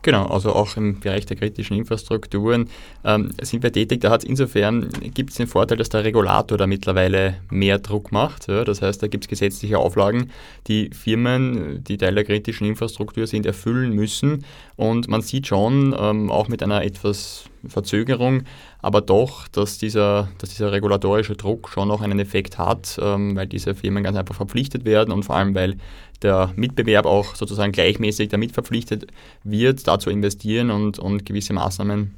Genau, 0.04 0.26
also 0.26 0.54
auch 0.54 0.76
im 0.76 1.00
Bereich 1.00 1.26
der 1.26 1.38
kritischen 1.38 1.78
Infrastrukturen 1.78 2.70
ähm, 3.06 3.32
sind 3.42 3.64
wir 3.64 3.72
tätig. 3.72 4.02
Da 4.02 4.12
hat 4.12 4.24
es 4.24 4.30
insofern, 4.30 4.90
gibt 5.14 5.30
es 5.30 5.38
den 5.38 5.48
Vorteil, 5.48 5.78
dass 5.78 5.88
der 5.88 6.04
Regulator 6.04 6.58
da 6.58 6.68
mittlerweile 6.68 7.36
mehr 7.50 7.80
Druck 7.80 8.12
macht. 8.12 8.50
Ja? 8.50 8.66
Das 8.66 8.82
heißt, 8.82 9.02
da 9.02 9.08
gibt 9.08 9.24
es 9.24 9.30
gesetzliche 9.30 9.80
Auflagen, 9.80 10.30
die 10.68 10.90
Firmen, 10.90 11.86
die 11.86 11.98
Teil 11.98 12.16
der 12.16 12.26
kritischen 12.26 12.68
Infrastruktur 12.68 13.28
sind, 13.28 13.46
erfüllen 13.46 13.94
müssen. 13.94 14.44
Und 14.76 15.08
man 15.08 15.22
sieht 15.22 15.48
schon, 15.48 15.96
ähm, 15.98 16.30
auch 16.30 16.50
mit 16.50 16.62
einer 16.62 16.84
etwas 16.84 17.46
Verzögerung, 17.68 18.44
aber 18.82 19.02
doch, 19.02 19.48
dass 19.48 19.78
dieser, 19.78 20.30
dass 20.38 20.50
dieser 20.50 20.72
regulatorische 20.72 21.36
Druck 21.36 21.70
schon 21.70 21.88
noch 21.88 22.02
einen 22.02 22.20
Effekt 22.20 22.58
hat, 22.58 23.00
ähm, 23.02 23.36
weil 23.36 23.48
diese 23.48 23.76
Firmen 23.76 24.04
ganz 24.04 24.18
einfach 24.18 24.36
verpflichtet 24.36 24.86
werden 24.86 25.14
und 25.14 25.24
vor 25.24 25.36
allem, 25.36 25.56
weil 25.56 25.78
der 26.22 26.52
Mitbewerb 26.56 27.06
auch 27.06 27.36
sozusagen 27.36 27.72
gleichmäßig 27.72 28.30
damit 28.30 28.52
verpflichtet 28.52 29.08
wird, 29.44 29.88
da 29.88 30.00
zu 30.00 30.10
investieren 30.10 30.72
und, 30.72 31.00
und 31.00 31.26
gewisse 31.26 31.54
Maßnahmen 31.54 32.16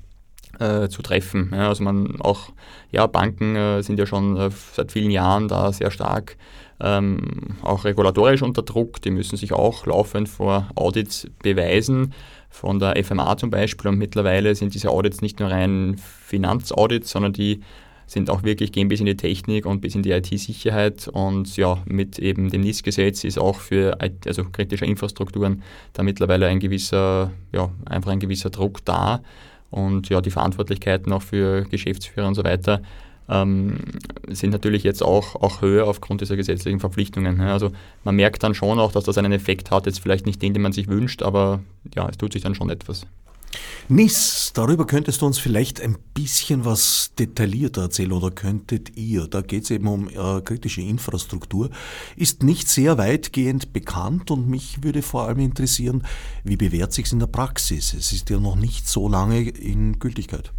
äh, 0.60 0.88
zu 0.90 1.02
treffen. 1.02 1.52
Ja, 1.54 1.70
also 1.70 1.84
man 1.84 2.22
auch, 2.22 2.50
ja, 2.92 3.08
Banken 3.08 3.56
äh, 3.56 3.82
sind 3.82 4.00
ja 4.00 4.06
schon 4.06 4.38
äh, 4.38 4.50
seit 4.74 4.92
vielen 4.92 5.12
Jahren 5.12 5.48
da 5.48 5.72
sehr 5.72 5.92
stark 5.92 6.38
ähm, 6.80 7.56
auch 7.62 7.86
regulatorisch 7.86 8.42
unter 8.42 8.62
Druck. 8.62 9.02
Die 9.02 9.12
müssen 9.12 9.38
sich 9.38 9.54
auch 9.54 9.86
laufend 9.86 10.30
vor 10.30 10.70
Audits 10.76 11.28
beweisen, 11.42 12.14
von 12.56 12.80
der 12.80 13.04
FMA 13.04 13.36
zum 13.38 13.50
Beispiel. 13.50 13.90
Und 13.90 13.98
mittlerweile 13.98 14.56
sind 14.56 14.74
diese 14.74 14.90
Audits 14.90 15.22
nicht 15.22 15.40
nur 15.40 15.52
rein 15.52 15.98
Finanzaudits, 15.98 17.12
sondern 17.12 17.34
die 17.34 17.60
sind 18.08 18.30
auch 18.30 18.44
wirklich, 18.44 18.72
gehen 18.72 18.88
bis 18.88 19.00
in 19.00 19.08
die 19.08 19.18
Technik 19.18 19.66
und 19.66 19.82
bis 19.82 19.96
in 19.96 20.04
die 20.04 20.12
IT-Sicherheit. 20.12 21.10
Und 21.10 21.58
ja, 21.58 21.80
mit 21.86 22.18
eben 22.18 22.50
dem 22.50 22.62
NIS-Gesetz 22.62 23.24
ist 23.24 23.38
auch 23.38 23.60
für 23.60 23.98
also 24.26 24.46
kritische 24.46 24.86
Infrastrukturen 24.86 25.64
da 25.94 26.04
mittlerweile 26.04 26.48
ein 26.48 26.60
gewisser, 26.60 27.32
ja, 27.52 27.72
einfach 27.86 28.12
ein 28.12 28.20
gewisser 28.20 28.52
Druck 28.52 28.86
da. 28.86 29.22
Und 29.70 30.08
ja, 30.10 30.22
die 30.22 30.32
Verantwortlichkeiten 30.32 31.12
auch 31.12 31.24
für 31.24 31.64
Geschäftsführer 31.64 32.28
und 32.28 32.36
so 32.36 32.44
weiter 32.44 32.82
ähm, 33.30 33.78
sind 34.28 34.52
natürlich 34.52 34.84
jetzt 34.84 35.04
auch, 35.04 35.36
auch 35.36 35.62
höher 35.62 35.88
aufgrund 35.88 36.22
dieser 36.22 36.36
gesetzlichen 36.36 36.80
Verpflichtungen. 36.80 37.42
Also 37.42 37.72
man 38.04 38.16
merkt 38.16 38.44
dann 38.44 38.54
schon 38.54 38.80
auch, 38.80 38.92
dass 38.92 39.04
das 39.04 39.18
einen 39.18 39.32
Effekt 39.32 39.72
hat, 39.72 39.86
jetzt 39.86 40.00
vielleicht 40.00 40.26
nicht 40.26 40.42
den, 40.42 40.54
den 40.54 40.62
man 40.62 40.72
sich 40.72 40.88
wünscht, 40.88 41.24
aber 41.24 41.62
ja, 41.96 42.08
es 42.10 42.18
tut 42.18 42.34
sich 42.34 42.42
dann 42.42 42.56
schon 42.56 42.70
etwas. 42.70 43.06
Nis, 43.88 44.52
darüber 44.54 44.88
könntest 44.88 45.22
du 45.22 45.28
uns 45.28 45.38
vielleicht 45.38 45.80
ein 45.80 45.98
bisschen 46.14 46.66
was 46.66 47.12
detaillierter 47.20 47.84
erzählen 47.84 48.12
oder 48.12 48.32
könntet 48.32 48.98
ihr? 48.98 49.28
Da 49.28 49.42
geht 49.42 49.64
es 49.64 49.72
eben 49.72 49.88
um 49.88 50.10
äh, 50.10 50.42
kritische 50.42 50.82
Infrastruktur. 50.82 51.70
Ist 52.16 52.44
nicht 52.44 52.68
sehr 52.68 52.98
weitgehend 52.98 53.74
bekannt 53.74 54.32
und 54.32 54.50
mich 54.50 54.84
würde 54.84 55.02
vor 55.02 55.28
allem 55.28 55.40
interessieren, 55.40 56.04
wie 56.44 56.58
bewährt 56.58 56.94
sich 56.94 57.06
es 57.06 57.14
in 57.14 57.20
der 57.20 57.28
Praxis? 57.28 57.94
Es 57.94 58.12
ist 58.12 58.30
ja 58.30 58.40
noch 58.40 58.56
nicht 58.56 58.88
so 58.88 59.08
lange 59.08 59.42
in 59.42 60.00
Gültigkeit. 60.00 60.52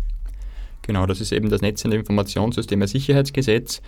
Genau, 0.87 1.05
das 1.07 1.21
ist 1.21 1.33
eben 1.33 1.49
das 1.49 1.63
Netz- 1.63 1.85
und 1.85 1.93
Informationssysteme 1.93 2.87
Sicherheitsgesetz. 2.87 3.83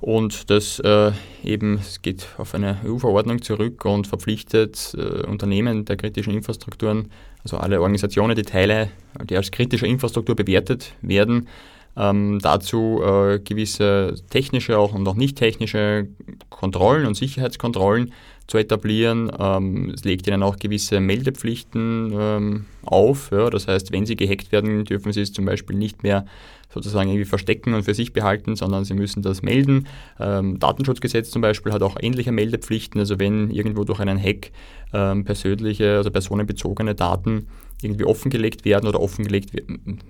Und 0.00 0.48
das 0.48 0.78
äh, 0.78 1.12
eben, 1.44 1.78
es 1.78 2.00
geht 2.00 2.26
auf 2.38 2.54
eine 2.54 2.78
EU-Verordnung 2.86 3.42
zurück 3.42 3.84
und 3.84 4.06
verpflichtet 4.06 4.96
äh, 4.96 5.26
Unternehmen 5.26 5.84
der 5.84 5.96
kritischen 5.96 6.32
Infrastrukturen, 6.32 7.10
also 7.42 7.58
alle 7.58 7.80
Organisationen, 7.80 8.34
die 8.34 8.42
Teile, 8.42 8.88
die 9.24 9.36
als 9.36 9.50
kritische 9.50 9.86
Infrastruktur 9.86 10.36
bewertet 10.36 10.94
werden, 11.02 11.48
ähm, 11.96 12.38
dazu 12.40 13.02
äh, 13.04 13.40
gewisse 13.40 14.14
technische 14.30 14.78
auch 14.78 14.94
und 14.94 15.06
auch 15.06 15.16
nicht 15.16 15.36
technische 15.36 16.06
Kontrollen 16.48 17.06
und 17.06 17.16
Sicherheitskontrollen 17.16 18.12
zu 18.50 18.58
etablieren. 18.58 19.30
Ähm, 19.38 19.92
es 19.94 20.04
legt 20.04 20.26
ihnen 20.26 20.42
auch 20.42 20.56
gewisse 20.56 20.98
Meldepflichten 21.00 22.12
ähm, 22.12 22.64
auf. 22.82 23.30
Ja. 23.30 23.48
Das 23.48 23.68
heißt, 23.68 23.92
wenn 23.92 24.06
sie 24.06 24.16
gehackt 24.16 24.50
werden, 24.50 24.84
dürfen 24.84 25.12
sie 25.12 25.20
es 25.20 25.32
zum 25.32 25.44
Beispiel 25.44 25.76
nicht 25.76 26.02
mehr 26.02 26.26
sozusagen 26.72 27.08
irgendwie 27.08 27.26
verstecken 27.26 27.74
und 27.74 27.84
für 27.84 27.94
sich 27.94 28.12
behalten, 28.12 28.56
sondern 28.56 28.84
sie 28.84 28.94
müssen 28.94 29.22
das 29.22 29.42
melden. 29.42 29.86
Ähm, 30.18 30.58
Datenschutzgesetz 30.58 31.30
zum 31.30 31.42
Beispiel 31.42 31.72
hat 31.72 31.82
auch 31.82 31.96
ähnliche 32.00 32.32
Meldepflichten. 32.32 33.00
Also 33.00 33.20
wenn 33.20 33.50
irgendwo 33.50 33.84
durch 33.84 34.00
einen 34.00 34.20
Hack 34.20 34.50
ähm, 34.92 35.24
persönliche, 35.24 35.96
also 35.96 36.10
personenbezogene 36.10 36.96
Daten 36.96 37.46
irgendwie 37.82 38.04
offengelegt 38.04 38.64
werden 38.64 38.88
oder 38.88 39.00
offengelegt 39.00 39.52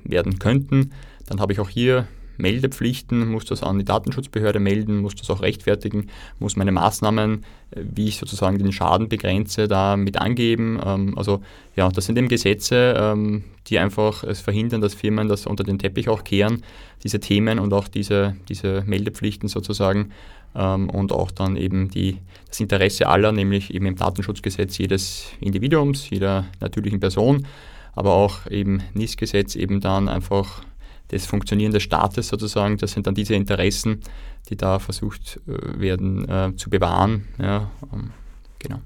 werden 0.05 0.38
könnten, 0.38 0.93
dann 1.26 1.41
habe 1.41 1.53
ich 1.53 1.61
auch 1.61 1.68
hier 1.68 2.09
Meldepflichten, 2.41 3.28
muss 3.28 3.45
das 3.45 3.62
an 3.62 3.78
die 3.78 3.84
Datenschutzbehörde 3.84 4.61
melden, 4.61 4.99
muss 4.99 5.14
das 5.14 5.30
auch 5.30 5.43
rechtfertigen, 5.43 6.09
muss 6.38 6.57
meine 6.57 6.72
Maßnahmen, 6.72 7.45
äh, 7.70 7.80
wie 7.95 8.09
ich 8.09 8.18
sozusagen 8.18 8.59
den 8.59 8.72
Schaden 8.72 9.09
begrenze, 9.09 9.68
da 9.68 9.97
mit 9.97 10.20
angeben. 10.20 10.80
Ähm, 10.84 11.16
also 11.16 11.43
ja, 11.76 11.88
das 11.88 12.07
sind 12.07 12.18
eben 12.18 12.28
Gesetze, 12.28 12.95
ähm, 12.99 13.45
die 13.68 13.78
einfach 13.78 14.24
es 14.24 14.41
verhindern, 14.41 14.80
dass 14.80 14.95
Firmen 14.95 15.28
das 15.28 15.47
unter 15.47 15.64
den 15.64 15.78
Teppich 15.78 16.09
auch 16.09 16.24
kehren, 16.24 16.62
diese 17.05 17.20
Themen 17.20 17.59
und 17.59 17.72
auch 17.72 17.88
diese, 17.88 18.36
diese 18.49 18.82
Meldepflichten 18.86 19.49
sozusagen 19.49 20.11
ähm, 20.55 20.91
und 20.91 21.12
auch 21.12 21.30
dann 21.30 21.57
eben 21.57 21.91
die, 21.91 22.18
das 22.49 22.61
Interesse 22.61 23.09
aller, 23.09 23.32
nämlich 23.32 23.72
eben 23.72 23.86
im 23.86 23.97
Datenschutzgesetz 23.97 24.78
jedes 24.78 25.32
Individuums, 25.41 26.11
jeder 26.11 26.47
natürlichen 26.61 27.01
Person, 27.01 27.47
aber 27.95 28.14
auch 28.14 28.47
eben 28.51 28.82
NIS-Gesetz 28.95 29.57
eben 29.57 29.80
dann 29.80 30.09
einfach 30.09 30.62
das 31.11 31.26
Funktionieren 31.26 31.72
des 31.72 31.82
Staates 31.82 32.28
sozusagen. 32.28 32.76
Das 32.76 32.92
sind 32.92 33.06
dann 33.06 33.14
diese 33.14 33.34
Interessen, 33.34 34.00
die 34.48 34.56
da 34.56 34.78
versucht 34.78 35.40
äh, 35.46 35.80
werden 35.80 36.28
äh, 36.28 36.56
zu 36.56 36.70
bewahren. 36.70 37.26
Ja, 37.38 37.70
ähm, 37.92 38.11
genau. 38.58 38.80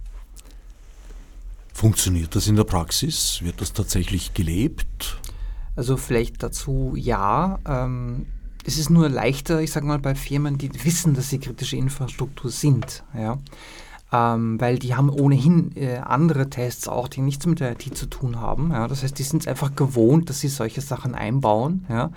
Funktioniert 1.73 2.35
das 2.35 2.47
in 2.47 2.57
der 2.57 2.65
Praxis? 2.65 3.41
Wird 3.43 3.61
das 3.61 3.73
tatsächlich 3.73 4.35
gelebt? 4.35 5.19
Also 5.77 5.97
vielleicht 5.97 6.43
dazu 6.43 6.95
ja. 6.97 7.59
Ähm, 7.67 8.27
es 8.67 8.79
ist 8.79 8.89
nur 8.89 9.09
leichter, 9.09 9.61
ich 9.61 9.73
sage 9.73 9.85
mal, 9.85 9.99
bei 9.99 10.15
Firmen, 10.15 10.57
die 10.57 10.73
wissen, 10.85 11.15
dass 11.15 11.29
sie 11.29 11.39
kritische 11.39 11.77
Infrastruktur 11.77 12.51
sind. 12.51 13.05
Ja 13.15 13.39
ähm, 14.15 14.61
weil 14.61 14.79
die 14.79 14.95
haben 14.95 15.11
ohnehin 15.11 15.73
äh, 15.75 15.97
andere 15.97 16.49
Tests 16.49 16.87
auch, 16.87 17.09
die 17.09 17.21
nichts 17.21 17.47
mit 17.47 17.59
der 17.59 17.73
IT 17.73 17.97
zu 17.97 18.07
tun 18.07 18.41
haben. 18.41 18.71
Ja? 18.71 18.87
Das 18.87 19.03
heißt, 19.03 19.19
die 19.19 19.25
sind 19.25 19.43
es 19.43 19.49
einfach 19.49 19.75
gewohnt, 19.75 20.31
dass 20.31 20.39
sie 20.39 20.49
solche 20.49 20.81
Sachen 20.83 21.17
einbauen. 21.17 21.85
Ja? 21.89 22.11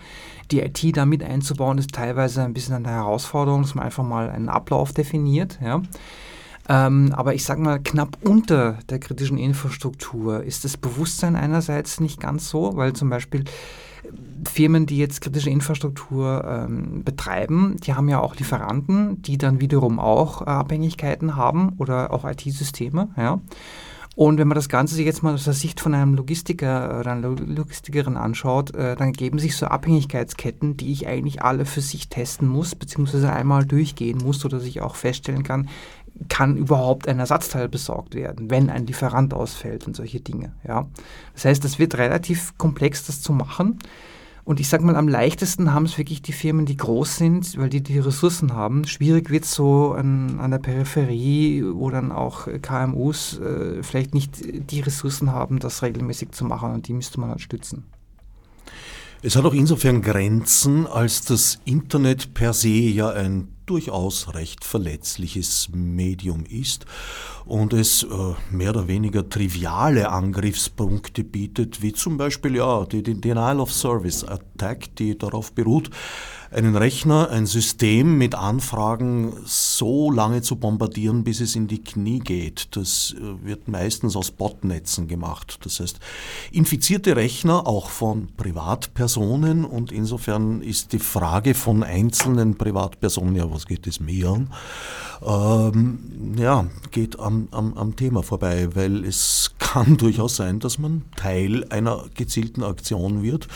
Die 0.51 0.59
IT 0.59 0.95
damit 0.95 1.23
einzubauen, 1.23 1.79
ist 1.79 1.93
teilweise 1.93 2.43
ein 2.43 2.53
bisschen 2.53 2.75
eine 2.75 2.89
Herausforderung, 2.89 3.63
dass 3.63 3.73
man 3.73 3.85
einfach 3.85 4.03
mal 4.03 4.29
einen 4.29 4.49
Ablauf 4.49 4.93
definiert. 4.93 5.57
Ja? 5.59 5.81
Ähm, 6.69 7.13
aber 7.15 7.33
ich 7.33 7.43
sage 7.43 7.61
mal, 7.61 7.79
knapp 7.79 8.19
unter 8.21 8.77
der 8.89 8.99
kritischen 8.99 9.39
Infrastruktur 9.39 10.43
ist 10.43 10.65
das 10.65 10.77
Bewusstsein 10.77 11.35
einerseits 11.35 11.99
nicht 11.99 12.19
ganz 12.19 12.49
so, 12.49 12.75
weil 12.75 12.93
zum 12.93 13.09
Beispiel 13.09 13.43
Firmen, 14.45 14.85
die 14.85 14.97
jetzt 14.97 15.21
kritische 15.21 15.49
Infrastruktur 15.49 16.43
ähm, 16.47 17.03
betreiben, 17.03 17.77
die 17.83 17.93
haben 17.93 18.09
ja 18.09 18.19
auch 18.19 18.35
Lieferanten, 18.35 19.21
die 19.21 19.37
dann 19.37 19.61
wiederum 19.61 19.99
auch 19.99 20.41
äh, 20.41 20.45
Abhängigkeiten 20.45 21.35
haben 21.35 21.73
oder 21.77 22.13
auch 22.13 22.25
IT-Systeme. 22.25 23.09
Ja. 23.17 23.41
Und 24.17 24.39
wenn 24.39 24.47
man 24.47 24.55
das 24.55 24.67
Ganze 24.67 24.95
sich 24.95 25.05
jetzt 25.05 25.21
mal 25.21 25.35
aus 25.35 25.43
der 25.43 25.53
Sicht 25.53 25.79
von 25.79 25.93
einem 25.93 26.15
Logistiker 26.15 26.99
oder 26.99 27.11
einer 27.11 27.29
Logistikerin 27.29 28.17
anschaut, 28.17 28.73
äh, 28.73 28.95
dann 28.95 29.13
geben 29.13 29.37
sich 29.37 29.55
so 29.55 29.67
Abhängigkeitsketten, 29.67 30.75
die 30.75 30.91
ich 30.91 31.07
eigentlich 31.07 31.43
alle 31.43 31.65
für 31.65 31.81
sich 31.81 32.09
testen 32.09 32.47
muss, 32.47 32.73
beziehungsweise 32.73 33.31
einmal 33.31 33.65
durchgehen 33.65 34.17
muss, 34.17 34.39
sodass 34.39 34.63
ich 34.63 34.81
auch 34.81 34.95
feststellen 34.95 35.43
kann, 35.43 35.69
kann 36.29 36.57
überhaupt 36.57 37.07
ein 37.07 37.19
Ersatzteil 37.19 37.69
besorgt 37.69 38.15
werden, 38.15 38.49
wenn 38.49 38.71
ein 38.71 38.87
Lieferant 38.87 39.35
ausfällt 39.35 39.85
und 39.85 39.95
solche 39.95 40.19
Dinge. 40.19 40.53
Ja. 40.67 40.87
Das 41.35 41.45
heißt, 41.45 41.63
es 41.65 41.77
wird 41.77 41.99
relativ 41.99 42.57
komplex, 42.57 43.05
das 43.05 43.21
zu 43.21 43.33
machen. 43.33 43.77
Und 44.47 44.61
ich 44.61 44.69
sage 44.69 44.85
mal, 44.85 44.95
am 44.95 45.09
leichtesten 45.09 45.73
haben 45.73 45.83
es 45.83 45.97
wirklich 45.97 46.21
die 46.21 46.31
Firmen, 46.31 46.65
die 46.65 46.77
groß 46.77 47.17
sind, 47.17 47.57
weil 47.57 47.67
die 47.67 47.83
die 47.83 47.99
Ressourcen 47.99 48.53
haben. 48.53 48.87
Schwierig 48.87 49.29
wird 49.29 49.43
es 49.43 49.53
so 49.53 49.91
an, 49.91 50.39
an, 50.39 50.51
der 50.51 50.59
Peripherie, 50.59 51.65
wo 51.73 51.89
dann 51.89 52.13
auch 52.13 52.47
KMUs 52.61 53.39
äh, 53.39 53.83
vielleicht 53.83 54.13
nicht 54.13 54.71
die 54.71 54.79
Ressourcen 54.79 55.33
haben, 55.33 55.59
das 55.59 55.83
regelmäßig 55.83 56.31
zu 56.31 56.45
machen 56.45 56.73
und 56.73 56.87
die 56.87 56.93
müsste 56.93 57.19
man 57.19 57.31
halt 57.31 57.41
stützen. 57.41 57.87
Es 59.21 59.35
hat 59.35 59.43
auch 59.43 59.53
insofern 59.53 60.01
Grenzen, 60.01 60.87
als 60.87 61.25
das 61.25 61.59
Internet 61.65 62.33
per 62.33 62.53
se 62.53 62.69
ja 62.69 63.09
ein 63.09 63.49
durchaus 63.67 64.33
recht 64.33 64.65
verletzliches 64.65 65.69
Medium 65.73 66.45
ist 66.45 66.85
und 67.45 67.73
es 67.73 68.03
äh, 68.03 68.07
mehr 68.49 68.71
oder 68.71 68.87
weniger 68.87 69.29
triviale 69.29 70.09
Angriffspunkte 70.09 71.23
bietet, 71.23 71.81
wie 71.81 71.93
zum 71.93 72.17
Beispiel 72.17 72.55
ja, 72.55 72.85
die, 72.85 73.03
die 73.03 73.21
Denial 73.21 73.59
of 73.59 73.71
Service 73.71 74.23
Attack, 74.23 74.95
die 74.95 75.17
darauf 75.17 75.53
beruht, 75.53 75.91
einen 76.51 76.75
Rechner, 76.75 77.29
ein 77.29 77.45
System 77.45 78.17
mit 78.17 78.35
Anfragen 78.35 79.33
so 79.45 80.11
lange 80.11 80.41
zu 80.41 80.55
bombardieren, 80.55 81.23
bis 81.23 81.41
es 81.41 81.55
in 81.55 81.67
die 81.67 81.83
Knie 81.83 82.19
geht. 82.19 82.75
Das 82.75 83.15
äh, 83.17 83.45
wird 83.45 83.67
meistens 83.67 84.15
aus 84.15 84.31
Botnetzen 84.31 85.07
gemacht. 85.07 85.59
Das 85.63 85.79
heißt, 85.79 85.99
infizierte 86.51 87.15
Rechner 87.15 87.67
auch 87.67 87.89
von 87.89 88.29
Privatpersonen 88.37 89.65
und 89.65 89.91
insofern 89.91 90.61
ist 90.61 90.93
die 90.93 90.99
Frage 90.99 91.53
von 91.53 91.83
einzelnen 91.83 92.57
Privatpersonen, 92.57 93.35
ja, 93.35 93.51
was 93.51 93.65
geht 93.65 93.87
es 93.87 93.99
mir 93.99 94.29
an, 94.29 94.49
ähm, 95.25 96.35
ja, 96.37 96.67
geht 96.91 97.19
am, 97.19 97.47
am, 97.51 97.73
am 97.73 97.95
Thema 97.95 98.23
vorbei, 98.23 98.69
weil 98.75 99.03
es 99.03 99.51
kann 99.59 99.97
durchaus 99.97 100.35
sein, 100.35 100.59
dass 100.59 100.77
man 100.77 101.03
Teil 101.15 101.65
einer 101.69 102.05
gezielten 102.15 102.63
Aktion 102.63 103.23
wird, 103.23 103.47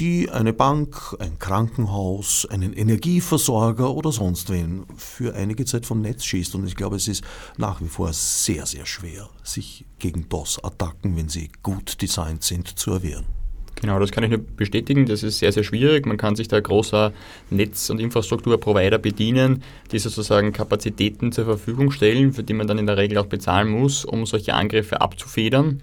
die 0.00 0.30
eine 0.30 0.52
Bank, 0.52 1.16
ein 1.18 1.38
Krankenhaus, 1.38 2.33
einen 2.50 2.72
Energieversorger 2.72 3.94
oder 3.94 4.12
sonst 4.12 4.50
wen 4.50 4.84
für 4.96 5.34
einige 5.34 5.64
Zeit 5.64 5.86
vom 5.86 6.00
Netz 6.00 6.24
schießt. 6.24 6.54
Und 6.54 6.66
ich 6.66 6.76
glaube, 6.76 6.96
es 6.96 7.08
ist 7.08 7.24
nach 7.56 7.80
wie 7.80 7.88
vor 7.88 8.12
sehr, 8.12 8.66
sehr 8.66 8.86
schwer, 8.86 9.28
sich 9.42 9.84
gegen 9.98 10.28
DOS-Attacken, 10.28 11.16
wenn 11.16 11.28
sie 11.28 11.50
gut 11.62 12.00
designt 12.02 12.42
sind, 12.42 12.78
zu 12.78 12.92
erwehren. 12.92 13.26
Genau, 13.80 13.98
das 13.98 14.12
kann 14.12 14.24
ich 14.24 14.30
nur 14.30 14.38
bestätigen. 14.38 15.06
Das 15.06 15.22
ist 15.22 15.38
sehr, 15.38 15.52
sehr 15.52 15.64
schwierig. 15.64 16.06
Man 16.06 16.16
kann 16.16 16.36
sich 16.36 16.48
da 16.48 16.60
großer 16.60 17.12
Netz- 17.50 17.90
und 17.90 18.00
Infrastrukturprovider 18.00 18.98
bedienen, 18.98 19.62
die 19.92 19.98
sozusagen 19.98 20.52
Kapazitäten 20.52 21.32
zur 21.32 21.44
Verfügung 21.44 21.90
stellen, 21.90 22.32
für 22.32 22.42
die 22.42 22.54
man 22.54 22.66
dann 22.66 22.78
in 22.78 22.86
der 22.86 22.96
Regel 22.96 23.18
auch 23.18 23.26
bezahlen 23.26 23.68
muss, 23.68 24.04
um 24.04 24.26
solche 24.26 24.54
Angriffe 24.54 25.00
abzufedern, 25.00 25.82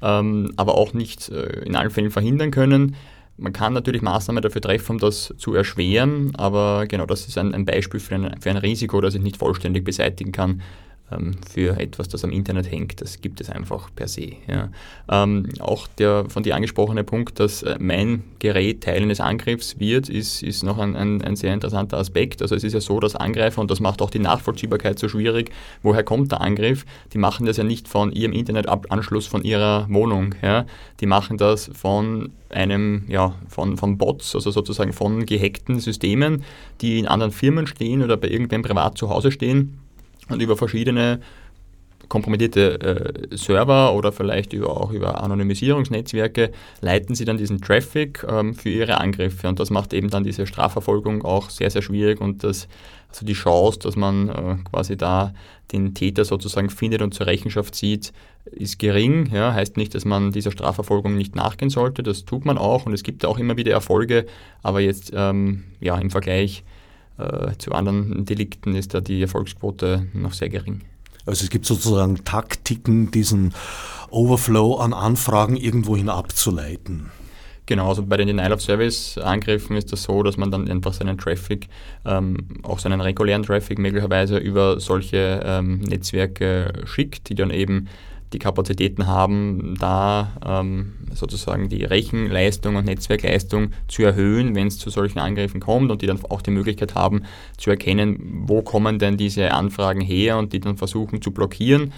ähm, 0.00 0.52
aber 0.56 0.76
auch 0.76 0.94
nicht 0.94 1.28
äh, 1.28 1.64
in 1.64 1.76
allen 1.76 1.90
Fällen 1.90 2.10
verhindern 2.10 2.52
können. 2.52 2.96
Man 3.42 3.52
kann 3.52 3.72
natürlich 3.72 4.02
Maßnahmen 4.02 4.42
dafür 4.42 4.62
treffen, 4.62 4.92
um 4.92 4.98
das 4.98 5.34
zu 5.36 5.54
erschweren, 5.54 6.32
aber 6.36 6.86
genau 6.86 7.06
das 7.06 7.26
ist 7.26 7.36
ein, 7.36 7.54
ein 7.54 7.64
Beispiel 7.64 8.00
für 8.00 8.14
ein, 8.14 8.40
für 8.40 8.50
ein 8.50 8.56
Risiko, 8.56 9.00
das 9.00 9.14
ich 9.14 9.22
nicht 9.22 9.36
vollständig 9.36 9.84
beseitigen 9.84 10.32
kann 10.32 10.62
ähm, 11.12 11.32
für 11.50 11.78
etwas, 11.78 12.08
das 12.08 12.24
am 12.24 12.30
Internet 12.30 12.70
hängt. 12.70 13.00
Das 13.00 13.20
gibt 13.20 13.40
es 13.40 13.50
einfach 13.50 13.90
per 13.94 14.08
se. 14.08 14.32
Ja. 14.46 14.70
Ähm, 15.10 15.48
auch 15.60 15.86
der 15.86 16.26
von 16.28 16.42
dir 16.42 16.56
angesprochene 16.56 17.04
Punkt, 17.04 17.40
dass 17.40 17.62
äh, 17.62 17.76
mein 17.78 18.24
Gerät 18.38 18.82
Teil 18.82 19.02
eines 19.02 19.20
Angriffs 19.20 19.78
wird, 19.78 20.08
ist, 20.08 20.42
ist 20.42 20.62
noch 20.62 20.78
ein, 20.78 20.96
ein, 20.96 21.22
ein, 21.22 21.36
sehr 21.36 21.52
interessanter 21.54 21.98
Aspekt. 21.98 22.42
Also 22.42 22.54
es 22.54 22.64
ist 22.64 22.72
ja 22.72 22.80
so, 22.80 23.00
dass 23.00 23.16
Angreifer, 23.16 23.60
und 23.60 23.70
das 23.70 23.80
macht 23.80 24.02
auch 24.02 24.10
die 24.10 24.18
Nachvollziehbarkeit 24.18 24.98
so 24.98 25.08
schwierig, 25.08 25.50
woher 25.82 26.04
kommt 26.04 26.32
der 26.32 26.40
Angriff? 26.40 26.84
Die 27.12 27.18
machen 27.18 27.46
das 27.46 27.56
ja 27.56 27.64
nicht 27.64 27.88
von 27.88 28.12
ihrem 28.12 28.32
Internetanschluss 28.32 29.26
von 29.26 29.42
ihrer 29.42 29.86
Wohnung. 29.88 30.34
Ja. 30.42 30.66
Die 31.00 31.06
machen 31.06 31.38
das 31.38 31.70
von 31.74 32.30
einem, 32.50 33.04
ja, 33.08 33.34
von, 33.48 33.76
von 33.76 33.98
Bots, 33.98 34.34
also 34.34 34.50
sozusagen 34.50 34.92
von 34.92 35.24
gehackten 35.26 35.80
Systemen, 35.80 36.44
die 36.80 36.98
in 36.98 37.06
anderen 37.06 37.32
Firmen 37.32 37.66
stehen 37.66 38.02
oder 38.02 38.16
bei 38.16 38.28
irgendwem 38.28 38.62
privat 38.62 38.98
zu 38.98 39.08
Hause 39.08 39.32
stehen 39.32 39.81
und 40.32 40.42
über 40.42 40.56
verschiedene 40.56 41.20
kompromittierte 42.12 43.22
äh, 43.30 43.36
Server 43.38 43.94
oder 43.94 44.12
vielleicht 44.12 44.52
über, 44.52 44.78
auch 44.78 44.92
über 44.92 45.22
Anonymisierungsnetzwerke 45.22 46.52
leiten 46.82 47.14
sie 47.14 47.24
dann 47.24 47.38
diesen 47.38 47.62
Traffic 47.62 48.22
ähm, 48.28 48.54
für 48.54 48.68
ihre 48.68 49.00
Angriffe. 49.00 49.48
Und 49.48 49.58
das 49.58 49.70
macht 49.70 49.94
eben 49.94 50.10
dann 50.10 50.22
diese 50.22 50.46
Strafverfolgung 50.46 51.24
auch 51.24 51.48
sehr, 51.48 51.70
sehr 51.70 51.80
schwierig 51.80 52.20
und 52.20 52.44
das, 52.44 52.68
also 53.08 53.24
die 53.24 53.32
Chance, 53.32 53.78
dass 53.78 53.96
man 53.96 54.28
äh, 54.28 54.56
quasi 54.70 54.98
da 54.98 55.32
den 55.72 55.94
Täter 55.94 56.26
sozusagen 56.26 56.68
findet 56.68 57.00
und 57.00 57.14
zur 57.14 57.26
Rechenschaft 57.26 57.74
zieht, 57.74 58.12
ist 58.44 58.78
gering. 58.78 59.30
Ja, 59.32 59.54
heißt 59.54 59.78
nicht, 59.78 59.94
dass 59.94 60.04
man 60.04 60.32
dieser 60.32 60.50
Strafverfolgung 60.50 61.16
nicht 61.16 61.34
nachgehen 61.34 61.70
sollte. 61.70 62.02
Das 62.02 62.26
tut 62.26 62.44
man 62.44 62.58
auch 62.58 62.84
und 62.84 62.92
es 62.92 63.04
gibt 63.04 63.24
auch 63.24 63.38
immer 63.38 63.56
wieder 63.56 63.72
Erfolge, 63.72 64.26
aber 64.62 64.80
jetzt 64.80 65.12
ähm, 65.14 65.64
ja, 65.80 65.96
im 65.96 66.10
Vergleich 66.10 66.62
zu 67.58 67.72
anderen 67.72 68.24
Delikten 68.24 68.74
ist 68.74 68.94
da 68.94 69.00
die 69.00 69.22
Erfolgsquote 69.22 70.06
noch 70.12 70.32
sehr 70.32 70.48
gering. 70.48 70.82
Also 71.26 71.44
es 71.44 71.50
gibt 71.50 71.66
sozusagen 71.66 72.24
Taktiken, 72.24 73.10
diesen 73.10 73.54
Overflow 74.10 74.76
an 74.76 74.92
Anfragen 74.92 75.56
irgendwohin 75.56 76.08
abzuleiten. 76.08 77.10
Genau, 77.66 77.88
also 77.88 78.04
bei 78.04 78.16
den 78.16 78.26
Denial-of-Service-Angriffen 78.26 79.76
ist 79.76 79.92
das 79.92 80.02
so, 80.02 80.22
dass 80.24 80.36
man 80.36 80.50
dann 80.50 80.68
einfach 80.68 80.92
seinen 80.92 81.16
Traffic, 81.16 81.68
ähm, 82.04 82.60
auch 82.64 82.80
seinen 82.80 83.00
regulären 83.00 83.44
Traffic 83.44 83.78
möglicherweise 83.78 84.36
über 84.36 84.80
solche 84.80 85.40
ähm, 85.44 85.78
Netzwerke 85.78 86.72
schickt, 86.84 87.28
die 87.28 87.36
dann 87.36 87.50
eben 87.50 87.88
die 88.32 88.38
Kapazitäten 88.38 89.06
haben, 89.06 89.76
da 89.78 90.32
ähm, 90.44 90.94
sozusagen 91.14 91.68
die 91.68 91.84
Rechenleistung 91.84 92.76
und 92.76 92.86
Netzwerkleistung 92.86 93.72
zu 93.88 94.02
erhöhen, 94.02 94.54
wenn 94.54 94.66
es 94.66 94.78
zu 94.78 94.90
solchen 94.90 95.18
Angriffen 95.18 95.60
kommt 95.60 95.90
und 95.90 96.02
die 96.02 96.06
dann 96.06 96.24
auch 96.28 96.42
die 96.42 96.50
Möglichkeit 96.50 96.94
haben 96.94 97.22
zu 97.58 97.70
erkennen, 97.70 98.44
wo 98.46 98.62
kommen 98.62 98.98
denn 98.98 99.16
diese 99.16 99.52
Anfragen 99.52 100.00
her 100.00 100.38
und 100.38 100.52
die 100.52 100.60
dann 100.60 100.76
versuchen 100.76 101.22
zu 101.22 101.30
blockieren. 101.30 101.92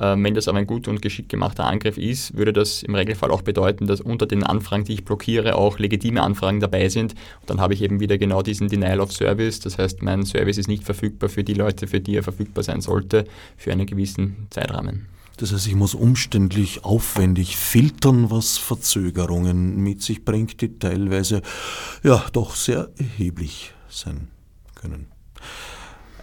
Ähm, 0.00 0.24
wenn 0.24 0.34
das 0.34 0.48
aber 0.48 0.58
ein 0.58 0.66
gut 0.66 0.88
und 0.88 1.02
geschickt 1.02 1.28
gemachter 1.28 1.64
Angriff 1.64 1.98
ist, 1.98 2.36
würde 2.36 2.52
das 2.52 2.82
im 2.82 2.94
Regelfall 2.94 3.30
auch 3.30 3.42
bedeuten, 3.42 3.86
dass 3.86 4.00
unter 4.00 4.26
den 4.26 4.42
Anfragen, 4.42 4.84
die 4.84 4.94
ich 4.94 5.04
blockiere, 5.04 5.56
auch 5.56 5.78
legitime 5.78 6.22
Anfragen 6.22 6.60
dabei 6.60 6.88
sind. 6.88 7.12
Und 7.40 7.50
dann 7.50 7.60
habe 7.60 7.74
ich 7.74 7.82
eben 7.82 8.00
wieder 8.00 8.16
genau 8.16 8.42
diesen 8.42 8.68
Denial 8.68 9.00
of 9.00 9.12
Service. 9.12 9.60
Das 9.60 9.76
heißt, 9.76 10.02
mein 10.02 10.24
Service 10.24 10.56
ist 10.56 10.68
nicht 10.68 10.84
verfügbar 10.84 11.28
für 11.28 11.44
die 11.44 11.54
Leute, 11.54 11.86
für 11.86 12.00
die 12.00 12.16
er 12.16 12.22
verfügbar 12.22 12.64
sein 12.64 12.80
sollte, 12.80 13.26
für 13.56 13.72
einen 13.72 13.86
gewissen 13.86 14.46
Zeitrahmen. 14.48 15.06
Das 15.40 15.54
heißt, 15.54 15.68
ich 15.68 15.74
muss 15.74 15.94
umständlich 15.94 16.84
aufwendig 16.84 17.56
filtern, 17.56 18.30
was 18.30 18.58
Verzögerungen 18.58 19.76
mit 19.82 20.02
sich 20.02 20.22
bringt, 20.22 20.60
die 20.60 20.78
teilweise 20.78 21.40
ja 22.02 22.22
doch 22.34 22.54
sehr 22.54 22.90
erheblich 22.98 23.72
sein 23.88 24.28
können. 24.74 25.06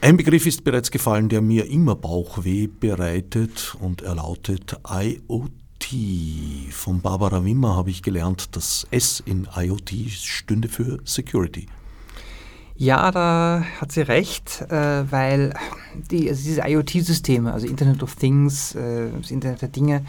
Ein 0.01 0.17
Begriff 0.17 0.45
ist 0.45 0.63
bereits 0.63 0.91
gefallen, 0.91 1.29
der 1.29 1.41
mir 1.41 1.65
immer 1.65 1.95
Bauchweh 1.95 2.67
bereitet 2.67 3.75
und 3.79 4.03
er 4.03 4.13
lautet 4.13 4.79
IoT. 4.87 6.71
Von 6.71 7.01
Barbara 7.01 7.43
Wimmer 7.43 7.75
habe 7.75 7.89
ich 7.89 8.03
gelernt, 8.03 8.55
dass 8.55 8.85
S 8.91 9.23
in 9.25 9.47
IoT 9.55 10.11
stünde 10.11 10.69
für 10.69 10.99
Security. 11.05 11.67
Ja, 12.77 13.09
da 13.11 13.63
hat 13.81 13.91
sie 13.91 14.01
recht, 14.01 14.61
äh, 14.69 15.11
weil 15.11 15.53
die, 16.11 16.29
also 16.29 16.43
diese 16.43 16.61
IoT-Systeme, 16.61 17.51
also 17.51 17.65
Internet 17.65 18.03
of 18.03 18.15
Things, 18.15 18.75
äh, 18.75 19.09
das 19.19 19.31
Internet 19.31 19.63
der 19.63 19.69
Dinge, 19.69 20.03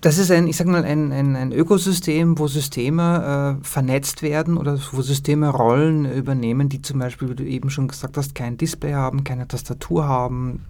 das 0.00 0.16
ist 0.16 0.30
ein, 0.30 0.46
ich 0.46 0.56
sag 0.56 0.66
mal, 0.66 0.84
ein, 0.84 1.12
ein, 1.12 1.36
ein 1.36 1.52
Ökosystem, 1.52 2.38
wo 2.38 2.46
Systeme 2.46 3.58
äh, 3.60 3.64
vernetzt 3.64 4.22
werden 4.22 4.56
oder 4.56 4.78
wo 4.92 5.02
Systeme 5.02 5.48
Rollen 5.48 6.10
übernehmen, 6.10 6.68
die 6.68 6.80
zum 6.80 7.00
Beispiel, 7.00 7.28
wie 7.30 7.34
du 7.34 7.44
eben 7.44 7.68
schon 7.68 7.88
gesagt 7.88 8.16
hast, 8.16 8.34
kein 8.34 8.56
Display 8.56 8.94
haben, 8.94 9.24
keine 9.24 9.46
Tastatur 9.46 10.08
haben, 10.08 10.64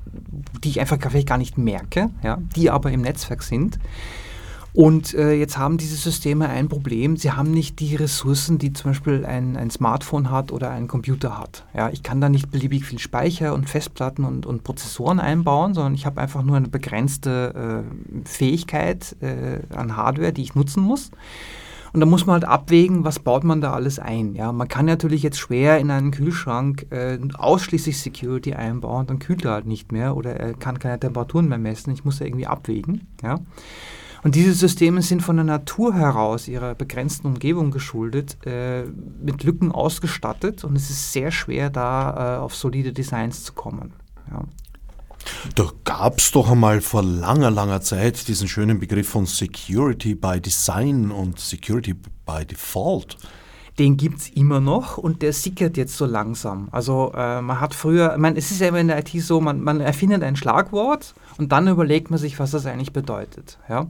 die 0.64 0.70
ich 0.70 0.80
einfach 0.80 0.98
gar 0.98 1.38
nicht 1.38 1.58
merke, 1.58 2.10
ja, 2.22 2.38
die 2.56 2.70
aber 2.70 2.90
im 2.90 3.02
Netzwerk 3.02 3.42
sind. 3.42 3.78
Und 4.72 5.14
äh, 5.14 5.32
jetzt 5.32 5.58
haben 5.58 5.78
diese 5.78 5.96
Systeme 5.96 6.48
ein 6.48 6.68
Problem. 6.68 7.16
Sie 7.16 7.32
haben 7.32 7.50
nicht 7.50 7.80
die 7.80 7.96
Ressourcen, 7.96 8.58
die 8.58 8.72
zum 8.72 8.92
Beispiel 8.92 9.24
ein, 9.26 9.56
ein 9.56 9.70
Smartphone 9.70 10.30
hat 10.30 10.52
oder 10.52 10.70
ein 10.70 10.86
Computer 10.86 11.38
hat. 11.38 11.66
Ja, 11.74 11.90
ich 11.90 12.02
kann 12.02 12.20
da 12.20 12.28
nicht 12.28 12.50
beliebig 12.50 12.84
viel 12.84 12.98
Speicher 12.98 13.52
und 13.54 13.68
Festplatten 13.68 14.24
und, 14.24 14.46
und 14.46 14.62
Prozessoren 14.62 15.18
einbauen, 15.18 15.74
sondern 15.74 15.94
ich 15.94 16.06
habe 16.06 16.20
einfach 16.20 16.42
nur 16.42 16.56
eine 16.56 16.68
begrenzte 16.68 17.84
äh, 17.84 18.28
Fähigkeit 18.28 19.16
äh, 19.20 19.60
an 19.74 19.96
Hardware, 19.96 20.32
die 20.32 20.42
ich 20.42 20.54
nutzen 20.54 20.82
muss. 20.82 21.10
Und 21.92 21.98
da 21.98 22.06
muss 22.06 22.24
man 22.24 22.34
halt 22.34 22.44
abwägen, 22.44 23.04
was 23.04 23.18
baut 23.18 23.42
man 23.42 23.60
da 23.60 23.72
alles 23.72 23.98
ein. 23.98 24.36
Ja, 24.36 24.52
man 24.52 24.68
kann 24.68 24.86
natürlich 24.86 25.24
jetzt 25.24 25.38
schwer 25.38 25.78
in 25.78 25.90
einen 25.90 26.12
Kühlschrank 26.12 26.86
äh, 26.90 27.18
ausschließlich 27.34 27.98
Security 27.98 28.54
einbauen, 28.54 29.08
dann 29.08 29.18
kühlt 29.18 29.44
er 29.44 29.52
halt 29.52 29.66
nicht 29.66 29.90
mehr 29.90 30.16
oder 30.16 30.36
er 30.36 30.54
kann 30.54 30.78
keine 30.78 31.00
Temperaturen 31.00 31.48
mehr 31.48 31.58
messen. 31.58 31.92
Ich 31.92 32.04
muss 32.04 32.20
ja 32.20 32.26
irgendwie 32.26 32.46
abwägen. 32.46 33.08
Ja. 33.22 33.40
Und 34.22 34.34
diese 34.34 34.52
Systeme 34.52 35.02
sind 35.02 35.22
von 35.22 35.36
der 35.36 35.44
Natur 35.44 35.94
heraus 35.94 36.46
ihrer 36.46 36.74
begrenzten 36.74 37.26
Umgebung 37.26 37.70
geschuldet, 37.70 38.36
äh, 38.44 38.84
mit 38.84 39.42
Lücken 39.44 39.72
ausgestattet 39.72 40.64
und 40.64 40.76
es 40.76 40.90
ist 40.90 41.12
sehr 41.12 41.30
schwer, 41.30 41.70
da 41.70 42.36
äh, 42.36 42.38
auf 42.40 42.54
solide 42.54 42.92
Designs 42.92 43.44
zu 43.44 43.52
kommen. 43.54 43.94
Ja. 44.30 44.42
Da 45.54 45.70
gab 45.84 46.18
es 46.18 46.30
doch 46.32 46.50
einmal 46.50 46.80
vor 46.80 47.02
langer, 47.02 47.50
langer 47.50 47.80
Zeit 47.80 48.28
diesen 48.28 48.48
schönen 48.48 48.78
Begriff 48.78 49.08
von 49.08 49.26
Security 49.26 50.14
by 50.14 50.40
Design 50.40 51.10
und 51.10 51.38
Security 51.38 51.94
by 51.94 52.44
Default 52.44 53.16
den 53.80 53.96
gibt 53.96 54.18
es 54.18 54.28
immer 54.28 54.60
noch 54.60 54.98
und 54.98 55.22
der 55.22 55.32
sickert 55.32 55.78
jetzt 55.78 55.96
so 55.96 56.04
langsam. 56.04 56.68
Also 56.70 57.12
äh, 57.16 57.40
man 57.40 57.60
hat 57.60 57.74
früher, 57.74 58.18
man, 58.18 58.36
es 58.36 58.50
ist 58.50 58.60
ja 58.60 58.68
immer 58.68 58.78
in 58.78 58.88
der 58.88 58.98
IT 58.98 59.08
so, 59.22 59.40
man, 59.40 59.62
man 59.62 59.80
erfindet 59.80 60.22
ein 60.22 60.36
Schlagwort 60.36 61.14
und 61.38 61.50
dann 61.50 61.66
überlegt 61.66 62.10
man 62.10 62.18
sich, 62.18 62.38
was 62.38 62.50
das 62.50 62.66
eigentlich 62.66 62.92
bedeutet. 62.92 63.58
Ja? 63.70 63.86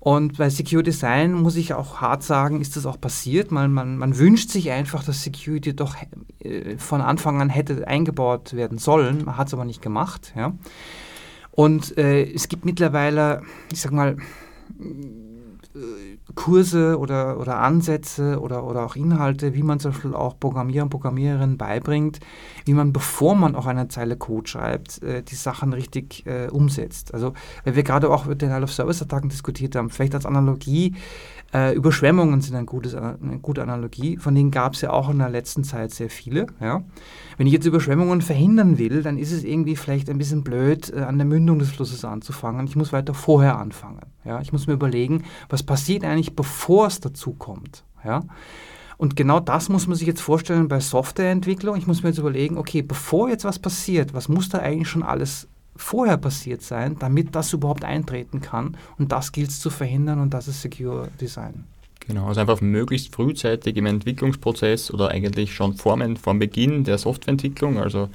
Und 0.00 0.38
bei 0.38 0.50
Secure 0.50 0.82
Design 0.82 1.34
muss 1.34 1.54
ich 1.54 1.72
auch 1.72 2.00
hart 2.00 2.24
sagen, 2.24 2.60
ist 2.60 2.74
das 2.76 2.84
auch 2.84 3.00
passiert. 3.00 3.52
Man, 3.52 3.72
man, 3.72 3.96
man 3.96 4.18
wünscht 4.18 4.50
sich 4.50 4.72
einfach, 4.72 5.04
dass 5.04 5.22
Security 5.22 5.76
doch 5.76 5.94
äh, 6.40 6.76
von 6.76 7.00
Anfang 7.00 7.40
an 7.40 7.48
hätte 7.48 7.86
eingebaut 7.86 8.54
werden 8.54 8.78
sollen. 8.78 9.24
Man 9.24 9.36
hat 9.36 9.46
es 9.46 9.54
aber 9.54 9.64
nicht 9.64 9.82
gemacht. 9.82 10.32
Ja? 10.34 10.54
Und 11.52 11.96
äh, 11.96 12.24
es 12.24 12.48
gibt 12.48 12.64
mittlerweile, 12.64 13.42
ich 13.70 13.80
sag 13.80 13.92
mal, 13.92 14.16
Kurse 16.34 16.98
oder, 16.98 17.40
oder 17.40 17.58
Ansätze 17.58 18.40
oder, 18.40 18.64
oder 18.64 18.84
auch 18.84 18.94
Inhalte, 18.94 19.54
wie 19.54 19.62
man 19.62 19.80
zum 19.80 19.92
Beispiel 19.92 20.14
auch 20.14 20.38
Programmierer 20.38 20.84
und 20.84 20.90
Programmiererinnen 20.90 21.56
beibringt, 21.56 22.20
wie 22.66 22.74
man, 22.74 22.92
bevor 22.92 23.34
man 23.34 23.54
auch 23.54 23.66
eine 23.66 23.88
Zeile 23.88 24.16
Code 24.16 24.48
schreibt, 24.48 25.02
äh, 25.02 25.22
die 25.22 25.34
Sachen 25.34 25.72
richtig 25.72 26.26
äh, 26.26 26.48
umsetzt. 26.48 27.14
Also, 27.14 27.32
weil 27.64 27.74
wir 27.74 27.84
gerade 27.84 28.10
auch 28.10 28.26
über 28.26 28.34
Denial 28.34 28.64
of 28.64 28.72
Service 28.72 29.00
Attacken 29.00 29.30
diskutiert 29.30 29.74
haben, 29.74 29.88
vielleicht 29.88 30.14
als 30.14 30.26
Analogie, 30.26 30.94
äh, 31.54 31.74
Überschwemmungen 31.74 32.40
sind 32.40 32.56
ein 32.56 32.66
gutes, 32.66 32.94
eine 32.94 33.38
gute 33.40 33.62
Analogie, 33.62 34.16
von 34.16 34.34
denen 34.34 34.50
gab 34.50 34.74
es 34.74 34.80
ja 34.80 34.90
auch 34.90 35.10
in 35.10 35.18
der 35.18 35.28
letzten 35.28 35.64
Zeit 35.64 35.92
sehr 35.92 36.08
viele. 36.08 36.46
Ja. 36.60 36.82
Wenn 37.36 37.46
ich 37.46 37.52
jetzt 37.52 37.66
Überschwemmungen 37.66 38.22
verhindern 38.22 38.78
will, 38.78 39.02
dann 39.02 39.18
ist 39.18 39.32
es 39.32 39.44
irgendwie 39.44 39.76
vielleicht 39.76 40.08
ein 40.08 40.18
bisschen 40.18 40.44
blöd, 40.44 40.92
äh, 40.94 41.00
an 41.00 41.18
der 41.18 41.26
Mündung 41.26 41.58
des 41.58 41.70
Flusses 41.70 42.04
anzufangen. 42.04 42.66
Ich 42.66 42.76
muss 42.76 42.92
weiter 42.92 43.14
vorher 43.14 43.58
anfangen. 43.58 44.00
Ja. 44.24 44.40
Ich 44.40 44.52
muss 44.52 44.66
mir 44.66 44.74
überlegen, 44.74 45.24
was 45.48 45.62
passiert 45.62 46.04
eigentlich, 46.04 46.34
bevor 46.34 46.86
es 46.86 47.00
dazu 47.00 47.34
kommt. 47.34 47.84
Ja. 48.04 48.20
Und 48.96 49.16
genau 49.16 49.40
das 49.40 49.68
muss 49.68 49.88
man 49.88 49.96
sich 49.96 50.06
jetzt 50.06 50.20
vorstellen 50.20 50.68
bei 50.68 50.78
Softwareentwicklung. 50.78 51.76
Ich 51.76 51.86
muss 51.86 52.02
mir 52.02 52.10
jetzt 52.10 52.18
überlegen, 52.18 52.56
okay, 52.56 52.82
bevor 52.82 53.28
jetzt 53.28 53.44
was 53.44 53.58
passiert, 53.58 54.14
was 54.14 54.28
muss 54.28 54.48
da 54.48 54.58
eigentlich 54.58 54.88
schon 54.88 55.02
alles 55.02 55.48
vorher 55.76 56.16
passiert 56.16 56.62
sein, 56.62 56.96
damit 56.98 57.34
das 57.34 57.52
überhaupt 57.52 57.84
eintreten 57.84 58.40
kann. 58.40 58.76
Und 58.98 59.12
das 59.12 59.32
gilt 59.32 59.50
es 59.50 59.60
zu 59.60 59.70
verhindern 59.70 60.20
und 60.20 60.34
das 60.34 60.48
ist 60.48 60.62
Secure 60.62 61.08
Design. 61.20 61.64
Genau, 62.06 62.26
also 62.26 62.40
einfach 62.40 62.60
möglichst 62.60 63.14
frühzeitig 63.14 63.76
im 63.76 63.86
Entwicklungsprozess 63.86 64.92
oder 64.92 65.10
eigentlich 65.10 65.54
schon 65.54 65.74
vor, 65.74 65.98
vor 66.20 66.34
Beginn 66.34 66.82
der 66.84 66.98
Softwareentwicklung, 66.98 67.78
also 67.78 68.08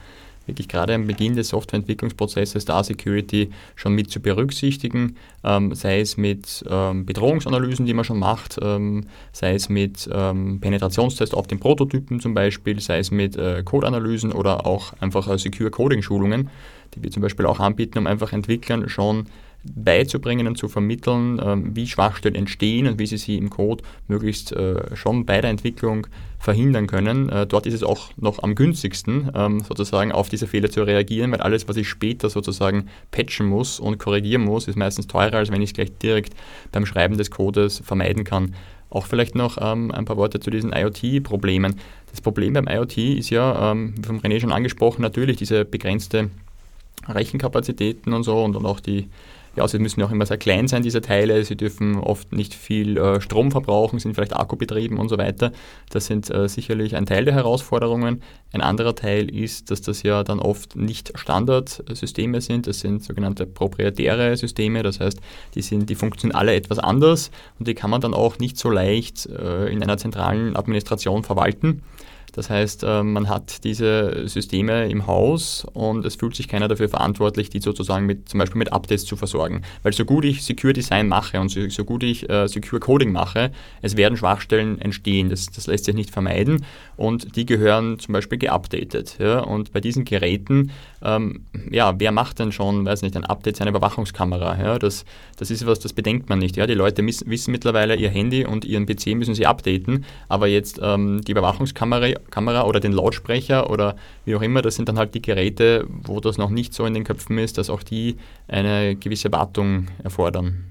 wirklich 0.47 0.68
gerade 0.68 0.93
am 0.95 1.08
Beginn 1.08 1.36
des 1.36 1.49
Softwareentwicklungsprozesses 1.49 2.66
da 2.66 2.84
Security 2.84 3.49
schon 3.76 3.93
mit 3.93 4.10
zu 4.10 4.22
berücksichtigen, 4.22 5.16
ähm, 5.43 5.76
sei 5.76 5.99
es 5.99 6.18
mit 6.18 6.66
ähm, 6.70 7.05
Bedrohungsanalysen, 7.05 7.86
die 7.86 7.93
man 7.93 8.05
schon 8.05 8.20
macht, 8.20 8.58
ähm, 8.62 9.05
sei 9.32 9.53
es 9.53 9.70
mit 9.70 10.10
ähm, 10.12 10.60
Penetrationstests 10.60 11.36
auf 11.36 11.47
den 11.47 11.60
Prototypen 11.60 12.20
zum 12.20 12.34
Beispiel, 12.34 12.80
sei 12.80 12.99
es 12.99 13.12
mit 13.12 13.36
äh, 13.36 13.62
Code-Analysen 13.64 14.32
oder 14.32 14.66
auch 14.66 14.93
einfach 14.99 15.28
äh, 15.28 15.38
Secure 15.38 15.70
Coding-Schulungen, 15.70 16.49
die 16.93 17.03
wir 17.03 17.11
zum 17.11 17.21
Beispiel 17.21 17.45
auch 17.45 17.59
anbieten, 17.59 17.97
um 17.97 18.07
einfach 18.07 18.33
Entwicklern 18.33 18.89
schon 18.89 19.27
beizubringen 19.75 20.47
und 20.47 20.57
zu 20.57 20.67
vermitteln, 20.67 21.41
ähm, 21.43 21.75
wie 21.75 21.88
Schwachstellen 21.88 22.35
entstehen 22.35 22.88
und 22.88 22.99
wie 22.99 23.07
sie 23.07 23.17
sie 23.17 23.38
im 23.38 23.49
Code 23.49 23.83
möglichst 24.07 24.51
äh, 24.51 24.95
schon 24.95 25.25
bei 25.25 25.41
der 25.41 25.49
Entwicklung 25.49 26.07
verhindern 26.39 26.88
können. 26.88 27.29
Äh, 27.29 27.47
dort 27.47 27.65
ist 27.65 27.73
es 27.73 27.83
auch 27.83 28.11
noch 28.17 28.43
am 28.43 28.55
günstigsten, 28.55 29.31
ähm, 29.35 29.61
sozusagen 29.61 30.11
auf 30.11 30.29
diese 30.29 30.47
Fehler 30.47 30.69
zu 30.69 30.83
reagieren, 30.83 31.31
weil 31.31 31.41
alles, 31.41 31.67
was 31.67 31.77
ich 31.77 31.89
später 31.89 32.29
sozusagen 32.29 32.88
patchen 33.11 33.47
muss 33.47 33.79
und 33.79 33.97
korrigieren 33.97 34.43
muss, 34.43 34.67
ist 34.67 34.77
meistens 34.77 35.07
teurer, 35.07 35.38
als 35.38 35.51
wenn 35.51 35.61
ich 35.61 35.71
es 35.71 35.73
gleich 35.73 35.91
direkt 35.97 36.33
beim 36.71 36.85
Schreiben 36.85 37.17
des 37.17 37.31
Codes 37.31 37.81
vermeiden 37.83 38.23
kann. 38.23 38.55
Auch 38.89 39.05
vielleicht 39.05 39.35
noch 39.35 39.57
ähm, 39.59 39.91
ein 39.91 40.05
paar 40.05 40.17
Worte 40.17 40.39
zu 40.39 40.49
diesen 40.49 40.71
IoT-Problemen. 40.71 41.75
Das 42.09 42.21
Problem 42.21 42.53
beim 42.53 42.67
IoT 42.67 42.97
ist 42.97 43.29
ja, 43.31 43.71
ähm, 43.71 43.95
vom 44.01 44.19
René 44.19 44.39
schon 44.39 44.53
angesprochen, 44.53 45.01
natürlich 45.01 45.35
diese 45.35 45.65
begrenzte 45.65 46.29
Rechenkapazitäten 47.07 48.13
und 48.13 48.23
so 48.23 48.43
und, 48.43 48.55
und 48.55 48.65
auch 48.65 48.79
die 48.79 49.09
ja, 49.57 49.67
sie 49.67 49.79
müssen 49.79 50.03
auch 50.03 50.11
immer 50.11 50.27
sehr 50.27 50.37
klein 50.37 50.67
sein, 50.67 50.83
diese 50.83 51.01
Teile. 51.01 51.43
Sie 51.43 51.57
dürfen 51.57 51.97
oft 51.97 52.31
nicht 52.31 52.53
viel 52.53 52.95
äh, 52.97 53.19
Strom 53.19 53.51
verbrauchen, 53.51 53.97
sind 53.97 54.13
vielleicht 54.13 54.35
akkubetrieben 54.35 54.99
und 54.99 55.09
so 55.09 55.17
weiter. 55.17 55.51
Das 55.89 56.05
sind 56.05 56.29
äh, 56.29 56.47
sicherlich 56.47 56.95
ein 56.95 57.07
Teil 57.07 57.25
der 57.25 57.33
Herausforderungen. 57.33 58.21
Ein 58.53 58.61
anderer 58.61 58.93
Teil 58.93 59.33
ist, 59.35 59.71
dass 59.71 59.81
das 59.81 60.03
ja 60.03 60.23
dann 60.23 60.39
oft 60.39 60.75
nicht 60.75 61.11
Standardsysteme 61.17 62.39
sind. 62.39 62.67
Das 62.67 62.81
sind 62.81 63.03
sogenannte 63.03 63.47
proprietäre 63.47 64.37
Systeme. 64.37 64.83
Das 64.83 64.99
heißt, 64.99 65.19
die, 65.55 65.63
sind, 65.63 65.89
die 65.89 65.95
funktionieren 65.95 66.37
alle 66.37 66.53
etwas 66.53 66.77
anders 66.77 67.31
und 67.57 67.67
die 67.67 67.73
kann 67.73 67.89
man 67.89 67.99
dann 67.99 68.13
auch 68.13 68.37
nicht 68.37 68.57
so 68.57 68.69
leicht 68.69 69.25
äh, 69.25 69.69
in 69.69 69.81
einer 69.81 69.97
zentralen 69.97 70.55
Administration 70.55 71.23
verwalten. 71.23 71.81
Das 72.38 72.51
heißt, 72.51 72.83
äh, 72.83 73.01
man 73.01 73.29
hat 73.29 73.63
diese 73.63 74.27
Systeme 74.27 74.88
im 74.89 75.07
Haus 75.07 75.65
und 75.73 76.05
es 76.05 76.17
fühlt 76.17 76.35
sich 76.35 76.47
keiner 76.47 76.67
dafür 76.67 76.88
verantwortlich, 76.88 77.49
die 77.49 77.59
sozusagen 77.59 78.05
mit, 78.05 78.29
zum 78.29 78.38
Beispiel 78.38 78.59
mit 78.59 78.71
Updates 78.71 79.05
zu 79.05 79.15
versorgen. 79.15 79.63
Weil 79.81 79.93
so 79.93 80.05
gut 80.05 80.23
ich 80.23 80.43
Secure 80.43 80.71
Design 80.71 81.07
mache 81.07 81.41
und 81.41 81.49
so, 81.49 81.83
gut 81.83 82.03
ich 82.03 82.29
äh, 82.29 82.47
Secure 82.47 82.79
Coding 82.79 83.11
mache, 83.11 83.51
es 83.81 83.97
werden 83.97 84.17
Schwachstellen 84.17 84.79
entstehen. 84.79 85.31
Das, 85.31 85.47
das 85.47 85.65
lässt 85.65 85.85
sich 85.85 85.95
nicht 85.95 86.11
vermeiden 86.11 86.63
und 86.95 87.35
die 87.35 87.47
gehören 87.47 87.97
zum 87.97 88.13
Beispiel 88.13 88.38
geupdatet. 88.38 89.17
Ja? 89.19 89.39
Und 89.39 89.73
bei 89.73 89.81
diesen 89.81 90.05
Geräten, 90.05 90.69
ähm, 91.01 91.45
ja, 91.69 91.93
wer 91.99 92.11
macht 92.11 92.39
denn 92.39 92.51
schon, 92.51 92.85
weiß 92.85 93.01
nicht, 93.01 93.15
ein 93.15 93.25
Update 93.25 93.57
seiner 93.57 93.71
Überwachungskamera? 93.71 94.57
Ja? 94.59 94.79
Das, 94.79 95.05
das 95.37 95.51
ist 95.51 95.65
was, 95.65 95.79
das 95.79 95.93
bedenkt 95.93 96.29
man 96.29 96.39
nicht. 96.39 96.57
Ja? 96.57 96.67
Die 96.67 96.73
Leute 96.73 97.05
wissen, 97.05 97.29
wissen 97.29 97.51
mittlerweile, 97.51 97.95
ihr 97.95 98.09
Handy 98.09 98.45
und 98.45 98.65
ihren 98.65 98.85
PC 98.85 99.15
müssen 99.15 99.35
sie 99.35 99.45
updaten, 99.45 100.05
aber 100.27 100.47
jetzt 100.47 100.79
ähm, 100.81 101.21
die 101.21 101.31
Überwachungskamera 101.31 102.13
Kamera 102.29 102.63
oder 102.63 102.79
den 102.79 102.91
Lautsprecher 102.91 103.69
oder 103.69 103.95
wie 104.25 104.35
auch 104.35 104.41
immer, 104.41 104.61
das 104.61 104.75
sind 104.75 104.89
dann 104.89 104.97
halt 104.97 105.13
die 105.15 105.21
Geräte, 105.21 105.85
wo 105.87 106.19
das 106.19 106.37
noch 106.37 106.49
nicht 106.49 106.73
so 106.73 106.85
in 106.85 106.93
den 106.93 107.03
Köpfen 107.03 107.37
ist, 107.37 107.57
dass 107.57 107.69
auch 107.69 107.83
die 107.83 108.17
eine 108.47 108.95
gewisse 108.95 109.31
Wartung 109.31 109.87
erfordern. 110.03 110.65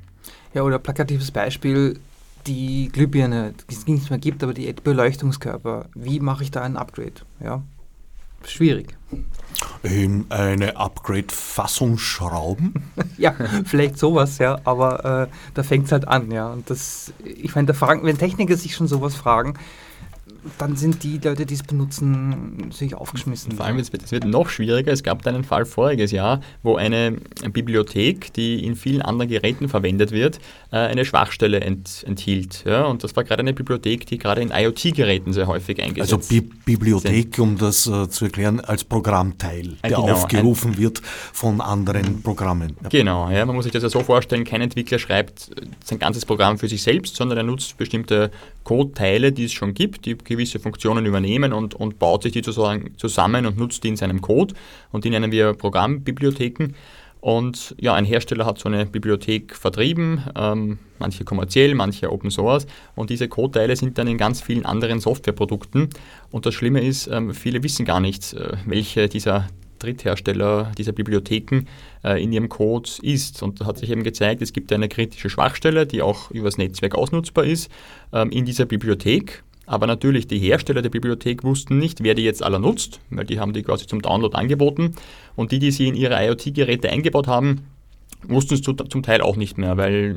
Ja, 0.54 0.62
oder 0.62 0.78
plakatives 0.78 1.30
Beispiel, 1.30 1.98
die 2.46 2.88
Glühbirne, 2.92 3.54
die 3.68 3.74
es 3.74 3.86
nicht 3.86 4.10
mehr 4.10 4.18
gibt, 4.18 4.42
aber 4.42 4.54
die 4.54 4.72
Beleuchtungskörper. 4.72 5.86
Wie 5.94 6.20
mache 6.20 6.44
ich 6.44 6.50
da 6.50 6.62
ein 6.62 6.76
Upgrade? 6.76 7.14
Ja, 7.42 7.62
schwierig. 8.44 8.95
Ähm, 9.84 10.26
eine 10.28 10.76
Upgrade-Fassung 10.76 11.98
schrauben? 11.98 12.74
ja, 13.18 13.34
vielleicht 13.64 13.98
sowas, 13.98 14.38
ja, 14.38 14.61
aber 14.64 15.28
äh, 15.28 15.34
da 15.54 15.62
fängt 15.62 15.86
es 15.86 15.92
halt 15.92 16.09
an, 16.09 16.30
ja. 16.30 16.52
Und 16.52 16.68
das, 16.68 17.12
ich 17.24 17.54
meine, 17.54 17.66
wenn 18.04 18.18
Techniker 18.18 18.57
sich 18.57 18.74
schon 18.74 18.88
sowas 18.88 19.14
fragen, 19.14 19.54
dann 20.59 20.76
sind 20.76 21.03
die 21.03 21.18
Leute, 21.18 21.47
die 21.47 21.55
es 21.55 21.62
benutzen, 21.62 22.70
sich 22.72 22.94
aufgeschmissen. 22.94 23.53
Vor 23.53 23.66
allem, 23.66 23.78
es 23.78 23.92
wird, 23.92 24.05
es 24.05 24.12
wird 24.12 24.24
noch 24.24 24.49
schwieriger. 24.49 24.92
Es 24.92 25.03
gab 25.03 25.22
da 25.22 25.30
einen 25.30 25.44
Fall 25.44 25.64
voriges 25.64 26.12
Jahr, 26.12 26.40
wo 26.62 26.76
eine 26.76 27.16
Bibliothek, 27.53 28.32
die 28.34 28.64
in 28.64 28.76
vielen 28.76 29.03
anderen 29.03 29.30
Geräten 29.30 29.68
verwendet 29.68 30.11
wird, 30.11 30.38
äh, 30.70 30.76
eine 30.76 31.05
Schwachstelle 31.05 31.61
ent, 31.61 32.05
enthielt. 32.07 32.64
Ja? 32.66 32.84
Und 32.84 33.05
das 33.05 33.16
war 33.16 33.24
gerade 33.24 33.40
eine 33.40 33.53
Bibliothek, 33.53 34.07
die 34.07 34.18
gerade 34.18 34.40
in 34.42 34.51
IoT-Geräten 34.51 35.32
sehr 35.32 35.47
häufig 35.47 35.82
eingesetzt 35.82 36.12
Also 36.12 36.28
Bi 36.28 36.40
Bibliothek, 36.40 37.34
sind. 37.34 37.38
um 37.38 37.59
das 37.59 37.86
uh, 37.86 38.07
zu 38.07 38.26
erklären, 38.26 38.61
als 38.61 38.84
Programmteil, 38.84 39.76
der 39.82 39.90
genau, 39.90 40.11
aufgerufen 40.11 40.72
ein, 40.72 40.78
wird 40.78 41.01
von 41.32 41.61
anderen 41.61 42.22
Programmen. 42.22 42.76
Ja. 42.82 42.88
Genau, 42.88 43.30
ja, 43.30 43.44
man 43.47 43.55
muss 43.55 43.64
sich 43.64 43.72
das 43.72 43.82
ja 43.82 43.88
so 43.88 44.01
vorstellen, 44.01 44.44
kein 44.44 44.61
Entwickler 44.61 44.99
schreibt 44.99 45.51
sein 45.84 45.99
ganzes 45.99 46.24
Programm 46.24 46.59
für 46.59 46.68
sich 46.68 46.82
selbst, 46.82 47.16
sondern 47.16 47.38
er 47.38 47.44
nutzt 47.44 47.76
bestimmte 47.76 48.30
Code-Teile, 48.64 49.32
die 49.32 49.44
es 49.44 49.53
schon 49.53 49.74
gibt, 49.74 50.07
die 50.07 50.16
gewisse 50.37 50.61
Funktionen 50.61 51.07
übernehmen 51.07 51.53
und, 51.53 51.74
und 51.74 51.99
baut 51.99 52.22
sich 52.22 52.32
die 52.32 52.43
zusammen 52.43 53.47
und 53.47 53.59
nutzt 53.59 53.82
die 53.84 53.89
in 53.89 53.97
seinem 53.97 54.20
Code. 54.20 54.55
Und 54.93 55.05
die 55.05 55.11
nennen 55.11 55.32
wir 55.32 55.55
Programmbibliotheken. 55.55 56.74
Und 57.20 57.74
ja, 57.80 57.95
ein 57.95 58.05
Hersteller 58.05 58.47
hat 58.47 58.59
so 58.59 58.68
eine 58.68 58.87
Bibliothek 58.87 59.57
vertrieben, 59.57 60.22
ähm, 60.37 60.78
manche 61.01 61.24
kommerziell, 61.24 61.74
manche 61.74 62.12
Open 62.12 62.30
Source. 62.30 62.66
Und 62.95 63.11
diese 63.11 63.26
Code-Teile 63.26 63.74
sind 63.74 63.99
dann 63.99 64.07
in 64.07 64.16
ganz 64.16 64.41
vielen 64.43 64.64
anderen 64.64 65.01
Softwareprodukten. 65.01 65.89
Und 66.30 66.47
das 66.47 66.55
Schlimme 66.55 66.82
ist, 66.82 67.09
ähm, 67.09 67.34
viele 67.34 67.62
wissen 67.64 67.84
gar 67.84 67.99
nicht, 67.99 68.34
äh, 68.34 68.53
welche 68.66 69.09
dieser 69.09 69.49
Dritthersteller 69.78 70.72
dieser 70.78 70.93
Bibliotheken 70.93 71.66
äh, 72.05 72.22
in 72.22 72.32
ihrem 72.32 72.49
Code 72.49 72.89
ist. 73.03 73.43
Und 73.43 73.61
da 73.61 73.66
hat 73.66 73.78
sich 73.78 73.91
eben 73.91 74.03
gezeigt, 74.05 74.43
es 74.43 74.53
gibt 74.53 74.72
eine 74.72 74.89
kritische 74.89 75.30
Schwachstelle, 75.30 75.87
die 75.87 76.03
auch 76.03 76.30
übers 76.30 76.59
Netzwerk 76.59 76.95
ausnutzbar 76.95 77.45
ist, 77.45 77.70
ähm, 78.12 78.30
in 78.30 78.45
dieser 78.45 78.66
Bibliothek. 78.66 79.43
Aber 79.66 79.86
natürlich, 79.86 80.28
die 80.28 80.38
Hersteller 80.38 80.80
der 80.80 80.90
Bibliothek 80.90 81.42
wussten 81.42 81.78
nicht, 81.78 82.02
wer 82.02 82.14
die 82.14 82.22
jetzt 82.22 82.42
alle 82.42 82.60
nutzt, 82.60 83.00
weil 83.10 83.26
die 83.26 83.40
haben 83.40 83.52
die 83.52 83.62
quasi 83.62 83.86
zum 83.86 84.00
Download 84.00 84.36
angeboten. 84.36 84.94
Und 85.34 85.52
die, 85.52 85.58
die 85.58 85.72
sie 85.72 85.88
in 85.88 85.96
ihre 85.96 86.24
IoT-Geräte 86.24 86.88
eingebaut 86.88 87.26
haben, 87.26 87.66
wussten 88.22 88.54
es 88.54 88.62
zum 88.62 89.02
Teil 89.02 89.20
auch 89.20 89.36
nicht 89.36 89.58
mehr, 89.58 89.76
weil 89.76 90.16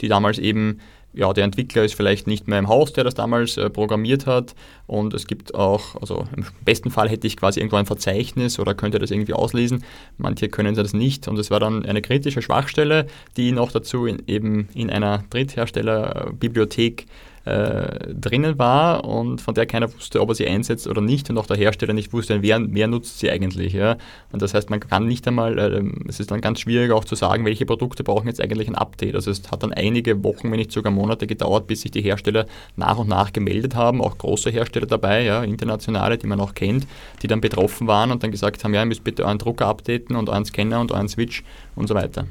die 0.00 0.08
damals 0.08 0.38
eben 0.38 0.80
ja, 1.16 1.32
der 1.32 1.44
Entwickler 1.44 1.82
ist 1.82 1.94
vielleicht 1.94 2.26
nicht 2.26 2.46
mehr 2.46 2.58
im 2.58 2.68
Haus, 2.68 2.92
der 2.92 3.02
das 3.02 3.14
damals 3.14 3.56
äh, 3.56 3.70
programmiert 3.70 4.26
hat. 4.26 4.54
Und 4.86 5.14
es 5.14 5.26
gibt 5.26 5.54
auch, 5.54 5.96
also 6.00 6.28
im 6.36 6.44
besten 6.64 6.90
Fall 6.90 7.08
hätte 7.08 7.26
ich 7.26 7.38
quasi 7.38 7.58
irgendwo 7.58 7.76
ein 7.76 7.86
Verzeichnis 7.86 8.58
oder 8.58 8.74
könnte 8.74 8.98
das 8.98 9.10
irgendwie 9.10 9.32
auslesen. 9.32 9.82
Manche 10.18 10.50
können 10.50 10.74
das 10.74 10.92
nicht. 10.92 11.26
Und 11.26 11.38
es 11.38 11.50
war 11.50 11.58
dann 11.58 11.86
eine 11.86 12.02
kritische 12.02 12.42
Schwachstelle, 12.42 13.06
die 13.38 13.50
noch 13.52 13.72
dazu 13.72 14.04
in, 14.04 14.22
eben 14.26 14.68
in 14.74 14.90
einer 14.90 15.24
Drittherstellerbibliothek 15.30 17.06
äh, 17.46 18.12
drinnen 18.12 18.58
war 18.58 19.04
und 19.04 19.40
von 19.40 19.54
der 19.54 19.66
keiner 19.66 19.92
wusste, 19.92 20.20
ob 20.20 20.30
er 20.30 20.34
sie 20.34 20.46
einsetzt 20.46 20.88
oder 20.88 21.00
nicht 21.00 21.30
und 21.30 21.38
auch 21.38 21.46
der 21.46 21.56
Hersteller 21.56 21.92
nicht 21.92 22.12
wusste, 22.12 22.42
wer, 22.42 22.60
wer 22.60 22.88
nutzt 22.88 23.20
sie 23.20 23.30
eigentlich. 23.30 23.72
Ja? 23.72 23.96
Und 24.32 24.42
das 24.42 24.52
heißt, 24.52 24.68
man 24.68 24.80
kann 24.80 25.06
nicht 25.06 25.26
einmal, 25.28 25.58
äh, 25.58 25.82
es 26.08 26.18
ist 26.18 26.32
dann 26.32 26.40
ganz 26.40 26.60
schwierig 26.60 26.90
auch 26.90 27.04
zu 27.04 27.14
sagen, 27.14 27.44
welche 27.44 27.64
Produkte 27.64 28.02
brauchen 28.02 28.26
jetzt 28.26 28.40
eigentlich 28.40 28.66
ein 28.66 28.74
Update. 28.74 29.14
Also 29.14 29.30
es 29.30 29.48
hat 29.50 29.62
dann 29.62 29.72
einige 29.72 30.24
Wochen, 30.24 30.50
wenn 30.50 30.58
nicht 30.58 30.72
sogar 30.72 30.92
Monate 30.92 31.28
gedauert, 31.28 31.68
bis 31.68 31.82
sich 31.82 31.92
die 31.92 32.02
Hersteller 32.02 32.46
nach 32.74 32.98
und 32.98 33.08
nach 33.08 33.32
gemeldet 33.32 33.76
haben, 33.76 34.02
auch 34.02 34.18
große 34.18 34.50
Hersteller 34.50 34.86
dabei, 34.86 35.22
ja, 35.22 35.44
internationale, 35.44 36.18
die 36.18 36.26
man 36.26 36.40
auch 36.40 36.54
kennt, 36.54 36.86
die 37.22 37.28
dann 37.28 37.40
betroffen 37.40 37.86
waren 37.86 38.10
und 38.10 38.24
dann 38.24 38.32
gesagt 38.32 38.64
haben, 38.64 38.74
ja, 38.74 38.80
ihr 38.80 38.86
müsst 38.86 39.04
bitte 39.04 39.24
euren 39.24 39.38
Drucker 39.38 39.66
updaten 39.66 40.16
und 40.16 40.28
euren 40.28 40.44
Scanner 40.44 40.80
und 40.80 40.90
euren 40.90 41.08
Switch 41.08 41.44
und 41.76 41.86
so 41.86 41.94
weiter. 41.94 42.26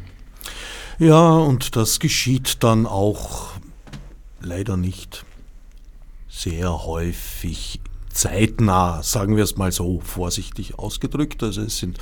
Ja, 1.00 1.38
und 1.38 1.76
das 1.76 2.00
geschieht 2.00 2.64
dann 2.64 2.86
auch 2.86 3.50
leider 4.46 4.78
nicht 4.78 5.26
sehr 6.30 6.86
häufig 6.86 7.80
zeitnah, 8.10 9.04
sagen 9.04 9.36
wir 9.36 9.44
es 9.44 9.58
mal 9.58 9.72
so 9.72 10.00
vorsichtig 10.00 10.80
ausgedrückt. 10.80 11.44
Also 11.44 11.62
es 11.62 11.78
sind 11.78 11.98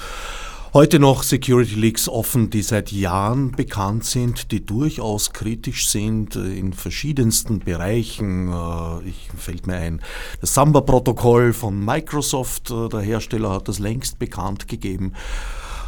heute 0.74 1.00
noch 1.00 1.24
Security 1.24 1.76
Leaks 1.76 2.08
offen, 2.08 2.50
die 2.50 2.62
seit 2.62 2.91
Jahren 2.91 3.52
bekannt 3.52 4.06
sind, 4.06 4.52
die 4.52 4.66
durchaus 4.66 5.32
kritisch 5.32 5.88
sind 5.88 6.36
in 6.36 6.74
verschiedensten 6.74 7.60
Bereichen. 7.60 8.52
Äh, 8.52 9.10
ich 9.10 9.30
fällt 9.38 9.66
mir 9.66 9.78
ein, 9.78 10.02
das 10.41 10.54
Samba-Protokoll 10.54 11.54
von 11.54 11.84
Microsoft, 11.84 12.70
äh, 12.72 12.89
der 12.89 13.02
Hersteller 13.02 13.52
hat 13.52 13.68
das 13.68 13.80
längst 13.80 14.20
bekannt 14.20 14.68
gegeben. 14.68 15.14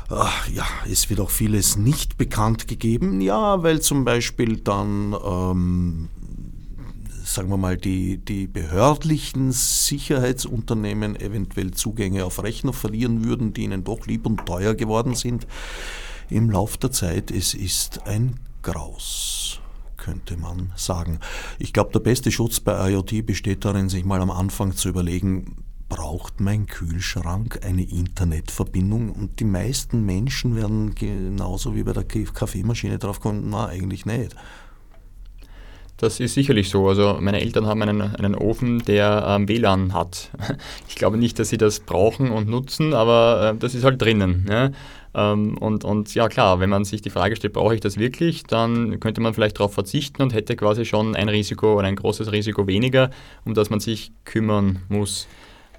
Ja, 0.07 0.67
es 0.87 1.09
wird 1.09 1.19
auch 1.19 1.31
vieles 1.31 1.77
nicht 1.77 2.19
bekannt 2.19 2.67
gegeben. 2.67 3.21
Ja, 3.21 3.63
weil 3.63 3.81
zum 3.81 4.05
Beispiel 4.05 4.57
dann 4.57 5.15
ähm, 5.25 6.09
sagen 7.25 7.49
wir 7.49 7.57
mal, 7.57 7.75
die, 7.75 8.17
die 8.17 8.47
behördlichen 8.47 9.51
Sicherheitsunternehmen 9.51 11.19
eventuell 11.19 11.71
Zugänge 11.71 12.23
auf 12.23 12.43
Rechner 12.43 12.71
verlieren 12.71 13.25
würden, 13.25 13.53
die 13.53 13.63
ihnen 13.63 13.83
doch 13.83 14.05
lieb 14.05 14.25
und 14.25 14.45
teuer 14.45 14.75
geworden 14.75 15.15
sind. 15.15 15.47
Im 16.29 16.49
Lauf 16.49 16.77
der 16.77 16.91
Zeit, 16.91 17.31
es 17.31 17.53
ist 17.53 18.05
ein 18.07 18.39
Graus, 18.61 19.59
könnte 19.97 20.37
man 20.37 20.71
sagen. 20.75 21.19
Ich 21.59 21.73
glaube, 21.73 21.91
der 21.91 21.99
beste 21.99 22.31
Schutz 22.31 22.59
bei 22.59 22.91
IoT 22.91 23.25
besteht 23.25 23.65
darin, 23.65 23.89
sich 23.89 24.05
mal 24.05 24.21
am 24.21 24.31
Anfang 24.31 24.75
zu 24.75 24.89
überlegen, 24.89 25.57
braucht 25.89 26.39
mein 26.39 26.65
Kühlschrank 26.65 27.59
eine 27.63 27.83
Internetverbindung? 27.83 29.11
Und 29.11 29.39
die 29.39 29.45
meisten 29.45 30.05
Menschen 30.05 30.55
werden 30.55 30.95
genauso 30.95 31.75
wie 31.75 31.83
bei 31.83 31.93
der 31.93 32.03
Kaffeemaschine 32.03 32.97
drauf 32.97 33.19
kommen, 33.19 33.49
na, 33.49 33.67
eigentlich 33.67 34.05
nicht. 34.05 34.35
Das 35.97 36.19
ist 36.19 36.33
sicherlich 36.33 36.69
so. 36.69 36.87
Also 36.89 37.17
meine 37.21 37.39
Eltern 37.39 37.67
haben 37.67 37.81
einen, 37.81 38.01
einen 38.01 38.35
Ofen, 38.35 38.79
der 38.79 39.25
ähm, 39.27 39.47
WLAN 39.47 39.93
hat. 39.93 40.29
Ich 40.87 40.95
glaube 40.95 41.17
nicht, 41.17 41.39
dass 41.39 41.49
sie 41.49 41.57
das 41.57 41.81
brauchen 41.81 42.31
und 42.31 42.47
nutzen, 42.49 42.93
aber 42.93 43.53
äh, 43.53 43.57
das 43.57 43.75
ist 43.75 43.83
halt 43.83 44.01
drinnen. 44.01 44.45
Ja? 44.49 44.71
Ähm, 45.13 45.57
und, 45.57 45.85
und 45.85 46.13
ja 46.13 46.27
klar, 46.27 46.59
wenn 46.59 46.69
man 46.69 46.83
sich 46.83 47.01
die 47.01 47.09
Frage 47.09 47.35
stellt, 47.35 47.53
brauche 47.53 47.75
ich 47.75 47.81
das 47.81 47.97
wirklich, 47.97 48.43
dann 48.43 48.99
könnte 48.99 49.21
man 49.21 49.33
vielleicht 49.33 49.59
darauf 49.59 49.73
verzichten 49.73 50.21
und 50.21 50.33
hätte 50.33 50.55
quasi 50.55 50.85
schon 50.85 51.15
ein 51.15 51.29
Risiko 51.29 51.77
oder 51.77 51.87
ein 51.87 51.95
großes 51.95 52.31
Risiko 52.31 52.67
weniger, 52.67 53.09
um 53.45 53.53
das 53.53 53.69
man 53.69 53.79
sich 53.79 54.11
kümmern 54.25 54.79
muss. 54.89 55.27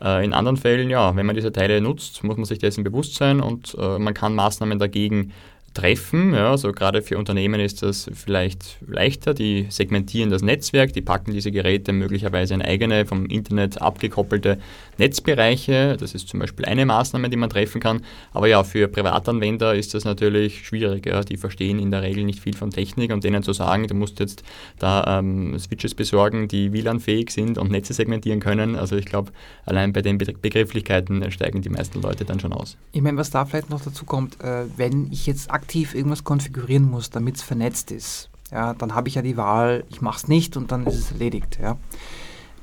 Äh, 0.03 0.25
in 0.25 0.33
anderen 0.33 0.57
Fällen, 0.57 0.91
ja, 0.91 1.15
wenn 1.17 1.27
man 1.27 1.35
diese 1.35 1.53
Teile 1.53 1.81
nutzt, 1.81 2.25
muss 2.25 2.37
man 2.37 2.47
sich 2.47 2.59
dessen 2.59 2.85
bewusst 2.85 3.17
sein 3.17 3.41
und 3.41 3.77
äh, 3.79 3.99
man 3.99 4.15
kann 4.15 4.35
Maßnahmen 4.35 4.79
dagegen 4.79 5.33
treffen. 5.77 6.33
Ja, 6.33 6.51
also 6.53 6.73
gerade 6.73 7.03
für 7.03 7.19
Unternehmen 7.19 7.61
ist 7.61 7.83
das 7.83 8.11
vielleicht 8.15 8.79
leichter. 8.87 9.35
Die 9.35 9.67
segmentieren 9.69 10.31
das 10.31 10.41
Netzwerk, 10.43 10.95
die 10.95 11.03
packen 11.03 11.33
diese 11.33 11.53
Geräte 11.53 11.93
möglicherweise 11.93 12.55
in 12.55 12.63
eigene, 12.63 13.05
vom 13.05 13.27
Internet 13.27 13.81
abgekoppelte 13.81 14.59
Netzbereiche. 14.97 15.99
Das 16.01 16.15
ist 16.15 16.29
zum 16.29 16.41
Beispiel 16.41 16.65
eine 16.65 16.87
Maßnahme, 16.87 17.29
die 17.29 17.37
man 17.37 17.51
treffen 17.51 17.81
kann. 17.81 18.01
Aber 18.33 18.49
ja, 18.49 18.65
für 18.65 18.89
Privatanwender 18.89 19.75
ist 19.75 19.93
das 19.93 20.05
natürlich 20.05 20.67
schwierig. 20.67 21.07
Die 21.29 21.37
verstehen 21.37 21.79
in 21.79 21.91
der 21.91 22.01
Regel 22.01 22.25
nicht 22.25 22.41
viel 22.41 22.57
von 22.57 22.71
Technik 22.71 23.13
und 23.13 23.23
denen 23.23 23.43
zu 23.43 23.53
sagen, 23.53 23.87
du 23.87 23.95
musst 23.95 24.19
jetzt 24.19 24.43
da 24.79 25.19
ähm, 25.19 25.59
Switches 25.59 25.95
besorgen, 25.95 26.49
die 26.49 26.73
WLAN-fähig 26.73 27.31
sind 27.31 27.59
und 27.59 27.71
Netze 27.71 27.93
segmentieren 27.93 28.41
können. 28.41 28.77
Also 28.77 28.97
ich 28.97 29.05
glaube, 29.05 29.31
allein 29.67 29.93
bei 29.93 30.01
den 30.01 30.17
Begrifflichkeiten 30.17 31.31
steigen 31.31 31.61
die 31.61 31.69
meisten 31.69 32.01
Leute 32.01 32.25
dann 32.25 32.41
schon 32.41 32.55
aus. 32.55 32.79
Ich 32.93 33.03
meine, 33.03 33.19
was 33.19 33.29
da 33.29 33.45
vielleicht 33.45 33.69
noch 33.69 33.83
dazu 33.83 34.07
kommt, 34.07 34.41
äh, 34.41 34.65
wenn 34.77 35.13
ich 35.13 35.27
jetzt 35.27 35.51
aktiv 35.51 35.66
aktiv 35.67 35.97
irgendwas 35.97 36.23
konfigurieren 36.23 36.89
muss, 36.89 37.11
damit 37.11 37.37
es 37.37 37.43
vernetzt 37.43 37.91
ist, 37.91 38.31
ja, 38.53 38.73
dann 38.75 38.95
habe 38.95 39.09
ich 39.09 39.17
ja 39.17 39.23
die 39.23 39.37
Wahl, 39.37 39.85
ich 39.91 40.01
mache 40.01 40.19
es 40.19 40.29
nicht 40.29 40.57
und 40.57 40.71
dann 40.71 40.87
ist 40.87 40.95
es 40.95 41.11
erledigt. 41.11 41.59
Ja. 41.61 41.77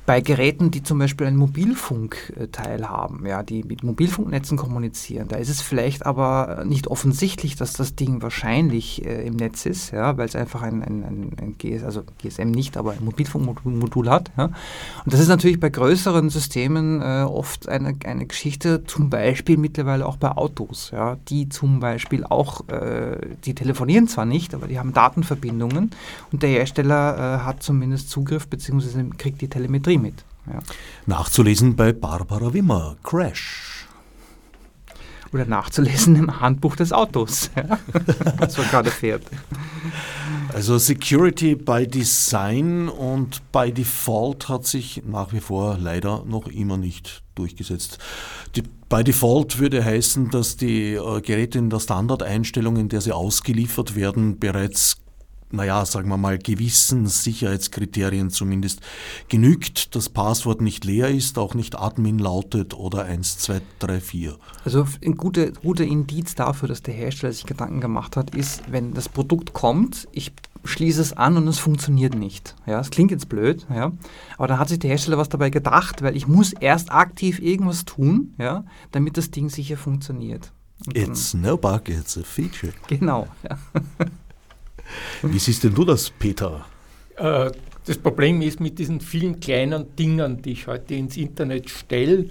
Bei 0.06 0.20
Geräten, 0.20 0.70
die 0.70 0.82
zum 0.82 0.98
Beispiel 0.98 1.26
einen 1.26 1.38
Mobilfunkteil 1.38 2.88
haben, 2.88 3.24
ja, 3.24 3.42
die 3.42 3.64
mit 3.64 3.82
Mobilfunknetzen 3.82 4.58
kommunizieren, 4.58 5.28
da 5.28 5.36
ist 5.36 5.48
es 5.48 5.62
vielleicht 5.62 6.04
aber 6.04 6.64
nicht 6.66 6.88
offensichtlich, 6.88 7.56
dass 7.56 7.72
das 7.72 7.94
Ding 7.94 8.20
wahrscheinlich 8.20 9.06
äh, 9.06 9.26
im 9.26 9.36
Netz 9.36 9.64
ist, 9.64 9.92
ja, 9.92 10.18
weil 10.18 10.26
es 10.26 10.36
einfach 10.36 10.60
ein, 10.60 10.82
ein, 10.82 11.04
ein, 11.04 11.30
ein 11.40 11.54
GS, 11.56 11.84
also 11.84 12.02
GSM 12.18 12.50
nicht, 12.50 12.76
aber 12.76 12.92
ein 12.92 13.02
Mobilfunkmodul 13.02 14.10
hat. 14.10 14.30
Ja. 14.36 14.44
Und 14.44 15.12
das 15.12 15.20
ist 15.20 15.28
natürlich 15.28 15.58
bei 15.58 15.70
größeren 15.70 16.28
Systemen 16.28 17.00
äh, 17.00 17.22
oft 17.22 17.70
eine, 17.70 17.96
eine 18.04 18.26
Geschichte, 18.26 18.84
zum 18.84 19.08
Beispiel 19.08 19.56
mittlerweile 19.56 20.04
auch 20.04 20.18
bei 20.18 20.32
Autos, 20.32 20.90
ja, 20.92 21.16
die 21.28 21.48
zum 21.48 21.80
Beispiel 21.80 22.24
auch, 22.24 22.68
äh, 22.68 23.16
die 23.44 23.54
telefonieren 23.54 24.06
zwar 24.06 24.26
nicht, 24.26 24.54
aber 24.54 24.66
die 24.66 24.78
haben 24.78 24.92
Datenverbindungen 24.92 25.92
und 26.30 26.42
der 26.42 26.50
Hersteller 26.50 27.16
äh, 27.16 27.44
hat 27.44 27.62
zumindest 27.62 28.10
Zugriff 28.10 28.48
bzw. 28.48 29.04
kriegt 29.16 29.40
die 29.40 29.48
Telemetrie 29.48 29.93
Industrie 29.94 29.98
mit. 29.98 30.24
Ja. 30.46 30.60
Nachzulesen 31.06 31.74
bei 31.76 31.92
Barbara 31.92 32.52
Wimmer, 32.52 32.96
Crash. 33.02 33.86
Oder 35.32 35.46
nachzulesen 35.46 36.14
im 36.14 36.40
Handbuch 36.40 36.76
des 36.76 36.92
Autos, 36.92 37.50
was 38.38 38.56
man 38.56 38.68
gerade 38.68 38.90
fährt. 38.90 39.24
Also 40.52 40.78
Security 40.78 41.56
by 41.56 41.88
Design 41.88 42.88
und 42.88 43.50
by 43.50 43.72
Default 43.72 44.48
hat 44.48 44.64
sich 44.66 45.02
nach 45.04 45.32
wie 45.32 45.40
vor 45.40 45.76
leider 45.78 46.24
noch 46.24 46.46
immer 46.46 46.76
nicht 46.76 47.24
durchgesetzt. 47.34 47.98
Die, 48.54 48.62
by 48.88 49.02
Default 49.02 49.58
würde 49.58 49.84
heißen, 49.84 50.30
dass 50.30 50.56
die 50.56 50.92
äh, 50.92 51.20
Geräte 51.20 51.58
in 51.58 51.70
der 51.70 51.80
Standardeinstellung, 51.80 52.76
in 52.76 52.88
der 52.88 53.00
sie 53.00 53.10
ausgeliefert 53.10 53.96
werden, 53.96 54.38
bereits 54.38 55.03
naja, 55.54 55.84
sagen 55.84 56.08
wir 56.08 56.16
mal, 56.16 56.38
gewissen 56.38 57.06
Sicherheitskriterien 57.06 58.30
zumindest 58.30 58.80
genügt, 59.28 59.94
das 59.94 60.08
Passwort 60.08 60.60
nicht 60.60 60.84
leer 60.84 61.08
ist, 61.08 61.38
auch 61.38 61.54
nicht 61.54 61.78
Admin 61.78 62.18
lautet 62.18 62.74
oder 62.74 63.04
1, 63.04 63.38
2, 63.38 63.60
3, 63.78 64.00
4. 64.00 64.36
Also 64.64 64.86
ein 65.04 65.16
guter, 65.16 65.50
guter 65.52 65.84
Indiz 65.84 66.34
dafür, 66.34 66.68
dass 66.68 66.82
der 66.82 66.94
Hersteller 66.94 67.32
sich 67.32 67.46
Gedanken 67.46 67.80
gemacht 67.80 68.16
hat, 68.16 68.34
ist, 68.34 68.62
wenn 68.70 68.94
das 68.94 69.08
Produkt 69.08 69.52
kommt, 69.52 70.08
ich 70.12 70.32
schließe 70.64 71.00
es 71.00 71.12
an 71.12 71.36
und 71.36 71.46
es 71.46 71.58
funktioniert 71.58 72.14
nicht. 72.14 72.54
Ja, 72.66 72.80
es 72.80 72.90
klingt 72.90 73.10
jetzt 73.10 73.28
blöd, 73.28 73.66
ja, 73.70 73.92
aber 74.38 74.48
dann 74.48 74.58
hat 74.58 74.68
sich 74.68 74.78
der 74.78 74.90
Hersteller 74.90 75.18
was 75.18 75.28
dabei 75.28 75.50
gedacht, 75.50 76.02
weil 76.02 76.16
ich 76.16 76.26
muss 76.26 76.52
erst 76.52 76.90
aktiv 76.90 77.38
irgendwas 77.40 77.84
tun, 77.84 78.34
ja, 78.38 78.64
damit 78.90 79.16
das 79.16 79.30
Ding 79.30 79.50
sicher 79.50 79.76
funktioniert. 79.76 80.52
Und 80.86 80.98
it's 80.98 81.34
no 81.34 81.56
bug, 81.56 81.88
it's 81.88 82.18
a 82.18 82.22
feature. 82.22 82.72
Genau. 82.88 83.28
Ja. 83.48 83.58
Wie 85.22 85.38
siehst 85.38 85.64
denn 85.64 85.74
du 85.74 85.84
das, 85.84 86.10
Peter? 86.10 86.64
Äh, 87.16 87.50
das 87.86 87.98
Problem 87.98 88.40
ist 88.42 88.60
mit 88.60 88.78
diesen 88.78 89.00
vielen 89.00 89.40
kleinen 89.40 89.94
Dingen, 89.96 90.40
die 90.40 90.52
ich 90.52 90.66
heute 90.66 90.94
ins 90.94 91.16
Internet 91.16 91.68
stelle, 91.70 92.26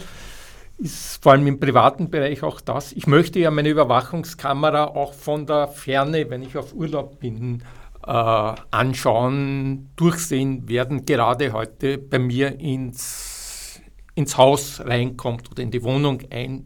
ist 0.79 1.21
vor 1.21 1.33
allem 1.33 1.45
im 1.47 1.59
privaten 1.59 2.09
Bereich 2.09 2.41
auch 2.43 2.59
das. 2.59 2.91
Ich 2.93 3.05
möchte 3.05 3.39
ja 3.39 3.51
meine 3.51 3.69
Überwachungskamera 3.69 4.85
auch 4.85 5.13
von 5.13 5.45
der 5.45 5.67
Ferne, 5.67 6.29
wenn 6.29 6.41
ich 6.41 6.57
auf 6.57 6.73
Urlaub 6.73 7.19
bin, 7.19 7.61
äh, 8.05 8.55
anschauen, 8.71 9.89
durchsehen 9.95 10.67
werden, 10.67 11.05
gerade 11.05 11.53
heute 11.53 11.97
bei 11.97 12.19
mir 12.19 12.59
ins, 12.59 13.81
ins 14.15 14.37
Haus 14.37 14.81
reinkommt 14.83 15.51
oder 15.51 15.63
in 15.63 15.71
die 15.71 15.83
Wohnung 15.83 16.21
ein 16.31 16.65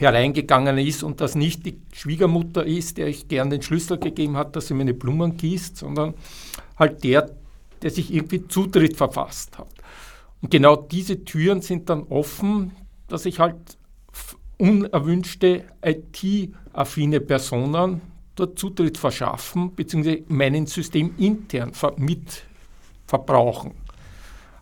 hereingegangen 0.00 0.78
ist 0.78 1.02
und 1.02 1.20
das 1.20 1.34
nicht 1.34 1.66
die 1.66 1.78
Schwiegermutter 1.92 2.64
ist, 2.64 2.96
der 2.96 3.08
ich 3.08 3.28
gern 3.28 3.50
den 3.50 3.60
Schlüssel 3.60 3.98
gegeben 3.98 4.36
hat, 4.36 4.56
dass 4.56 4.68
sie 4.68 4.74
meine 4.74 4.94
Blumen 4.94 5.36
gießt, 5.36 5.76
sondern 5.76 6.14
halt 6.78 7.04
der, 7.04 7.30
der 7.82 7.90
sich 7.90 8.12
irgendwie 8.12 8.48
Zutritt 8.48 8.96
verfasst 8.96 9.58
hat. 9.58 9.68
Und 10.40 10.50
genau 10.50 10.76
diese 10.76 11.24
Türen 11.24 11.60
sind 11.60 11.90
dann 11.90 12.04
offen, 12.04 12.72
dass 13.08 13.26
ich 13.26 13.40
halt 13.40 13.56
unerwünschte 14.56 15.64
IT-affine 15.84 17.20
Personen 17.20 18.00
dort 18.36 18.58
Zutritt 18.58 18.96
verschaffen, 18.96 19.74
beziehungsweise 19.74 20.22
meinen 20.28 20.66
System 20.66 21.14
intern 21.18 21.72
mit 21.98 22.44
verbrauchen. 23.06 23.72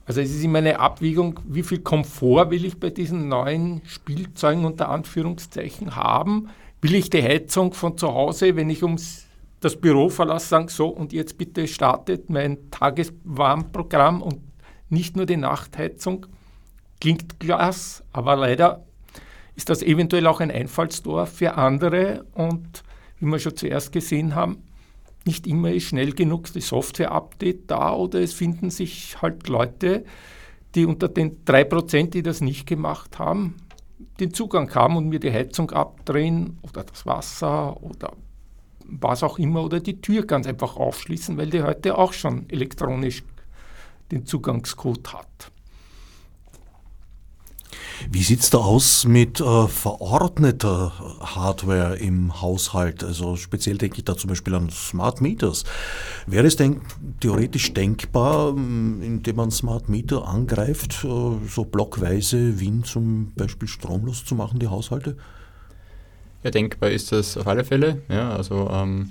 Also 0.09 0.23
es 0.23 0.31
ist 0.31 0.43
immer 0.43 0.59
eine 0.59 0.81
Abwägung, 0.81 1.39
wie 1.47 1.63
viel 1.63 1.81
Komfort 1.81 2.51
will 2.51 2.65
ich 2.65 2.81
bei 2.81 2.89
diesen 2.89 3.29
neuen 3.29 3.83
Spielzeugen 3.85 4.65
unter 4.65 4.89
Anführungszeichen 4.89 5.97
haben? 5.97 6.49
Will 6.81 6.95
ich 6.95 7.11
die 7.11 7.23
Heizung 7.23 7.75
von 7.75 7.99
zu 7.99 8.15
Hause, 8.15 8.57
wenn 8.57 8.71
ich 8.71 8.83
ums 8.83 9.27
das 9.61 9.77
Büro 9.77 10.09
verlasse, 10.09 10.49
sagen, 10.49 10.69
so 10.69 10.89
und 10.89 11.13
jetzt 11.13 11.37
bitte 11.37 11.69
startet 11.69 12.31
mein 12.31 12.71
Tageswarmprogramm 12.71 14.23
und 14.23 14.41
nicht 14.89 15.15
nur 15.15 15.27
die 15.27 15.37
Nachtheizung. 15.37 16.25
Klingt 17.03 17.39
klasse, 17.39 18.03
aber 18.11 18.35
leider 18.35 18.87
ist 19.57 19.69
das 19.69 19.83
eventuell 19.83 20.27
auch 20.27 20.41
ein 20.41 20.51
Einfallstor 20.51 21.27
für 21.27 21.59
andere 21.59 22.25
und 22.33 22.83
wie 23.21 23.27
wir 23.27 23.39
schon 23.41 23.57
zuerst 23.57 23.93
gesehen 23.93 24.35
haben, 24.35 24.63
nicht 25.29 25.47
immer 25.47 25.71
ist 25.71 25.85
schnell 25.85 26.13
genug 26.13 26.51
die 26.53 26.63
Software-Update 26.63 27.71
da 27.71 27.93
oder 27.93 28.21
es 28.21 28.33
finden 28.33 28.71
sich 28.71 29.21
halt 29.21 29.47
Leute, 29.49 30.05
die 30.75 30.87
unter 30.87 31.09
den 31.09 31.45
3%, 31.45 32.11
die 32.11 32.23
das 32.23 32.41
nicht 32.41 32.67
gemacht 32.67 33.19
haben, 33.19 33.57
den 34.21 34.33
Zugang 34.33 34.75
haben 34.75 34.97
und 34.97 35.09
mir 35.09 35.21
die 35.21 35.31
Heizung 35.31 35.71
abdrehen 35.71 36.59
oder 36.63 36.83
das 36.83 37.05
Wasser 37.05 37.83
oder 37.83 38.15
was 38.85 39.23
auch 39.23 39.39
immer 39.39 39.63
oder 39.63 39.81
die 39.81 40.01
Tür 40.01 40.25
ganz 40.25 40.47
einfach 40.47 40.77
aufschließen, 40.77 41.37
weil 41.37 41.51
die 41.51 41.63
heute 41.63 41.99
auch 41.99 42.15
schon 42.15 42.49
elektronisch 42.49 43.23
den 44.11 44.25
Zugangscode 44.25 45.13
hat. 45.13 45.53
Wie 48.11 48.23
sieht 48.23 48.41
es 48.41 48.51
da 48.51 48.59
aus 48.59 49.05
mit 49.05 49.41
äh, 49.41 49.67
verordneter 49.67 50.93
Hardware 51.21 51.97
im 51.97 52.41
Haushalt? 52.41 53.03
Also 53.03 53.37
speziell 53.37 53.77
denke 53.77 53.99
ich 53.99 54.05
da 54.05 54.17
zum 54.17 54.29
Beispiel 54.29 54.55
an 54.55 54.71
Smart 54.71 55.21
Meters. 55.21 55.65
Wäre 56.27 56.47
es 56.47 56.57
denn 56.57 56.81
theoretisch 57.21 57.75
denkbar, 57.75 58.51
indem 58.51 59.37
man 59.37 59.51
Smart 59.51 59.89
Meter 59.89 60.27
angreift, 60.27 61.05
äh, 61.05 61.49
so 61.49 61.65
blockweise 61.65 62.61
Wien 62.61 62.85
zum 62.85 63.33
Beispiel 63.35 63.69
stromlos 63.69 64.25
zu 64.25 64.35
machen, 64.35 64.59
die 64.59 64.69
Haushalte? 64.69 65.17
Ja, 66.45 66.51
denkbar 66.51 66.91
ist 66.91 67.11
das 67.11 67.37
auf 67.37 67.47
alle 67.47 67.65
Fälle. 67.65 68.03
Ja, 68.09 68.31
also 68.31 68.71
ähm, 68.73 69.11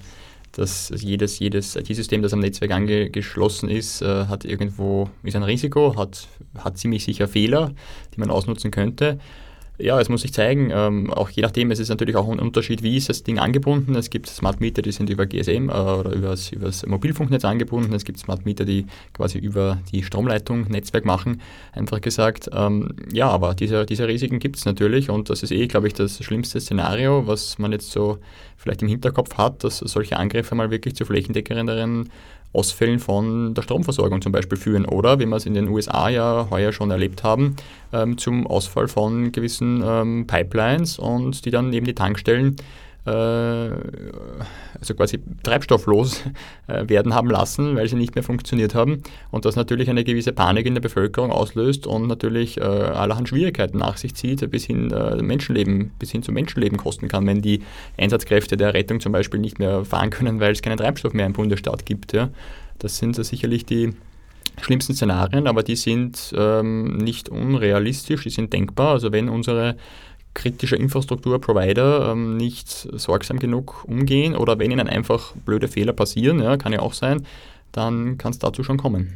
dass 0.52 0.92
jedes, 0.96 1.40
jedes 1.40 1.76
IT-System, 1.76 2.22
das 2.22 2.34
am 2.34 2.40
Netzwerk 2.40 2.72
angeschlossen 2.72 3.70
ist, 3.70 4.02
äh, 4.02 4.26
hat 4.26 4.46
irgendwo 4.46 5.10
ist 5.24 5.36
ein 5.36 5.44
Risiko, 5.44 5.96
hat, 5.96 6.28
hat 6.58 6.78
ziemlich 6.78 7.04
sicher 7.04 7.28
Fehler, 7.28 7.72
die 8.14 8.20
man 8.20 8.30
ausnutzen 8.30 8.72
könnte. 8.72 9.20
Ja, 9.80 10.00
es 10.02 10.10
muss 10.10 10.22
sich 10.22 10.34
zeigen, 10.34 10.72
ähm, 10.74 11.14
auch 11.14 11.30
je 11.30 11.44
nachdem, 11.44 11.70
es 11.70 11.78
ist 11.78 11.90
natürlich 11.90 12.16
auch 12.16 12.28
ein 12.28 12.40
Unterschied, 12.40 12.82
wie 12.82 12.98
ist 12.98 13.10
das 13.10 13.22
Ding 13.22 13.38
angebunden. 13.38 13.94
Es 13.94 14.10
gibt 14.10 14.26
Smart 14.26 14.60
Meter, 14.60 14.82
die 14.82 14.92
sind 14.92 15.08
über 15.12 15.28
GSM 15.28 15.70
äh, 15.70 15.72
oder 15.72 16.14
über 16.14 16.30
das 16.30 16.86
Mobilfunknetz 16.88 17.46
angebunden. 17.46 17.94
Es 17.94 18.04
gibt 18.04 18.18
Smart 18.18 18.44
Meter, 18.44 18.66
die 18.66 18.88
quasi 19.14 19.38
über 19.38 19.78
die 19.92 20.02
Stromleitung 20.02 20.68
Netzwerk 20.70 21.06
machen, 21.06 21.42
einfach 21.74 22.02
gesagt. 22.02 22.50
Ähm, 22.54 22.96
ja, 23.14 23.30
aber 23.30 23.54
diese, 23.54 23.86
diese 23.86 24.08
Risiken 24.08 24.40
gibt 24.40 24.58
es 24.58 24.66
natürlich 24.66 25.12
und 25.12 25.30
das 25.30 25.44
ist 25.44 25.52
eh, 25.52 25.68
glaube 25.68 25.86
ich, 25.86 25.94
das 25.94 26.24
schlimmste 26.24 26.60
Szenario, 26.60 27.28
was 27.28 27.60
man 27.60 27.72
jetzt 27.72 27.92
so 27.92 28.18
vielleicht 28.56 28.82
im 28.82 28.88
Hinterkopf 28.88 29.38
hat, 29.38 29.64
dass 29.64 29.78
solche 29.78 30.18
Angriffe 30.18 30.56
mal 30.56 30.72
wirklich 30.72 30.96
zu 30.96 31.06
flächendeckenderen 31.06 32.10
Ausfällen 32.54 33.00
von 33.00 33.54
der 33.54 33.62
Stromversorgung 33.62 34.22
zum 34.22 34.32
Beispiel 34.32 34.58
führen 34.58 34.86
oder, 34.86 35.20
wie 35.20 35.26
wir 35.26 35.36
es 35.36 35.46
in 35.46 35.54
den 35.54 35.68
USA 35.68 36.10
ja 36.10 36.48
heuer 36.50 36.72
schon 36.72 36.92
erlebt 36.92 37.24
haben, 37.24 37.56
ähm, 37.94 38.18
zum 38.18 38.48
Ausfall 38.48 38.88
von 38.88 39.32
gewissen 39.32 39.84
ähm, 39.86 40.28
Pipelines 40.28 40.98
und 40.98 41.46
die 41.46 41.52
dann 41.52 41.72
eben 41.74 41.86
die 41.86 41.96
Tankstellen 41.96 42.56
also 43.10 44.94
quasi 44.96 45.20
treibstofflos 45.44 46.24
äh, 46.68 46.88
werden 46.90 47.14
haben 47.14 47.30
lassen, 47.30 47.76
weil 47.76 47.88
sie 47.88 47.96
nicht 47.96 48.16
mehr 48.16 48.24
funktioniert 48.24 48.76
haben 48.76 49.04
und 49.32 49.46
das 49.46 49.56
natürlich 49.56 49.90
eine 49.90 50.04
gewisse 50.04 50.34
Panik 50.34 50.66
in 50.66 50.74
der 50.74 50.82
Bevölkerung 50.82 51.32
auslöst 51.32 51.88
und 51.88 52.08
natürlich 52.08 52.58
äh, 52.58 52.64
allerhand 52.64 53.30
Schwierigkeiten 53.30 53.78
nach 53.78 53.98
sich 53.98 54.16
zieht, 54.16 54.50
bis 54.52 54.66
hin 54.66 54.94
Menschenleben, 55.22 55.92
bis 56.00 56.12
hin 56.12 56.24
zu 56.24 56.32
Menschenleben 56.32 56.78
kosten 56.78 57.08
kann, 57.08 57.26
wenn 57.28 57.42
die 57.42 57.62
Einsatzkräfte 57.98 58.58
der 58.58 58.74
Rettung 58.74 59.00
zum 59.00 59.12
Beispiel 59.12 59.40
nicht 59.40 59.60
mehr 59.60 59.86
fahren 59.86 60.10
können, 60.10 60.40
weil 60.40 60.52
es 60.52 60.62
keinen 60.62 60.78
Treibstoff 60.78 61.14
mehr 61.14 61.26
im 61.26 61.34
Bundesstaat 61.34 61.86
gibt. 61.86 62.14
Ja. 62.14 62.30
Das 62.80 62.98
sind 62.98 63.16
sicherlich 63.16 63.66
die 63.66 63.94
schlimmsten 64.62 64.94
Szenarien, 64.94 65.48
aber 65.48 65.64
die 65.64 65.76
sind 65.76 66.34
ähm, 66.36 66.98
nicht 66.98 67.30
unrealistisch, 67.30 68.24
die 68.24 68.30
sind 68.30 68.54
denkbar. 68.54 68.94
Also 68.94 69.12
wenn 69.12 69.30
unsere 69.30 69.78
kritische 70.38 70.76
Infrastrukturprovider 70.76 72.12
ähm, 72.12 72.38
nicht 72.38 72.70
sorgsam 72.70 73.40
genug 73.40 73.84
umgehen 73.86 74.36
oder 74.36 74.60
wenn 74.60 74.70
ihnen 74.70 74.88
einfach 74.88 75.34
blöde 75.46 75.68
Fehler 75.68 75.94
passieren, 75.94 76.40
ja, 76.40 76.58
kann 76.58 76.74
ja 76.74 76.80
auch 76.80 76.94
sein, 76.94 77.26
dann 77.72 78.18
kann 78.20 78.32
es 78.32 78.40
dazu 78.40 78.64
schon 78.64 78.78
kommen. 78.78 79.14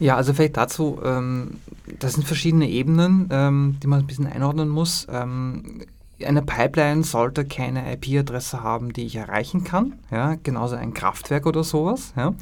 Ja, 0.00 0.16
also 0.16 0.32
vielleicht 0.32 0.56
dazu, 0.56 0.98
ähm, 1.04 1.58
das 2.00 2.14
sind 2.14 2.26
verschiedene 2.26 2.68
Ebenen, 2.68 3.28
ähm, 3.30 3.76
die 3.82 3.86
man 3.86 4.00
ein 4.00 4.06
bisschen 4.06 4.26
einordnen 4.26 4.68
muss. 4.68 5.06
Ähm, 5.10 5.82
eine 6.24 6.42
Pipeline 6.42 7.02
sollte 7.02 7.44
keine 7.44 7.92
IP-Adresse 7.94 8.62
haben, 8.62 8.92
die 8.92 9.06
ich 9.06 9.16
erreichen 9.16 9.64
kann. 9.64 9.94
Ja, 10.10 10.36
genauso 10.42 10.76
ein 10.76 10.94
Kraftwerk 10.94 11.46
oder 11.46 11.64
sowas. 11.64 12.12
Ja. 12.16 12.34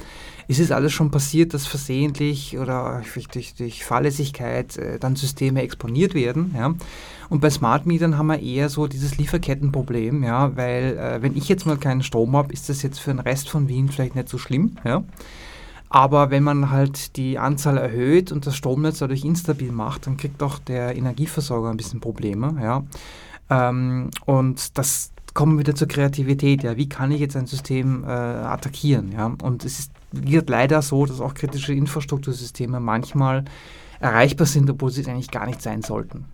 Ist 0.48 0.60
es 0.60 0.70
alles 0.70 0.92
schon 0.92 1.10
passiert, 1.10 1.54
dass 1.54 1.66
versehentlich 1.66 2.58
oder 2.58 3.02
durch, 3.32 3.54
durch 3.54 3.84
Fahrlässigkeit 3.84 4.76
äh, 4.76 4.98
dann 4.98 5.16
Systeme 5.16 5.62
exponiert 5.62 6.14
werden? 6.14 6.54
Ja. 6.56 6.74
Und 7.30 7.40
bei 7.40 7.48
Smart 7.48 7.86
Metern 7.86 8.18
haben 8.18 8.26
wir 8.26 8.40
eher 8.40 8.68
so 8.68 8.86
dieses 8.86 9.16
Lieferkettenproblem, 9.16 10.22
ja, 10.22 10.54
weil 10.54 10.98
äh, 10.98 11.22
wenn 11.22 11.34
ich 11.36 11.48
jetzt 11.48 11.64
mal 11.64 11.78
keinen 11.78 12.02
Strom 12.02 12.36
habe, 12.36 12.52
ist 12.52 12.68
das 12.68 12.82
jetzt 12.82 12.98
für 12.98 13.10
den 13.10 13.20
Rest 13.20 13.48
von 13.48 13.68
Wien 13.68 13.88
vielleicht 13.88 14.14
nicht 14.14 14.28
so 14.28 14.36
schlimm. 14.36 14.76
Ja. 14.84 15.02
Aber 15.88 16.30
wenn 16.30 16.42
man 16.42 16.70
halt 16.70 17.16
die 17.16 17.38
Anzahl 17.38 17.76
erhöht 17.76 18.32
und 18.32 18.46
das 18.46 18.56
Stromnetz 18.56 18.98
dadurch 18.98 19.24
instabil 19.24 19.72
macht, 19.72 20.06
dann 20.06 20.16
kriegt 20.16 20.42
auch 20.42 20.58
der 20.58 20.96
Energieversorger 20.96 21.70
ein 21.70 21.76
bisschen 21.76 22.00
Probleme. 22.00 22.56
Ja. 22.62 22.82
Ähm, 23.50 24.10
und 24.26 24.78
das 24.78 25.12
kommen 25.34 25.58
wieder 25.58 25.74
zur 25.74 25.88
Kreativität. 25.88 26.62
Ja, 26.62 26.76
wie 26.76 26.88
kann 26.88 27.10
ich 27.10 27.20
jetzt 27.20 27.36
ein 27.36 27.46
System 27.46 28.04
äh, 28.04 28.08
attackieren? 28.08 29.12
Ja, 29.12 29.34
und 29.42 29.64
es 29.64 29.78
ist, 29.78 29.92
wird 30.12 30.50
leider 30.50 30.82
so, 30.82 31.06
dass 31.06 31.20
auch 31.20 31.34
kritische 31.34 31.72
Infrastruktursysteme 31.72 32.80
manchmal 32.80 33.44
erreichbar 34.00 34.46
sind, 34.46 34.68
obwohl 34.68 34.90
sie 34.90 35.06
eigentlich 35.06 35.30
gar 35.30 35.46
nicht 35.46 35.62
sein 35.62 35.82
sollten. 35.82 36.26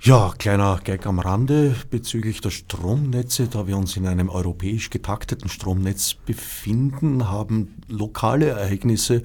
Ja, 0.00 0.32
kleiner 0.38 0.78
Gag 0.84 1.06
am 1.06 1.18
Rande 1.18 1.74
bezüglich 1.90 2.40
der 2.40 2.50
Stromnetze. 2.50 3.48
Da 3.48 3.66
wir 3.66 3.76
uns 3.76 3.96
in 3.96 4.06
einem 4.06 4.28
europäisch 4.28 4.90
getakteten 4.90 5.48
Stromnetz 5.48 6.14
befinden, 6.14 7.28
haben 7.28 7.74
lokale 7.88 8.46
Ereignisse 8.46 9.22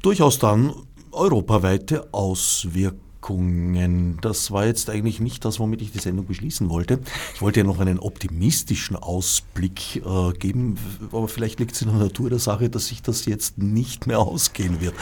durchaus 0.00 0.38
dann 0.38 0.72
europaweite 1.10 2.14
Auswirkungen. 2.14 3.01
Wirkungen. 3.22 4.18
Das 4.20 4.50
war 4.50 4.66
jetzt 4.66 4.90
eigentlich 4.90 5.20
nicht 5.20 5.44
das, 5.44 5.60
womit 5.60 5.80
ich 5.80 5.92
die 5.92 6.00
Sendung 6.00 6.26
beschließen 6.26 6.68
wollte. 6.68 6.98
Ich 7.34 7.40
wollte 7.40 7.60
ja 7.60 7.66
noch 7.66 7.78
einen 7.78 8.00
optimistischen 8.00 8.96
Ausblick 8.96 9.96
äh, 10.04 10.32
geben, 10.32 10.76
aber 11.12 11.28
vielleicht 11.28 11.60
liegt 11.60 11.72
es 11.72 11.82
in 11.82 11.88
der 11.88 11.98
Natur 11.98 12.30
der 12.30 12.40
Sache, 12.40 12.68
dass 12.68 12.88
sich 12.88 13.00
das 13.00 13.24
jetzt 13.26 13.58
nicht 13.58 14.08
mehr 14.08 14.18
ausgehen 14.18 14.80
wird. 14.80 14.94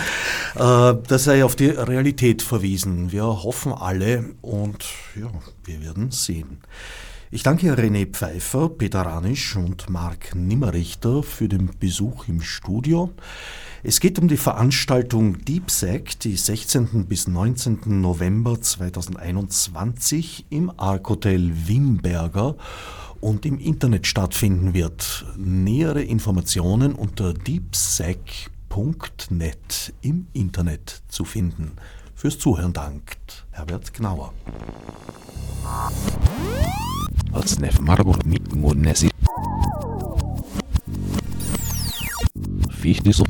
Äh, 0.54 1.02
das 1.08 1.24
sei 1.24 1.44
auf 1.44 1.56
die 1.56 1.68
Realität 1.68 2.42
verwiesen. 2.42 3.10
Wir 3.10 3.24
hoffen 3.24 3.72
alle 3.72 4.34
und 4.42 4.84
ja, 5.18 5.30
wir 5.64 5.82
werden 5.82 6.10
sehen. 6.10 6.58
Ich 7.30 7.42
danke 7.42 7.72
René 7.72 8.06
Pfeiffer, 8.06 8.68
Peter 8.68 9.02
Ranisch 9.02 9.56
und 9.56 9.88
Marc 9.88 10.34
Nimmerichter 10.34 11.22
für 11.22 11.48
den 11.48 11.70
Besuch 11.78 12.28
im 12.28 12.42
Studio. 12.42 13.12
Es 13.82 13.98
geht 13.98 14.18
um 14.18 14.28
die 14.28 14.36
Veranstaltung 14.36 15.42
DeepSec, 15.42 16.20
die 16.20 16.36
16. 16.36 17.06
bis 17.06 17.26
19. 17.26 18.00
November 18.02 18.60
2021 18.60 20.44
im 20.50 20.70
Arc 20.76 21.08
Hotel 21.08 21.50
Wimberger 21.66 22.56
und 23.20 23.46
im 23.46 23.58
Internet 23.58 24.06
stattfinden 24.06 24.74
wird. 24.74 25.24
Nähere 25.38 26.02
Informationen 26.02 26.94
unter 26.94 27.32
deepsec.net 27.32 28.50
im 30.02 30.26
Internet 30.34 31.02
zu 31.08 31.24
finden. 31.24 31.72
Fürs 32.14 32.38
Zuhören 32.38 32.74
dankt 32.74 33.46
Herbert 33.50 33.94
Gnauer. 33.94 34.34
Als 37.32 37.58
Nef 37.58 37.80
Marburg 37.80 38.26
mit 38.26 38.54
fiz 42.80 43.20
o 43.20 43.24